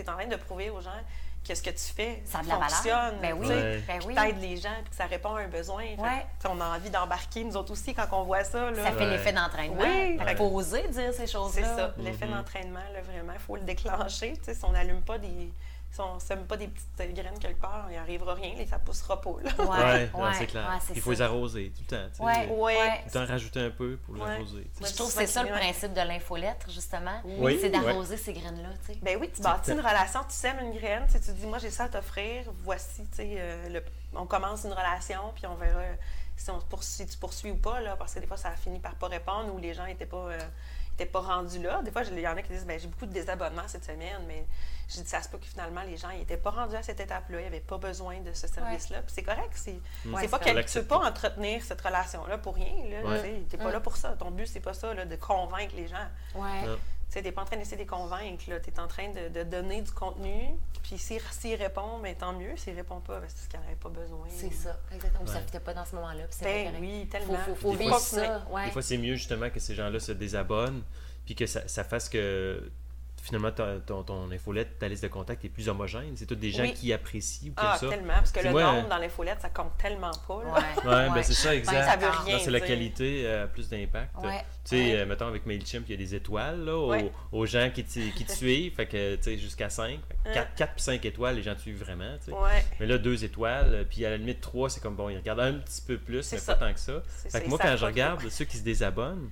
es 0.00 0.08
en 0.08 0.14
train 0.14 0.26
de 0.26 0.36
prouver 0.36 0.70
aux 0.70 0.80
gens 0.80 0.90
que 1.46 1.54
ce 1.54 1.62
que 1.62 1.70
tu 1.70 1.94
fais? 1.94 2.22
Ça 2.24 2.40
fonctionne. 2.42 3.18
Ben 3.20 3.34
oui, 3.38 3.48
ben 3.86 4.00
oui. 4.06 4.14
T'aides 4.14 4.40
les 4.40 4.56
gens, 4.56 4.74
puis 4.82 4.90
que 4.90 4.96
ça 4.96 5.06
répond 5.06 5.34
à 5.34 5.42
un 5.42 5.48
besoin. 5.48 5.84
on 6.44 6.60
a 6.60 6.76
envie 6.76 6.90
d'embarquer, 6.90 7.44
nous 7.44 7.56
autres 7.56 7.72
aussi, 7.72 7.94
quand 7.94 8.06
on 8.12 8.24
voit 8.24 8.44
ça. 8.44 8.70
Là, 8.70 8.84
ça 8.84 8.92
fait 8.92 9.06
l'effet 9.06 9.32
d'entraînement. 9.32 9.82
Oui. 9.82 10.18
Il 10.28 10.36
faut 10.36 10.50
oser 10.50 10.88
dire 10.88 11.12
ces 11.12 11.26
choses-là. 11.26 11.62
C'est 11.62 11.76
ça, 11.76 11.94
l'effet 11.98 12.26
mm-hmm. 12.26 12.36
d'entraînement, 12.36 12.80
vraiment, 13.04 13.32
il 13.32 13.40
faut 13.40 13.56
le 13.56 13.62
déclencher. 13.62 14.34
Si 14.42 14.64
on 14.64 14.72
n'allume 14.72 15.02
pas 15.02 15.18
des 15.18 15.52
si 15.96 16.02
on 16.02 16.16
ne 16.16 16.20
sème 16.20 16.44
pas 16.44 16.58
des 16.58 16.68
petites 16.68 17.14
graines 17.14 17.38
quelque 17.38 17.60
part, 17.60 17.86
il 17.88 17.92
n'y 17.92 17.96
arrivera 17.96 18.34
rien, 18.34 18.54
et 18.58 18.66
ça 18.66 18.76
ne 18.76 18.82
poussera 18.82 19.18
pas. 19.18 19.30
Oui, 19.30 19.42
ouais, 19.44 20.10
ouais, 20.12 20.30
c'est 20.34 20.46
clair. 20.46 20.78
il 20.94 21.00
faut 21.00 21.12
les 21.12 21.22
arroser 21.22 21.72
tout 21.74 21.82
le 21.90 21.96
temps. 21.96 22.24
Oui, 22.24 22.32
oui. 22.50 22.74
Tout 22.74 23.04
le 23.06 23.12
temps 23.12 23.26
rajouter 23.26 23.60
un 23.60 23.70
peu 23.70 23.96
pour 23.96 24.16
l'arroser. 24.16 24.66
Je 24.78 24.94
trouve 24.94 25.06
que 25.06 25.20
c'est 25.20 25.26
ça 25.26 25.42
le 25.42 25.50
principe 25.50 25.94
de 25.94 26.00
l'infolettre, 26.02 26.70
justement. 26.70 27.22
c'est 27.60 27.70
d'arroser 27.70 28.18
ces 28.18 28.34
graines-là. 28.34 28.68
Ben 29.02 29.16
oui, 29.18 29.30
tu 29.34 29.40
bâtis 29.40 29.72
une 29.72 29.80
relation, 29.80 30.20
tu 30.28 30.34
sèmes 30.34 30.58
une 30.60 30.78
graine, 30.78 31.06
tu 31.10 31.32
dis, 31.32 31.46
moi 31.46 31.58
j'ai 31.58 31.70
ça 31.70 31.84
à 31.84 31.88
t'offrir, 31.88 32.44
voici, 32.62 33.02
tu 33.10 33.16
sais, 33.16 33.36
euh, 33.38 33.80
on 34.14 34.26
commence 34.26 34.64
une 34.64 34.72
relation, 34.72 35.32
puis 35.34 35.46
on 35.46 35.54
verra 35.54 35.80
si, 36.36 36.50
on 36.50 36.58
poursuit, 36.58 37.06
tu 37.06 37.16
poursuis 37.16 37.50
ou 37.50 37.56
pas, 37.56 37.80
là, 37.80 37.96
parce 37.96 38.12
que 38.12 38.20
des 38.20 38.26
fois 38.26 38.36
ça 38.36 38.50
a 38.50 38.56
fini 38.56 38.78
par 38.78 38.94
pas 38.96 39.08
répondre 39.08 39.54
ou 39.54 39.58
les 39.58 39.72
gens 39.72 39.86
n'étaient 39.86 40.04
pas. 40.04 40.28
Euh, 40.28 40.38
n'étaient 40.98 41.10
pas 41.10 41.20
rendus 41.20 41.60
là. 41.60 41.82
Des 41.82 41.90
fois, 41.90 42.02
il 42.04 42.18
y 42.18 42.28
en 42.28 42.36
a 42.36 42.42
qui 42.42 42.52
disent 42.52 42.66
ben, 42.66 42.78
j'ai 42.78 42.88
beaucoup 42.88 43.06
de 43.06 43.12
désabonnements 43.12 43.66
cette 43.66 43.84
semaine, 43.84 44.22
mais 44.26 44.46
je 44.88 45.00
dis 45.00 45.08
ça 45.08 45.20
se 45.22 45.28
peut 45.28 45.38
que 45.38 45.46
finalement, 45.46 45.82
les 45.82 45.96
gens 45.96 46.08
n'étaient 46.08 46.36
pas 46.36 46.50
rendus 46.50 46.76
à 46.76 46.82
cette 46.82 47.00
étape-là, 47.00 47.40
ils 47.40 47.44
n'avaient 47.44 47.60
pas 47.60 47.78
besoin 47.78 48.20
de 48.20 48.32
ce 48.32 48.46
service-là. 48.46 49.02
Puis 49.02 49.12
c'est 49.14 49.22
correct. 49.22 49.52
C'est 49.54 49.80
ouais, 50.06 50.28
pas 50.28 50.38
que 50.38 50.44
tu 50.44 50.78
ne 50.78 50.82
peux 50.82 50.88
pas 50.88 50.98
entretenir 50.98 51.62
cette 51.62 51.80
relation-là 51.80 52.38
pour 52.38 52.54
rien. 52.54 52.72
Tu 53.50 53.56
n'es 53.56 53.62
pas 53.62 53.70
là 53.70 53.80
pour 53.80 53.96
ça. 53.96 54.10
Ton 54.18 54.30
but, 54.30 54.46
c'est 54.46 54.60
pas 54.60 54.74
ça, 54.74 54.94
là, 54.94 55.04
de 55.04 55.16
convaincre 55.16 55.74
les 55.76 55.88
gens. 55.88 56.06
Ouais. 56.34 56.76
Tu 57.10 57.22
n'es 57.22 57.32
pas 57.32 57.42
en 57.42 57.44
train 57.44 57.56
d'essayer 57.56 57.76
de 57.76 57.82
les 57.82 57.86
convaincre. 57.86 58.44
Tu 58.44 58.50
es 58.52 58.80
en 58.80 58.88
train 58.88 59.10
de, 59.10 59.42
donner 59.44 59.82
du 59.82 59.90
contenu. 59.92 60.50
Puis 60.82 60.98
s'il 60.98 61.54
répond, 61.54 61.98
mais 62.02 62.14
tant 62.14 62.32
mieux. 62.32 62.56
S'il 62.56 62.74
répond 62.74 63.00
pas, 63.00 63.20
ben, 63.20 63.28
c'est 63.28 63.48
qu'il 63.48 63.58
n'en 63.58 63.66
avait 63.66 63.76
pas 63.76 63.88
besoin. 63.88 64.26
C'est 64.28 64.52
ça, 64.52 64.78
exactement. 64.92 65.26
Ça 65.26 65.40
ne 65.40 65.58
pas 65.58 65.74
dans 65.74 65.84
ce 65.84 65.94
moment-là. 65.96 66.24
Ben, 66.42 66.74
oui, 66.80 67.08
tellement. 67.10 67.38
Il 67.48 67.54
faut, 67.56 67.72
vivre 67.72 67.98
ça. 67.98 68.44
Des 68.64 68.70
fois, 68.70 68.82
c'est 68.82 68.98
mieux 68.98 69.14
justement 69.16 69.50
que 69.50 69.60
ces 69.60 69.74
gens-là 69.74 70.00
se 70.00 70.12
désabonnent 70.12 70.82
puis 71.24 71.34
que 71.34 71.46
ça, 71.46 71.66
ça 71.66 71.82
fasse 71.82 72.08
que 72.08 72.70
finalement, 73.26 73.50
ton, 73.50 74.04
ton, 74.04 74.30
infolette, 74.30 74.78
ta 74.78 74.86
liste 74.86 75.02
de 75.02 75.08
contacts 75.08 75.44
est 75.44 75.48
plus 75.48 75.68
homogène. 75.68 76.12
C'est 76.14 76.26
tous 76.26 76.36
des 76.36 76.52
gens 76.52 76.70
qui 76.70 76.92
apprécient 76.92 77.50
ou 77.50 77.54
comme 77.54 77.68
ah, 77.68 77.76
ça. 77.76 77.88
tellement. 77.88 78.14
Parce 78.14 78.30
que 78.30 78.40
le 78.40 78.50
nombre 78.50 78.84
euh, 78.84 78.88
dans 78.88 78.98
l'infolette, 78.98 79.40
ça 79.42 79.48
compte 79.48 79.76
tellement 79.78 80.12
pas. 80.28 80.36
Oui, 80.36 80.90
ouais, 80.90 81.08
ben 81.10 81.22
c'est 81.22 81.32
ça, 81.32 81.50
ben, 81.50 81.58
exact. 81.58 81.84
ça 81.84 81.96
veut 81.96 82.10
rien. 82.24 82.38
C'est 82.38 82.52
la 82.52 82.60
qualité 82.60 83.22
euh, 83.26 83.46
plus 83.46 83.68
d'impact. 83.68 84.14
Tu 84.22 84.76
sais, 84.76 85.00
euh, 85.00 85.06
mettons, 85.06 85.26
avec 85.26 85.44
MailChimp, 85.44 85.84
il 85.88 85.90
y 85.90 85.94
a 85.94 85.96
des 85.96 86.14
étoiles 86.14 86.64
là, 86.64 87.00
aux, 87.32 87.46
gens 87.46 87.70
qui, 87.74 87.82
qui 87.84 88.24
te 88.24 88.32
suivent. 88.36 88.74
Fait 88.74 88.86
que, 88.86 89.16
tu 89.16 89.22
sais, 89.22 89.38
jusqu'à 89.38 89.70
5. 89.70 89.98
4, 90.32 90.54
4 90.54 90.72
puis 90.74 90.82
5 90.82 91.04
étoiles, 91.04 91.36
les 91.36 91.42
gens 91.42 91.54
te 91.54 91.60
suivent 91.60 91.82
vraiment. 91.82 92.16
Mais 92.78 92.86
là, 92.86 92.98
2 92.98 93.24
étoiles. 93.24 93.86
Puis 93.90 94.04
à 94.06 94.10
la 94.10 94.18
limite, 94.18 94.40
3, 94.40 94.70
c'est 94.70 94.80
comme 94.80 94.94
bon, 94.94 95.08
ils 95.08 95.18
regardent 95.18 95.40
un 95.40 95.54
petit 95.54 95.82
peu 95.82 95.98
plus, 95.98 96.32
mais 96.32 96.38
pas 96.38 96.54
tant 96.54 96.72
que 96.72 96.80
ça. 96.80 97.02
Fait 97.28 97.42
que 97.42 97.48
moi, 97.48 97.58
quand 97.60 97.76
je 97.76 97.84
regarde 97.84 98.28
ceux 98.28 98.44
qui 98.44 98.56
se 98.56 98.64
désabonnent, 98.64 99.30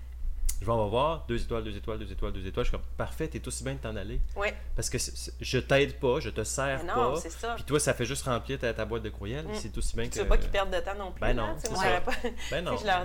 je 0.65 0.71
vais 0.71 0.75
en 0.75 0.89
voir 0.89 1.27
deux 1.29 1.41
étoiles, 1.43 1.63
deux 1.63 1.77
étoiles, 1.77 1.99
deux 1.99 2.11
étoiles, 2.11 2.33
deux 2.33 2.47
étoiles. 2.47 2.65
Je 2.65 2.71
suis 2.71 2.79
comme, 2.79 2.87
parfait, 2.97 3.29
t'es 3.29 3.47
aussi 3.47 3.63
bien 3.63 3.75
de 3.75 3.79
t'en 3.79 3.95
aller. 3.97 4.19
Oui. 4.35 4.49
Parce 4.75 4.89
que 4.89 4.97
je 5.41 5.59
t'aide 5.59 6.01
pas, 6.01 6.21
je 6.21 6.31
te 6.31 6.43
sers 6.43 6.83
non, 6.85 7.13
pas. 7.13 7.21
c'est 7.21 7.31
ça. 7.31 7.55
Puis 7.55 7.65
toi, 7.65 7.79
ça 7.79 7.93
fait 7.93 8.07
juste 8.07 8.25
remplir 8.25 8.59
ta, 8.59 8.73
ta 8.73 8.87
boîte 8.87 9.03
de 9.03 9.11
courriel. 9.11 9.45
Mm. 9.45 9.55
C'est 9.57 9.77
aussi 9.77 9.95
bien 9.95 10.09
que. 10.09 10.15
Tu 10.15 10.21
veux 10.21 10.27
pas 10.27 10.39
qu'ils 10.39 10.51
perdent 10.51 10.75
de 10.75 10.81
temps 10.81 10.95
non 10.99 11.13
plus. 11.13 11.21
Ben 11.21 11.35
non. 11.35 11.55
c'est 11.59 11.75
ça. 11.75 12.01
Pas... 12.01 12.13
Ben 12.51 12.65
non. 12.65 12.79
je 12.79 12.87
leur 12.87 13.05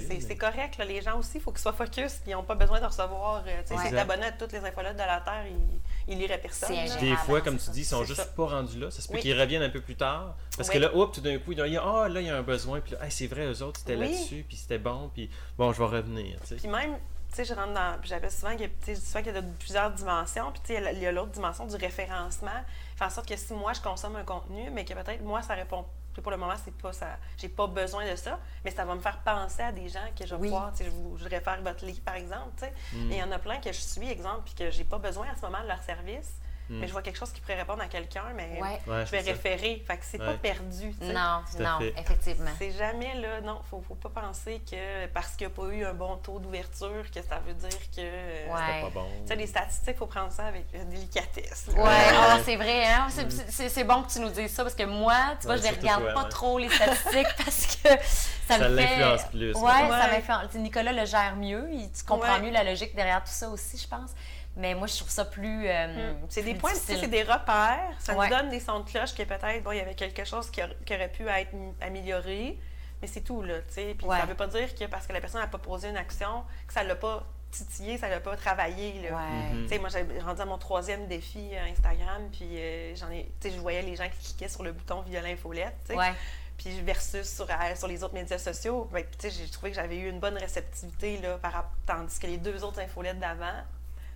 dis, 0.00 0.20
c'est 0.20 0.36
correct. 0.36 0.78
Là, 0.78 0.84
les 0.84 1.00
gens 1.00 1.16
aussi, 1.16 1.36
il 1.36 1.40
faut 1.40 1.52
qu'ils 1.52 1.60
soient 1.60 1.72
focus. 1.72 2.18
Ils 2.26 2.32
n'ont 2.32 2.42
pas 2.42 2.56
besoin 2.56 2.80
de 2.80 2.86
recevoir. 2.86 3.44
Euh, 3.46 3.62
sais, 3.64 3.76
Si 3.76 3.90
t'abonnes 3.92 4.24
à 4.24 4.32
toutes 4.32 4.52
les 4.52 4.58
infolettes 4.58 4.96
de 4.96 4.98
la 4.98 5.20
Terre, 5.20 5.44
ils, 5.46 6.12
ils 6.12 6.18
liraient 6.18 6.40
personne. 6.40 6.74
Des 6.98 7.14
fois, 7.14 7.40
comme 7.40 7.56
tu 7.56 7.70
dis, 7.70 7.82
ils 7.82 7.84
sont 7.84 8.04
juste 8.04 8.34
pas 8.34 8.46
rendus 8.46 8.80
là. 8.80 8.90
Ça 8.90 9.00
se 9.00 9.08
peut 9.08 9.18
qu'ils 9.18 9.38
reviennent 9.38 9.62
un 9.62 9.70
peu 9.70 9.80
plus 9.80 9.96
tard. 9.96 10.34
Parce 10.56 10.68
que 10.68 10.78
là, 10.78 10.94
hop, 10.94 11.14
tout 11.14 11.20
d'un 11.20 11.38
coup, 11.38 11.52
ils 11.52 11.62
disent, 11.62 11.80
ah, 11.80 12.08
là, 12.08 12.20
il 12.20 12.26
y 12.26 12.30
a 12.30 12.36
un 12.36 12.42
besoin. 12.42 12.80
Puis 12.80 12.94
c'est 13.10 13.28
vrai, 13.28 13.46
eux 13.46 13.62
autres, 13.62 13.78
c'était 13.78 13.94
là-dessus. 13.94 14.44
Puis 14.48 14.56
c'était 14.56 14.78
bon. 14.78 15.10
Puis 15.14 15.30
bon, 15.56 15.72
je 15.72 15.78
vais 15.78 15.84
revenir. 15.84 16.38
Même, 16.80 16.98
tu 17.28 17.36
sais, 17.36 17.44
je 17.44 17.54
rentre 17.54 17.72
dans. 17.72 17.96
J'appelle 18.02 18.30
souvent 18.30 18.56
qu'il 18.56 18.66
y, 18.66 18.70
qu'il 18.70 19.34
y 19.34 19.36
a 19.36 19.42
plusieurs 19.58 19.90
dimensions. 19.92 20.50
Puis, 20.52 20.60
tu 20.64 20.74
sais, 20.74 20.92
il 20.94 21.00
y 21.00 21.06
a 21.06 21.12
l'autre 21.12 21.30
dimension 21.30 21.66
du 21.66 21.76
référencement. 21.76 22.50
Fait 22.96 23.04
en 23.04 23.10
sorte 23.10 23.28
que 23.28 23.36
si 23.36 23.52
moi, 23.52 23.72
je 23.72 23.80
consomme 23.80 24.16
un 24.16 24.24
contenu, 24.24 24.70
mais 24.70 24.84
que 24.84 24.94
peut-être 24.94 25.22
moi, 25.22 25.42
ça 25.42 25.54
répond. 25.54 25.84
Pour 26.20 26.32
le 26.32 26.36
moment, 26.36 26.54
c'est 26.62 26.76
pas 26.76 26.92
ça. 26.92 27.16
J'ai 27.38 27.48
pas 27.48 27.66
besoin 27.66 28.10
de 28.10 28.16
ça, 28.16 28.38
mais 28.64 28.72
ça 28.72 28.84
va 28.84 28.94
me 28.94 29.00
faire 29.00 29.20
penser 29.20 29.62
à 29.62 29.72
des 29.72 29.88
gens 29.88 30.04
que 30.18 30.26
je 30.26 30.34
vais 30.34 30.48
voir. 30.48 30.70
Tu 30.72 30.78
sais, 30.78 30.84
je, 30.86 30.90
vous, 30.90 31.16
je 31.16 31.26
réfère 31.26 31.62
votre 31.62 31.86
livre, 31.86 32.00
par 32.02 32.16
exemple. 32.16 32.50
Tu 32.58 32.64
sais. 32.64 32.72
Mm. 32.92 33.12
Et 33.12 33.14
il 33.14 33.18
y 33.18 33.22
en 33.22 33.30
a 33.30 33.38
plein 33.38 33.58
que 33.58 33.72
je 33.72 33.80
suis, 33.80 34.10
exemple, 34.10 34.42
puis 34.44 34.54
que 34.54 34.70
j'ai 34.70 34.84
pas 34.84 34.98
besoin 34.98 35.28
à 35.32 35.36
ce 35.36 35.40
moment 35.42 35.62
de 35.62 35.68
leur 35.68 35.82
service 35.82 36.32
mais 36.70 36.86
je 36.86 36.92
vois 36.92 37.02
quelque 37.02 37.18
chose 37.18 37.32
qui 37.32 37.40
pourrait 37.40 37.56
répondre 37.56 37.82
à 37.82 37.86
quelqu'un, 37.86 38.24
mais 38.34 38.60
je 38.86 39.10
vais 39.10 39.20
référer. 39.20 39.82
Fait 39.86 39.96
que 39.96 40.04
c'est 40.04 40.18
pas 40.18 40.34
perdu. 40.34 40.94
Non, 41.02 41.42
non, 41.58 41.78
effectivement. 41.96 42.50
C'est 42.58 42.72
jamais 42.72 43.14
là, 43.14 43.40
non, 43.40 43.60
faut, 43.68 43.82
faut 43.86 43.94
pas 43.94 44.22
penser 44.22 44.60
que 44.70 45.06
parce 45.08 45.34
qu'il 45.34 45.46
n'y 45.46 45.52
a 45.52 45.56
pas 45.56 45.66
eu 45.72 45.84
un 45.84 45.94
bon 45.94 46.16
taux 46.16 46.38
d'ouverture, 46.38 47.10
que 47.14 47.22
ça 47.22 47.40
veut 47.46 47.54
dire 47.54 47.78
que 47.94 48.00
euh, 48.00 48.44
c'était 48.44 48.82
pas 48.82 48.90
bon. 48.90 49.06
Tu 49.22 49.28
sais, 49.28 49.36
les 49.36 49.46
statistiques, 49.46 49.94
il 49.94 49.98
faut 49.98 50.06
prendre 50.06 50.32
ça 50.32 50.46
avec 50.46 50.66
délicatesse. 50.88 51.66
Oui, 51.68 51.82
ah, 51.84 52.38
c'est 52.44 52.56
vrai, 52.56 52.86
hein? 52.86 53.08
C'est 53.48 53.84
bon 53.84 54.02
que 54.02 54.12
tu 54.12 54.20
nous 54.20 54.30
dises 54.30 54.52
ça 54.52 54.62
parce 54.62 54.74
que 54.74 54.84
moi, 54.84 55.36
tu 55.40 55.46
vois, 55.46 55.56
je 55.56 55.62
ne 55.62 55.68
regarde 55.68 56.14
pas 56.14 56.24
trop 56.24 56.58
les 56.58 56.68
statistiques 56.68 57.26
parce 57.44 57.76
que 57.76 57.88
ça, 57.88 58.58
ça 58.58 58.68
me 58.68 58.76
fait. 58.76 58.82
l'influence 58.82 59.24
plus. 59.30 59.52
Oui, 59.54 59.72
ça 59.88 60.08
m'influence. 60.08 60.54
Nicolas 60.54 60.92
le 60.92 61.04
gère 61.04 61.36
mieux, 61.36 61.68
tu 61.96 62.04
comprends 62.04 62.38
mieux 62.40 62.50
la 62.50 62.64
logique 62.64 62.94
derrière 62.94 63.22
tout 63.22 63.32
ça 63.32 63.48
aussi, 63.48 63.78
je 63.78 63.88
pense. 63.88 64.10
Mais 64.60 64.74
moi, 64.74 64.86
je 64.86 64.96
trouve 64.96 65.10
ça 65.10 65.24
plus. 65.24 65.66
Euh, 65.66 66.12
hmm. 66.12 66.26
C'est 66.28 66.42
des 66.42 66.54
points, 66.54 66.74
c'est 66.74 67.08
des 67.08 67.22
repères. 67.22 67.94
Ça 67.98 68.14
nous 68.14 68.28
donne 68.28 68.50
des 68.50 68.60
sons 68.60 68.80
de 68.80 68.90
cloche 68.90 69.14
que 69.14 69.22
peut-être, 69.22 69.62
bon, 69.62 69.72
il 69.72 69.78
y 69.78 69.80
avait 69.80 69.94
quelque 69.94 70.24
chose 70.24 70.50
qui, 70.50 70.60
aurait 70.62 71.08
pu 71.08 71.26
être 71.28 71.50
amélioré, 71.80 72.58
mais 73.00 73.08
c'est 73.08 73.22
tout, 73.22 73.42
là, 73.42 73.60
tu 73.62 73.74
sais. 73.74 73.94
Puis 73.96 74.06
ça 74.06 74.26
veut 74.26 74.34
pas 74.34 74.46
dire 74.46 74.74
que 74.74 74.84
parce 74.84 75.06
que 75.06 75.12
la 75.12 75.20
personne 75.20 75.40
n'a 75.40 75.46
pas 75.46 75.58
posé 75.58 75.88
une 75.88 75.96
action, 75.96 76.44
que 76.66 76.74
ça 76.74 76.82
l'a 76.82 76.94
pas 76.94 77.26
titillé, 77.50 77.98
ça 77.98 78.08
l'a 78.08 78.20
pas 78.20 78.36
travaillé, 78.36 79.00
là. 79.02 79.10
Mm-hmm. 79.10 79.62
Tu 79.62 79.68
sais, 79.68 79.78
moi, 79.78 79.88
j'ai 79.88 80.20
rendu 80.20 80.40
à 80.40 80.44
mon 80.44 80.58
troisième 80.58 81.06
défi 81.08 81.50
euh, 81.54 81.72
Instagram, 81.72 82.28
puis 82.30 82.48
euh, 82.52 82.94
j'en 82.94 83.10
ai, 83.10 83.24
tu 83.40 83.48
sais, 83.48 83.54
je 83.54 83.60
voyais 83.60 83.82
les 83.82 83.96
gens 83.96 84.08
qui 84.08 84.28
cliquaient 84.28 84.48
sur 84.48 84.62
le 84.62 84.72
bouton 84.72 85.00
violin 85.00 85.32
infolette, 85.32 85.74
tu 85.88 85.96
sais. 85.96 86.14
Puis 86.58 86.78
versus 86.82 87.26
sur, 87.26 87.48
sur 87.74 87.88
les 87.88 88.04
autres 88.04 88.12
médias 88.12 88.36
sociaux, 88.36 88.86
ben, 88.92 89.02
j'ai 89.22 89.48
trouvé 89.48 89.70
que 89.70 89.76
j'avais 89.76 89.96
eu 89.96 90.10
une 90.10 90.20
bonne 90.20 90.36
réceptivité, 90.36 91.16
là, 91.16 91.38
par, 91.38 91.70
tandis 91.86 92.18
que 92.18 92.26
les 92.26 92.36
deux 92.36 92.62
autres 92.62 92.80
infolettes 92.80 93.18
d'avant, 93.18 93.64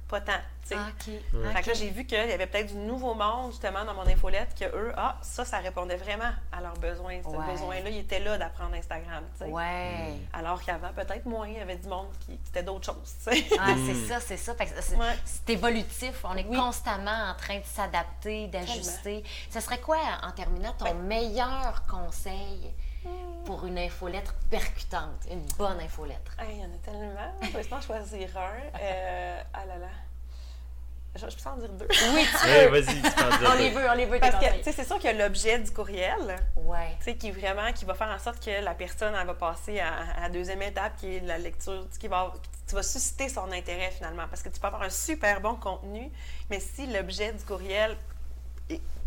pas 0.08 0.20
tant. 0.20 0.32
Ah, 0.72 0.90
fait 0.98 1.62
que 1.62 1.68
là, 1.68 1.74
j'ai 1.74 1.90
vu 1.90 2.06
qu'il 2.06 2.16
y 2.16 2.20
avait 2.20 2.46
peut-être 2.46 2.68
du 2.68 2.76
nouveau 2.76 3.14
monde, 3.14 3.50
justement, 3.50 3.84
dans 3.84 3.94
mon 3.94 4.06
infolette, 4.06 4.54
que 4.58 4.64
eux, 4.64 4.92
ah, 4.96 5.18
ça, 5.20 5.44
ça 5.44 5.58
répondait 5.58 5.96
vraiment 5.96 6.30
à 6.52 6.60
leurs 6.60 6.78
besoins. 6.78 7.20
Ce 7.22 7.52
besoin-là, 7.52 7.90
il 7.90 7.98
était 7.98 8.20
là 8.20 8.38
d'apprendre 8.38 8.74
Instagram. 8.74 9.24
Ouais. 9.46 10.14
Alors 10.32 10.62
qu'avant, 10.62 10.92
peut-être 10.94 11.26
moins, 11.26 11.48
il 11.48 11.54
y 11.54 11.60
avait 11.60 11.76
du 11.76 11.88
monde 11.88 12.08
qui, 12.20 12.38
qui 12.38 12.50
était 12.50 12.62
d'autres 12.62 12.86
choses. 12.86 13.14
Ah, 13.58 13.74
c'est 13.86 13.94
mm. 13.94 14.06
ça, 14.08 14.20
c'est 14.20 14.36
ça. 14.36 14.54
C'est 15.24 15.50
évolutif. 15.50 16.24
On 16.24 16.36
est 16.36 16.44
constamment 16.44 17.30
en 17.30 17.34
train 17.34 17.58
de 17.58 17.64
s'adapter, 17.64 18.46
d'ajuster. 18.48 19.22
Ce 19.50 19.60
serait 19.60 19.80
quoi, 19.80 19.98
en 20.22 20.30
terminant, 20.32 20.72
ton 20.78 20.94
meilleur 20.94 21.84
conseil? 21.86 22.72
Pour 23.44 23.66
une 23.66 23.78
infolettre 23.78 24.34
percutante, 24.50 25.26
une 25.30 25.44
bonne 25.58 25.80
infolettre? 25.80 26.36
Il 26.48 26.58
y 26.58 26.62
en 26.62 26.64
a 26.64 26.78
tellement. 26.82 27.32
Je 27.42 27.56
vais 27.56 27.62
choisir 27.62 28.38
un. 28.38 28.78
Euh, 28.80 29.42
ah 29.52 29.66
là 29.66 29.78
là. 29.78 29.88
Je, 31.16 31.26
peux 31.26 31.48
en 31.48 31.56
dire 31.56 31.68
deux. 31.68 31.86
Oui, 32.12 32.26
tu 32.26 32.46
peux. 32.46 32.66
vas-y, 32.66 33.02
tu 33.02 33.10
peux 33.10 33.22
en 33.22 33.38
dire 33.38 33.50
On 33.52 33.56
les 33.56 33.70
veut, 33.70 33.88
on 33.88 33.94
les 33.94 34.06
veut. 34.06 34.18
Parce 34.18 34.34
que, 34.34 34.72
c'est 34.72 34.84
sûr 34.84 34.96
qu'il 34.96 35.04
y 35.04 35.08
a 35.14 35.26
l'objet 35.26 35.60
du 35.60 35.70
courriel. 35.70 36.36
Ouais. 36.56 36.96
Tu 36.98 37.04
sais, 37.04 37.16
qui 37.16 37.30
vraiment, 37.30 37.72
qui 37.72 37.84
va 37.84 37.94
faire 37.94 38.08
en 38.08 38.18
sorte 38.18 38.44
que 38.44 38.62
la 38.62 38.74
personne, 38.74 39.14
elle 39.14 39.26
va 39.26 39.34
passer 39.34 39.78
à, 39.78 40.22
la 40.22 40.28
deuxième 40.28 40.62
étape, 40.62 40.96
qui 40.96 41.16
est 41.16 41.20
la 41.20 41.38
lecture, 41.38 41.86
qui 42.00 42.08
va, 42.08 42.32
tu 42.66 42.74
vas 42.74 42.82
susciter 42.82 43.28
son 43.28 43.52
intérêt 43.52 43.92
finalement. 43.92 44.24
Parce 44.28 44.42
que 44.42 44.48
tu 44.48 44.58
peux 44.58 44.66
avoir 44.66 44.82
un 44.82 44.90
super 44.90 45.40
bon 45.40 45.54
contenu, 45.54 46.10
mais 46.50 46.58
si 46.58 46.88
l'objet 46.88 47.32
du 47.32 47.44
courriel, 47.44 47.96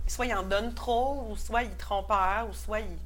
soit 0.08 0.28
il 0.28 0.34
en 0.34 0.44
donne 0.44 0.74
trop, 0.74 1.28
ou 1.30 1.36
soit 1.36 1.64
il 1.64 1.72
est 1.72 1.78
trompeur, 1.78 2.48
ou 2.50 2.54
soit 2.54 2.80
il 2.80 2.98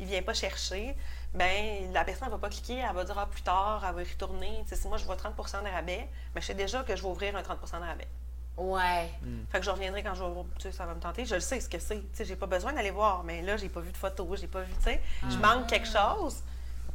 il 0.00 0.06
vient 0.06 0.22
pas 0.22 0.34
chercher, 0.34 0.94
ben 1.34 1.92
la 1.92 2.04
personne 2.04 2.28
ne 2.28 2.32
va 2.32 2.38
pas 2.38 2.48
cliquer, 2.48 2.78
elle 2.78 2.94
va 2.94 3.04
dire 3.04 3.18
ah, 3.18 3.26
plus 3.26 3.42
tard, 3.42 3.84
elle 3.86 3.94
va 3.94 4.02
y 4.02 4.04
retourner. 4.04 4.64
si 4.66 4.88
moi 4.88 4.96
je 4.96 5.04
vois 5.04 5.16
30 5.16 5.36
de 5.36 5.70
rabais, 5.70 6.08
mais 6.34 6.40
je 6.40 6.46
sais 6.46 6.54
déjà 6.54 6.82
que 6.82 6.96
je 6.96 7.02
vais 7.02 7.08
ouvrir 7.08 7.36
un 7.36 7.42
30 7.42 7.60
de 7.60 7.84
rabais. 7.84 8.08
Ouais. 8.56 9.08
Hmm. 9.22 9.44
Fait 9.50 9.60
que 9.60 9.64
je 9.64 9.70
reviendrai 9.70 10.02
quand 10.02 10.14
je 10.14 10.24
vais 10.24 10.30
tu 10.56 10.62
sais, 10.62 10.72
ça 10.72 10.84
va 10.84 10.94
me 10.94 11.00
tenter. 11.00 11.24
Je 11.24 11.36
le 11.36 11.40
sais 11.40 11.60
ce 11.60 11.68
que 11.68 11.78
c'est. 11.78 12.00
Tu 12.00 12.06
sais, 12.12 12.24
j'ai 12.24 12.34
pas 12.34 12.46
besoin 12.46 12.72
d'aller 12.72 12.90
voir, 12.90 13.22
mais 13.22 13.40
là, 13.42 13.56
j'ai 13.56 13.68
pas 13.68 13.80
vu 13.80 13.92
de 13.92 13.96
photos, 13.96 14.40
j'ai 14.40 14.48
pas 14.48 14.62
vu, 14.62 14.72
tu 14.78 14.82
sais. 14.82 15.00
Je 15.28 15.36
ah. 15.42 15.54
manque 15.54 15.68
quelque 15.68 15.86
chose, 15.86 16.42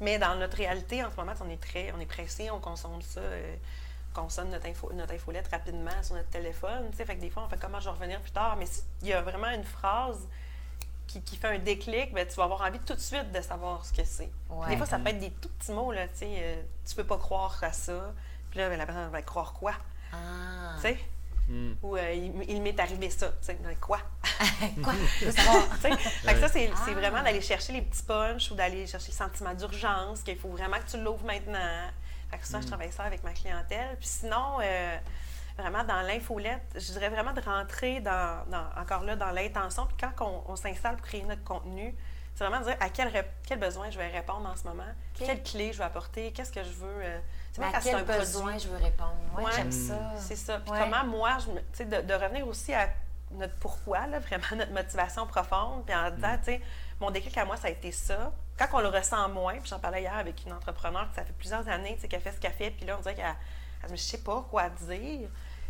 mais 0.01 0.19
dans 0.19 0.35
notre 0.35 0.57
réalité, 0.57 1.03
en 1.03 1.09
ce 1.09 1.15
moment, 1.15 1.31
on 1.41 1.49
est 1.49 1.61
très, 1.61 1.93
on 1.95 1.99
est 2.01 2.05
pressé, 2.05 2.51
on 2.51 2.59
consomme 2.59 3.01
ça. 3.01 3.21
Euh, 3.21 3.55
on 4.15 4.21
consomme 4.21 4.49
notre, 4.49 4.67
info, 4.67 4.91
notre 4.93 5.13
infolette 5.13 5.47
rapidement 5.47 6.03
sur 6.03 6.15
notre 6.15 6.29
téléphone. 6.29 6.89
Tu 6.91 6.97
sais, 6.97 7.05
fait 7.05 7.15
que 7.15 7.21
des 7.21 7.29
fois, 7.29 7.43
on 7.45 7.49
fait 7.49 7.59
comment 7.59 7.79
je 7.79 7.85
vais 7.85 7.91
revenir 7.91 8.19
plus 8.19 8.31
tard. 8.31 8.57
Mais 8.57 8.65
s'il 8.65 9.07
y 9.07 9.13
a 9.13 9.21
vraiment 9.21 9.49
une 9.49 9.63
phrase 9.63 10.27
qui, 11.07 11.35
fait 11.35 11.47
un 11.47 11.59
déclic, 11.59 12.13
ben, 12.13 12.27
tu 12.27 12.35
vas 12.35 12.45
avoir 12.45 12.61
envie 12.61 12.79
tout 12.79 12.95
de 12.95 12.99
suite 12.99 13.31
de 13.31 13.41
savoir 13.41 13.85
ce 13.85 13.93
que 13.93 14.03
c'est. 14.03 14.29
Des 14.69 14.77
fois, 14.77 14.85
ça 14.85 14.99
peut 14.99 15.09
être 15.09 15.19
des 15.19 15.31
tout 15.31 15.49
petits 15.49 15.71
mots, 15.71 15.91
là, 15.91 16.07
tu 16.07 16.19
sais, 16.19 16.35
euh, 16.39 16.61
tu 16.87 16.95
peux 16.95 17.03
pas 17.03 17.17
croire 17.17 17.59
à 17.61 17.71
ça. 17.71 18.13
Puis 18.49 18.59
là, 18.59 18.69
ben, 18.69 18.77
la 18.77 18.85
personne 18.85 19.09
va 19.09 19.21
croire 19.21 19.53
quoi? 19.53 19.73
Ah. 20.11 20.75
Tu 20.75 20.81
sais? 20.81 20.97
Hmm. 21.47 21.73
Ou 21.83 21.97
euh, 21.97 22.13
il, 22.47 22.61
m'est 22.61 22.79
arrivé 22.79 23.09
ça, 23.09 23.27
tu 23.27 23.47
sais, 23.47 23.57
quoi? 23.81 23.99
quoi? 24.83 24.93
Je 25.19 25.25
veux 25.25 25.31
savoir. 25.31 25.63
fait 25.75 25.89
que 25.89 26.39
ça, 26.39 26.47
c'est 26.47 26.71
ah. 26.73 26.91
vraiment 26.91 27.21
d'aller 27.21 27.41
chercher 27.41 27.73
les 27.73 27.81
petits 27.81 28.03
punchs 28.03 28.49
ou 28.51 28.55
d'aller 28.55 28.87
chercher 28.87 29.11
le 29.11 29.17
sentiment 29.17 29.53
d'urgence, 29.53 30.21
qu'il 30.21 30.37
faut 30.37 30.49
vraiment 30.49 30.77
que 30.77 30.89
tu 30.89 31.01
l'ouvres 31.01 31.25
maintenant. 31.25 31.89
Fait 32.31 32.37
que 32.37 32.47
ça, 32.47 32.61
je 32.61 32.65
hmm. 32.65 32.69
travaille 32.69 32.91
ça 32.91 33.03
avec 33.03 33.23
ma 33.23 33.33
clientèle. 33.33 33.97
Puis 33.99 34.07
sinon, 34.07 34.59
euh, 34.61 34.97
vraiment 35.57 35.83
dans 35.83 36.01
l'infolette, 36.01 36.63
je 36.75 36.91
dirais 36.93 37.09
vraiment 37.09 37.33
de 37.33 37.41
rentrer 37.41 37.99
dans, 37.99 38.43
encore 38.77 39.03
là, 39.03 39.15
dans 39.15 39.31
l'intention. 39.31 39.85
Puis 39.85 39.97
quand 39.99 40.43
on, 40.47 40.55
s'installe 40.55 40.95
pour 40.95 41.05
créer 41.05 41.23
notre 41.23 41.43
contenu, 41.43 41.95
c'est 42.35 42.43
vraiment 42.45 42.61
de 42.61 42.71
dire 42.71 42.77
à 42.79 42.89
quel, 42.89 43.11
quel 43.45 43.59
besoin 43.59 43.89
je 43.91 43.97
vais 43.97 44.07
répondre 44.07 44.49
en 44.49 44.55
ce 44.55 44.63
moment, 44.63 44.83
quelle 45.13 45.43
clé 45.43 45.71
je 45.71 45.77
vais 45.77 45.83
apporter, 45.83 46.31
qu'est-ce 46.31 46.51
que 46.51 46.63
je 46.63 46.71
veux. 46.71 47.03
Euh, 47.03 47.19
à 47.59 47.79
quel 47.79 48.03
besoin 48.03 48.57
je 48.57 48.67
veux 48.67 48.83
répondre? 48.83 49.17
Oui, 49.37 49.43
j'aime 49.55 49.71
ça. 49.71 50.13
C'est 50.17 50.35
ça. 50.35 50.59
Puis 50.59 50.73
comment 50.77 51.05
moi, 51.05 51.37
je, 51.39 51.83
de, 51.83 52.01
de 52.01 52.13
revenir 52.13 52.47
aussi 52.47 52.73
à 52.73 52.89
notre 53.33 53.55
pourquoi, 53.55 54.07
là, 54.07 54.19
vraiment 54.19 54.55
notre 54.55 54.71
motivation 54.71 55.27
profonde, 55.27 55.85
puis 55.85 55.95
en 55.95 56.09
disant, 56.11 56.33
mm. 56.33 56.39
tu 56.39 56.45
sais, 56.45 56.61
mon 56.99 57.11
déclic 57.11 57.37
à 57.37 57.45
moi, 57.45 57.57
ça 57.57 57.67
a 57.67 57.71
été 57.71 57.91
ça. 57.91 58.31
Quand 58.57 58.67
on 58.73 58.81
le 58.81 58.89
ressent 58.89 59.29
moins, 59.29 59.53
puis 59.53 59.69
j'en 59.69 59.79
parlais 59.79 60.01
hier 60.01 60.15
avec 60.15 60.43
une 60.45 60.53
entrepreneur 60.53 61.07
qui 61.09 61.15
ça 61.15 61.23
fait 61.23 61.33
plusieurs 61.33 61.67
années, 61.67 61.95
tu 61.95 62.01
sais, 62.01 62.07
qu'elle 62.07 62.21
fait 62.21 62.31
ce 62.31 62.39
qu'elle 62.39 62.53
fait, 62.53 62.71
puis 62.71 62.85
là, 62.85 62.95
on 62.97 63.01
dirait 63.01 63.15
qu'elle 63.15 63.35
je 63.89 63.95
sais 63.95 64.19
pas 64.19 64.45
quoi 64.49 64.69
dire. 64.69 65.29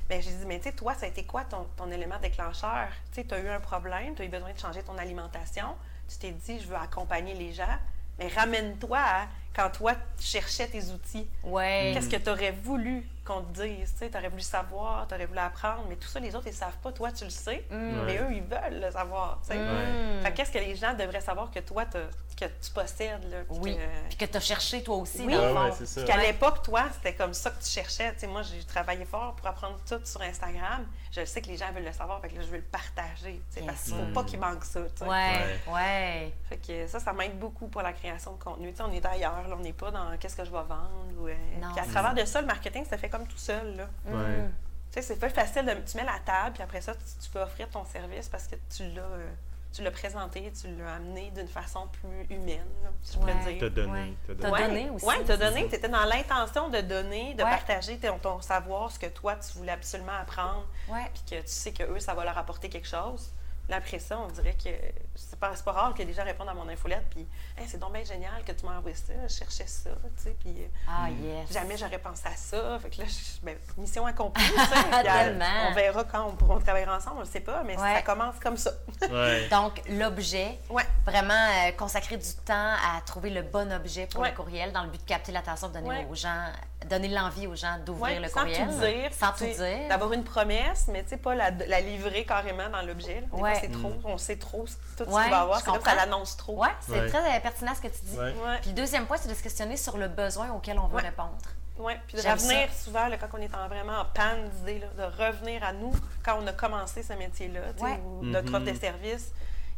Bien, 0.09 0.19
j'ai 0.19 0.31
dit, 0.31 0.45
mais 0.45 0.57
tu 0.57 0.65
sais, 0.65 0.73
toi, 0.73 0.93
ça 0.93 1.05
a 1.05 1.09
été 1.09 1.23
quoi 1.23 1.45
ton, 1.45 1.65
ton 1.77 1.89
élément 1.89 2.19
déclencheur? 2.19 2.87
Tu 3.11 3.21
sais, 3.21 3.27
tu 3.27 3.33
as 3.33 3.39
eu 3.39 3.47
un 3.47 3.59
problème, 3.59 4.15
tu 4.15 4.21
as 4.21 4.25
eu 4.25 4.29
besoin 4.29 4.51
de 4.51 4.59
changer 4.59 4.83
ton 4.83 4.97
alimentation. 4.97 5.75
Tu 6.09 6.17
t'es 6.17 6.31
dit, 6.31 6.59
je 6.59 6.67
veux 6.67 6.75
accompagner 6.75 7.33
les 7.33 7.53
gens. 7.53 7.77
Mais 8.19 8.27
ramène-toi 8.27 8.97
à 8.99 9.27
quand 9.55 9.69
toi, 9.69 9.95
tu 10.17 10.25
cherchais 10.25 10.67
tes 10.67 10.83
outils. 10.91 11.27
Ouais. 11.43 11.91
Qu'est-ce 11.93 12.09
que 12.09 12.17
tu 12.17 12.29
aurais 12.29 12.51
voulu 12.51 13.07
qu'on 13.25 13.41
te 13.41 13.61
dise? 13.61 13.93
Tu 13.97 14.17
aurais 14.17 14.27
voulu 14.29 14.41
savoir, 14.41 15.07
tu 15.07 15.15
aurais 15.15 15.25
voulu 15.25 15.39
apprendre, 15.39 15.85
mais 15.87 15.95
tout 15.95 16.07
ça, 16.07 16.19
les 16.19 16.35
autres, 16.35 16.47
ils 16.47 16.51
ne 16.51 16.55
savent 16.55 16.77
pas. 16.83 16.91
Toi, 16.91 17.11
tu 17.11 17.23
le 17.23 17.29
sais, 17.29 17.65
Mm. 17.71 18.03
mais 18.05 18.17
eux, 18.17 18.27
ils 18.31 18.43
veulent 18.43 18.81
le 18.81 18.91
savoir. 18.91 19.39
tu 19.47 19.53
sais. 19.53 19.59
Mm. 19.59 20.33
Qu'est-ce 20.35 20.51
que 20.51 20.57
les 20.59 20.75
gens 20.75 20.93
devraient 20.93 21.21
savoir 21.21 21.49
que 21.51 21.59
toi, 21.59 21.85
que 21.85 22.45
tu 22.45 22.71
possèdes? 22.73 23.23
Là, 23.31 23.37
puis 23.49 23.57
Oui. 23.61 23.75
que- 23.77 24.07
Puis 24.09 24.17
que 24.17 24.25
tu 24.25 24.37
as 24.37 24.41
cherché 24.41 24.83
toi 24.83 24.97
aussi, 24.97 25.21
Oui. 25.25 25.33
dans 25.33 25.41
le 25.41 25.47
Ouais, 25.47 25.53
fond. 25.53 25.63
ouais, 25.65 25.71
c'est 25.77 25.85
ça. 25.85 26.01
puis 26.03 26.09
qu'à 26.11 26.17
l'époque, 26.21 26.63
toi, 26.63 26.85
c'était 26.93 27.13
comme 27.15 27.33
ça 27.33 27.51
que 27.51 27.63
tu 27.63 27.69
cherchais. 27.69 28.11
Tu 28.13 28.19
sais, 28.21 28.27
moi, 28.27 28.41
j'ai 28.41 28.63
travaillé 28.65 29.05
fort 29.05 29.35
pour 29.35 29.47
apprendre 29.47 29.79
tout 29.87 30.01
sur 30.05 30.21
Instagram. 30.21 30.85
Je 31.15 31.25
sais 31.25 31.41
que 31.43 31.47
les 31.47 31.57
gens 31.57 31.71
veulent 31.71 31.85
le 31.85 31.91
savoir, 31.91 32.19
fait 32.21 32.29
que 32.29 32.37
là, 32.37 32.41
je 32.41 32.47
veux 32.47 32.57
le 32.57 32.63
partager. 32.63 33.39
Parce 33.67 33.83
qu'il 33.83 33.95
ne 33.95 34.07
faut 34.07 34.13
pas 34.13 34.23
qu'il 34.23 34.39
manque 34.39 34.65
ça. 34.65 34.81
Ouais, 35.01 35.59
ouais. 35.71 36.33
Fait 36.49 36.57
que 36.57 36.87
ça, 36.87 36.99
ça 36.99 37.13
m'aide 37.13 37.37
beaucoup 37.37 37.67
pour 37.67 37.83
la 37.83 37.93
création 37.93 38.33
de 38.33 38.43
contenu. 38.43 38.73
On 38.79 38.91
est 38.91 39.05
ailleurs, 39.05 39.47
là, 39.47 39.55
on 39.55 39.61
n'est 39.61 39.73
pas 39.73 39.91
dans 39.91 40.17
qu'est-ce 40.17 40.35
que 40.35 40.43
je 40.43 40.49
vais 40.49 40.63
vendre. 40.63 40.89
Ou, 41.19 41.27
euh, 41.27 41.35
Non, 41.61 41.71
puis 41.71 41.81
à 41.81 41.85
travers 41.85 42.15
de 42.15 42.25
ça, 42.25 42.41
le 42.41 42.47
marketing, 42.47 42.83
ça 42.85 42.97
fait 42.97 43.09
comme 43.09 43.27
tout 43.27 43.37
seul. 43.37 43.75
Là. 43.75 43.87
Mm. 44.05 44.13
Ouais. 44.15 44.49
Tu 44.91 44.93
sais, 44.93 45.01
c'est 45.03 45.19
pas 45.19 45.29
facile. 45.29 45.65
De, 45.65 45.73
tu 45.85 45.97
mets 45.97 46.03
la 46.03 46.19
table, 46.25 46.53
puis 46.53 46.63
après 46.63 46.81
ça, 46.81 46.95
tu, 46.95 47.03
tu 47.21 47.29
peux 47.29 47.41
offrir 47.41 47.69
ton 47.69 47.85
service 47.85 48.27
parce 48.27 48.47
que 48.47 48.55
tu 48.75 48.83
l'as, 48.89 49.01
euh, 49.03 49.29
tu 49.73 49.81
l'as 49.83 49.91
présenté, 49.91 50.51
tu 50.59 50.67
l'as 50.77 50.95
amené 50.95 51.31
d'une 51.31 51.47
façon 51.47 51.87
plus 51.87 52.25
humaine, 52.35 52.67
là, 52.83 52.89
si 53.01 53.13
je 53.15 53.19
peux 53.19 53.25
Ouais. 53.25 53.53
dire. 53.53 53.57
T'as 53.59 53.69
donné. 53.69 53.91
Ouais. 53.91 54.13
t'as 54.27 54.33
T'as 54.35 54.49
donné. 54.51 54.67
donné 54.67 54.89
aussi. 54.91 55.05
Oui, 55.05 55.15
tu 55.25 55.31
as 55.31 55.37
donné. 55.37 55.67
Tu 55.67 55.75
étais 55.75 55.89
dans 55.89 56.03
l'intention 56.05 56.69
de 56.69 56.81
donner, 56.81 57.33
de 57.33 57.43
Ouais. 57.43 57.49
partager 57.49 57.97
ton, 57.97 58.19
ton 58.19 58.39
savoir, 58.41 58.91
ce 58.91 58.99
que 58.99 59.07
toi, 59.07 59.35
tu 59.35 59.57
voulais 59.57 59.71
absolument 59.71 60.13
apprendre, 60.21 60.65
Ouais. 60.87 61.09
puis 61.13 61.23
que 61.37 61.41
tu 61.41 61.47
sais 61.51 61.71
que 61.73 61.83
eux, 61.83 61.99
ça 61.99 62.13
va 62.13 62.23
leur 62.23 62.37
apporter 62.37 62.69
quelque 62.69 62.87
chose. 62.87 63.31
Là, 63.69 63.77
après 63.77 63.99
ça, 63.99 64.19
on 64.19 64.27
dirait 64.27 64.55
que 64.61 64.69
c'est 65.15 65.39
pas, 65.39 65.51
c'est 65.55 65.63
pas 65.63 65.71
rare 65.71 65.93
que 65.93 66.03
des 66.03 66.11
gens 66.13 66.25
répondent 66.25 66.49
à 66.49 66.53
mon 66.53 66.67
infolette, 66.67 67.05
puis 67.09 67.25
Hey, 67.57 67.65
c'est 67.67 67.77
donc 67.77 67.93
bien 67.93 68.03
génial 68.03 68.43
que 68.45 68.51
tu 68.51 68.65
m'as 68.65 68.77
envoyé 68.77 68.95
ça, 68.95 69.13
je 69.27 69.33
cherchais 69.33 69.67
ça, 69.67 69.91
tu 70.17 70.23
sais, 70.23 70.35
puis 70.39 70.49
euh, 70.63 70.67
Ah, 70.89 71.07
yes. 71.09 71.51
jamais 71.53 71.77
j'aurais 71.77 71.99
pensé 71.99 72.23
à 72.27 72.35
ça. 72.35 72.77
Fait 72.79 72.89
que 72.89 72.99
là, 73.01 73.05
je- 73.07 73.45
ben, 73.45 73.55
mission 73.77 74.05
accomplie, 74.05 74.43
tu 74.43 74.51
euh, 74.97 75.01
Tellement. 75.03 75.45
on 75.69 75.73
verra 75.73 76.03
quand 76.03 76.25
on, 76.27 76.31
pourra 76.35 76.59
travailler 76.59 76.87
ensemble, 76.87 77.17
on 77.19 77.21
ne 77.21 77.25
sait 77.25 77.39
pas, 77.39 77.63
mais 77.63 77.77
Ouais. 77.79 77.93
ça 77.95 78.01
commence 78.01 78.35
comme 78.39 78.57
ça. 78.57 78.71
Ouais. 79.09 79.47
Donc, 79.51 79.81
l'objet, 79.89 80.59
Ouais. 80.69 80.83
vraiment 81.05 81.33
euh, 81.33 81.71
consacrer 81.73 82.17
du 82.17 82.33
temps 82.45 82.73
à 82.73 82.99
trouver 83.05 83.29
le 83.29 83.43
bon 83.43 83.71
objet 83.71 84.07
pour 84.07 84.21
Ouais. 84.21 84.31
le 84.31 84.35
courriel 84.35 84.73
dans 84.73 84.83
le 84.83 84.89
but 84.89 84.99
de 85.01 85.07
capter 85.07 85.31
l'attention, 85.31 85.69
de 85.69 85.73
donner 85.75 85.87
Ouais. 85.89 86.07
aux 86.09 86.15
gens, 86.15 86.47
donner 86.89 87.07
l'envie 87.07 87.47
aux 87.47 87.55
gens 87.55 87.77
d'ouvrir 87.85 88.15
Ouais, 88.15 88.19
le 88.19 88.27
sans 88.27 88.41
courriel. 88.41 88.67
tout 88.67 88.79
dire. 88.79 89.13
Sans 89.13 89.31
tout 89.31 89.45
dire. 89.45 89.87
D'avoir 89.87 90.11
une 90.13 90.23
promesse, 90.25 90.87
mais 90.89 91.03
tu 91.03 91.09
sais, 91.11 91.17
pas 91.17 91.33
la, 91.35 91.51
la 91.51 91.79
livrer 91.81 92.25
carrément 92.25 92.67
dans 92.69 92.81
l'objet. 92.81 93.23
Ouais. 93.53 93.59
c'est 93.61 93.71
trop. 93.71 93.93
On 94.03 94.17
sait 94.17 94.35
trop 94.37 94.65
ce- 94.67 94.73
tout 94.73 94.79
ce 94.99 95.03
qu'il 95.03 95.11
va 95.13 95.27
y 95.29 95.33
avoir. 95.33 95.59
C'est 95.59 95.65
comme 95.65 95.81
ça 95.81 95.95
l'annonce 95.95 96.37
trop. 96.37 96.61
Oui, 96.61 96.67
c'est 96.81 96.91
Ouais. 96.99 97.07
très 97.09 97.37
euh, 97.37 97.39
pertinent 97.41 97.73
ce 97.75 97.81
que 97.81 97.87
tu 97.87 97.99
dis. 98.05 98.17
Ouais. 98.17 98.23
Ouais. 98.45 98.57
Puis 98.61 98.69
le 98.71 98.75
deuxième 98.75 99.05
point, 99.05 99.17
c'est 99.17 99.29
de 99.29 99.33
se 99.33 99.43
questionner 99.43 99.77
sur 99.77 99.97
le 99.97 100.07
besoin 100.07 100.51
auquel 100.51 100.77
on 100.79 100.87
veut 100.87 100.97
Ouais. 100.97 101.01
répondre. 101.03 101.37
Ouais. 101.79 101.99
Puis 102.07 102.17
de 102.17 102.21
revenir 102.27 102.69
souvent, 102.73 103.07
là, 103.07 103.17
quand 103.17 103.27
on 103.33 103.41
est 103.41 103.53
en, 103.55 103.67
vraiment 103.67 103.99
en 103.99 104.05
panne 104.05 104.47
d'idées, 104.49 104.79
là, 104.79 104.87
de 105.07 105.23
revenir 105.23 105.63
à 105.63 105.73
nous 105.73 105.91
quand 106.23 106.37
on 106.39 106.45
a 106.47 106.53
commencé 106.53 107.01
ce 107.01 107.13
métier-là, 107.13 107.61
ou 108.05 108.23
notre 108.25 108.49
Mhm. 108.49 108.55
offre 108.55 108.65
de 108.71 108.77
service. 108.77 109.31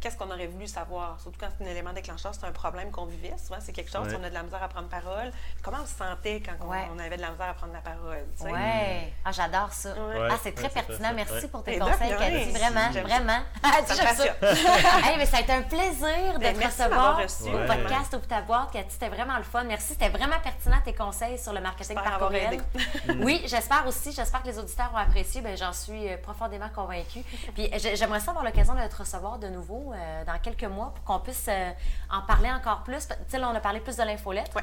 Qu'est-ce 0.06 0.18
qu'on 0.18 0.30
aurait 0.30 0.46
voulu 0.46 0.68
savoir? 0.68 1.20
Surtout 1.20 1.40
quand 1.40 1.48
c'est 1.58 1.66
un 1.66 1.72
élément 1.72 1.92
déclencheur, 1.92 2.32
c'est 2.36 2.46
un 2.46 2.52
problème 2.52 2.92
qu'on 2.92 3.06
vivait. 3.06 3.34
Souvent, 3.44 3.58
c'est 3.60 3.72
quelque 3.74 3.90
chose, 3.92 4.08
Ouais. 4.08 4.18
on 4.22 4.24
a 4.24 4.30
de 4.30 4.36
la 4.36 4.44
misère 4.44 4.62
à 4.62 4.68
prendre 4.68 4.88
parole. 4.88 5.32
Comment 5.64 5.78
on 5.82 5.86
se 5.88 5.96
sentait 5.96 6.44
quand 6.46 6.64
on- 6.64 6.70
Ouais. 6.70 6.88
on, 6.96 7.00
avait 7.00 7.18
de 7.18 7.24
la 7.24 7.32
misère 7.32 7.50
à 7.50 7.54
prendre 7.56 7.74
la 7.74 7.80
parole? 7.80 8.24
tu 8.38 8.44
sais? 8.44 8.52
Ouais. 8.52 9.12
Ah, 9.26 9.32
j'adore 9.32 9.74
ça. 9.74 9.90
Ouais. 9.94 10.28
Ah, 10.30 10.36
c'est 10.44 10.52
très 10.54 10.70
pertinent. 10.70 11.08
ça. 11.08 11.14
Merci 11.14 11.34
Ouais. 11.34 11.48
pour 11.48 11.64
tes 11.64 11.74
Et 11.78 11.80
de 11.80 11.84
conseils. 11.86 12.10
Cathy. 12.20 12.52
Vraiment, 12.52 12.92
J'aime 12.94 13.08
ça. 13.08 13.16
vraiment. 13.16 13.40
Ah, 13.64 13.72
tu 13.88 13.96
Ça 13.96 14.04
hey, 15.10 15.18
mais 15.18 15.26
ça 15.26 15.38
a 15.38 15.42
été 15.42 15.54
un 15.54 15.64
plaisir 15.64 16.34
de 16.36 16.40
Ben, 16.40 16.56
te 16.56 16.66
recevoir 16.66 17.18
au 17.20 17.22
Ouais. 17.58 17.66
podcast 17.66 18.14
Ouvre 18.14 18.28
ta 18.28 18.42
boîte. 18.42 18.72
Cathy, 18.74 18.92
c'était 18.92 19.10
vraiment 19.10 19.38
le 19.38 19.44
fun. 19.44 19.64
Merci. 19.64 19.88
C'était 19.94 20.10
vraiment 20.10 20.40
pertinent 20.44 20.78
tes 20.86 20.94
conseils 20.94 21.40
sur 21.40 21.52
le 21.52 21.62
marketing 21.62 21.96
par 21.96 22.20
courriel. 22.20 22.62
oui, 23.24 23.42
j'espère 23.48 23.88
aussi. 23.88 24.12
J'espère 24.12 24.44
que 24.44 24.48
les 24.50 24.60
auditeurs 24.60 24.92
ont 24.94 24.98
apprécié. 24.98 25.42
Ben, 25.42 25.58
J'en 25.58 25.74
suis 25.74 26.10
euh, 26.12 26.18
profondément 26.18 26.70
convaincue. 26.70 27.24
Puis 27.56 27.72
j'ai- 27.80 27.96
j'aimerais 27.96 28.20
ça 28.20 28.30
avoir 28.30 28.46
l'occasion 28.46 28.76
de 28.76 28.86
te 28.88 28.96
recevoir 28.98 29.40
de 29.40 29.48
nouveau 29.48 29.94
euh, 29.96 30.24
dans 30.26 30.38
quelques 30.40 30.64
mois 30.66 30.94
pour 30.94 31.04
qu'on 31.04 31.20
puisse 31.20 31.46
euh, 31.48 31.72
en 32.12 32.22
parler 32.22 32.52
encore 32.52 32.84
plus. 32.84 33.08
Tu 33.30 33.38
on 33.38 33.56
a 33.56 33.60
parlé 33.60 33.80
plus 33.80 33.98
de 33.98 34.04
l'infolette. 34.04 34.52
Ouais. 34.56 34.62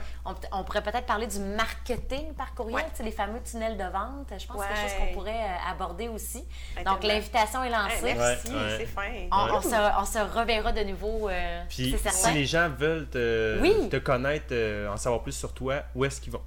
On, 0.53 0.65
pourrait 0.65 0.83
peut-être 0.83 1.07
parler 1.07 1.27
du 1.27 1.39
marketing 1.39 2.35
par 2.35 2.55
courriel, 2.55 2.73
Ouais. 2.85 3.05
les 3.05 3.11
fameux 3.13 3.41
tunnels 3.43 3.77
de 3.77 3.85
vente. 3.85 4.33
Je 4.39 4.47
pense 4.47 4.57
que 4.57 4.63
c'est 4.63 4.69
quelque 4.69 4.91
chose 4.91 4.99
qu'on 4.99 5.15
pourrait 5.15 5.45
euh, 5.45 5.71
aborder 5.71 6.09
aussi. 6.09 6.45
Ben, 6.77 6.85
Donc, 6.85 7.03
l'invitation 7.05 7.63
est 7.65 7.71
lancée. 7.71 8.15
merci, 8.15 8.49
Ouais, 8.49 8.55
ouais. 8.55 8.77
c'est 8.79 8.87
fin. 8.87 9.29
On, 9.31 9.61
se, 9.61 10.01
on 10.01 10.05
se 10.05 10.39
reverra 10.39 10.73
de 10.73 10.83
nouveau, 10.83 11.29
euh, 11.29 11.63
Puis 11.69 11.97
si 12.11 12.33
les 12.33 12.47
gens 12.47 12.69
veulent 12.69 13.09
te, 13.09 13.59
Oui. 13.61 13.89
te 13.89 13.97
connaître, 13.97 14.47
euh, 14.53 14.93
en 14.93 14.97
savoir 14.97 15.23
plus 15.23 15.33
sur 15.33 15.53
toi, 15.53 15.83
où 15.95 16.05
est-ce 16.05 16.21
qu'ils 16.21 16.33
vont? 16.33 16.43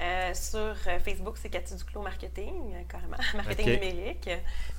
Euh, 0.00 0.32
sur 0.32 0.58
euh, 0.58 0.98
Facebook, 1.04 1.36
c'est 1.36 1.50
Cathy 1.50 1.74
Duclos 1.74 2.00
Marketing, 2.00 2.74
euh, 2.74 2.82
carrément, 2.88 3.18
marketing 3.34 3.74
numérique. 3.74 4.30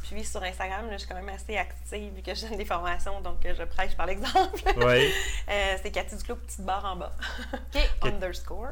Puis 0.01 0.23
sur 0.23 0.41
Instagram, 0.41 0.87
là, 0.87 0.93
je 0.93 0.97
suis 0.99 1.07
quand 1.07 1.15
même 1.15 1.29
assez 1.29 1.55
active 1.57 2.11
vu 2.15 2.23
que 2.23 2.33
je 2.33 2.47
donne 2.47 2.57
des 2.57 2.65
formations, 2.65 3.21
donc 3.21 3.37
je 3.43 3.63
prêche 3.63 3.95
par 3.95 4.07
l'exemple. 4.07 4.61
Oui. 4.77 5.11
Euh, 5.49 5.75
c'est 5.81 5.91
Cathy 5.91 6.15
Duclos, 6.15 6.35
petite 6.35 6.61
barre 6.61 6.85
en 6.85 6.95
bas. 6.95 7.11
OK. 7.53 7.81
Underscore. 8.03 8.71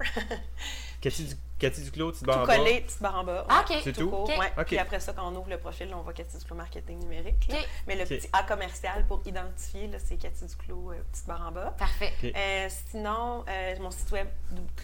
Cathy, 1.02 1.24
Du- 1.26 1.36
Cathy 1.60 1.82
Duclos, 1.82 2.12
tu 2.14 2.20
te 2.20 2.26
barres 2.26 2.38
tout 2.38 2.44
en 2.44 2.48
bas. 2.48 2.58
collé, 2.58 2.82
petite 2.82 3.02
barre 3.02 3.16
en 3.16 3.24
bas. 3.24 3.46
Ah, 3.50 3.66
ouais. 3.70 3.76
OK. 3.78 3.82
C'est 3.84 3.94
Tout 3.94 4.02
tout? 4.02 4.10
court, 4.10 4.24
OK. 4.30 4.30
ouais. 4.38 4.52
OK. 4.58 4.66
Puis 4.66 4.78
après 4.78 5.00
ça, 5.00 5.14
quand 5.14 5.28
on 5.32 5.36
ouvre 5.36 5.50
le 5.50 5.58
profil, 5.58 5.90
là, 5.90 5.98
on 5.98 6.02
voit 6.02 6.14
Cathy 6.14 6.38
Duclos 6.38 6.56
Marketing 6.56 7.00
numérique. 7.00 7.50
Mais 7.88 7.96
le 7.96 8.06
petit 8.06 8.30
A 8.34 8.44
commercial 8.44 9.06
pour 9.08 9.22
identifier, 9.26 9.88
là, 9.88 9.98
c'est 10.04 10.16
Cathy 10.18 10.46
Duclos, 10.46 10.92
euh, 10.92 11.02
petite 11.12 11.26
barre 11.28 11.48
en 11.48 11.52
bas. 11.52 11.74
Parfait. 11.78 12.14
Euh, 12.24 12.68
sinon, 12.92 13.44
euh, 13.50 13.76
mon 13.80 13.92
site 13.92 14.12
web 14.12 14.28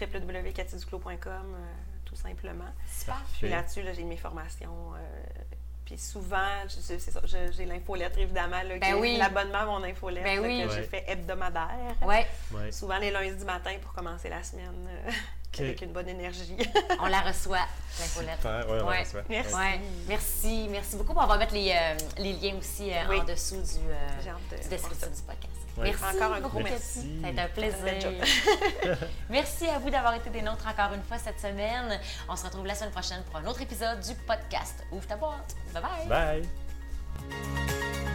www.cathyduclos.com, 0.00 1.54
euh, 1.54 1.72
tout 2.04 2.16
simplement. 2.16 2.64
Super. 2.90 3.22
Puis 3.38 3.48
là-dessus, 3.48 3.82
là, 3.82 3.92
j'ai 3.92 4.04
mes 4.04 4.16
formations. 4.16 4.94
euh, 4.94 5.42
puis 5.84 5.98
souvent, 5.98 6.62
je- 6.68 6.74
je- 6.94 6.98
c'est 6.98 7.10
ça, 7.12 7.20
je- 7.24 7.52
j'ai 7.52 7.64
l'infolettre, 7.64 8.18
évidemment, 8.18 8.60
là, 8.62 8.76
Ben 8.78 8.80
qui 8.80 8.88
est 8.88 8.94
oui. 8.94 9.16
l'abonnement 9.18 9.58
à 9.58 9.66
mon 9.66 9.84
infolettre 9.84 10.24
Ben 10.24 10.40
oui. 10.40 10.64
que 10.66 10.74
j'ai 10.74 10.82
fait 10.82 11.04
hebdomadaire. 11.06 11.94
Ouais, 12.02 12.26
Ouais. 12.52 12.72
Souvent 12.72 12.98
les 12.98 13.10
lundis 13.12 13.44
matin 13.44 13.72
pour 13.82 13.92
commencer 13.92 14.28
la 14.28 14.42
semaine 14.42 14.88
avec 15.60 15.82
une 15.82 15.92
bonne 15.92 16.08
énergie. 16.08 16.56
on 17.00 17.06
la 17.06 17.20
reçoit, 17.20 17.66
l'infolette. 17.98 18.36
Super, 18.36 18.68
ouais, 18.70 18.78
on 18.82 18.86
Ouais. 18.88 19.00
reçoit. 19.02 19.22
Merci. 19.28 19.54
Ouais. 19.54 19.80
Merci. 20.08 20.66
Merci 20.70 20.96
beaucoup. 20.96 21.12
On 21.16 21.26
va 21.26 21.38
mettre 21.38 21.54
les, 21.54 21.70
euh, 21.72 21.96
les 22.18 22.32
liens 22.34 22.56
aussi 22.58 22.92
euh, 22.92 22.96
Oui. 23.08 23.20
en 23.20 23.24
dessous 23.24 23.56
du, 23.56 23.78
euh, 23.90 24.56
de 24.56 24.62
du 24.62 24.68
descriptif 24.68 25.10
du 25.12 25.22
podcast. 25.22 25.52
Ouais. 25.76 25.84
Merci 25.90 26.16
Encore 26.16 26.32
un 26.32 26.40
gros 26.40 26.60
merci. 26.60 27.20
Ça 27.20 27.26
a 27.26 27.30
été 27.30 27.40
un 27.40 27.48
plaisir. 27.48 28.12
Merci 29.28 29.66
à 29.66 29.78
vous 29.78 29.90
d'avoir 29.90 30.14
été 30.14 30.30
des 30.30 30.40
nôtres 30.40 30.66
encore 30.66 30.94
une 30.94 31.02
fois 31.02 31.18
cette 31.18 31.38
semaine. 31.38 32.00
On 32.30 32.34
se 32.36 32.44
retrouve 32.44 32.64
la 32.66 32.74
semaine 32.74 32.92
prochaine 32.92 33.22
pour 33.24 33.36
un 33.36 33.46
autre 33.46 33.60
épisode 33.60 34.00
du 34.00 34.14
podcast 34.26 34.82
Ouvre 34.90 35.06
ta 35.06 35.16
boîte. 35.16 35.54
Bye 35.74 35.82
bye. 36.08 36.42
Bye! 37.28 38.05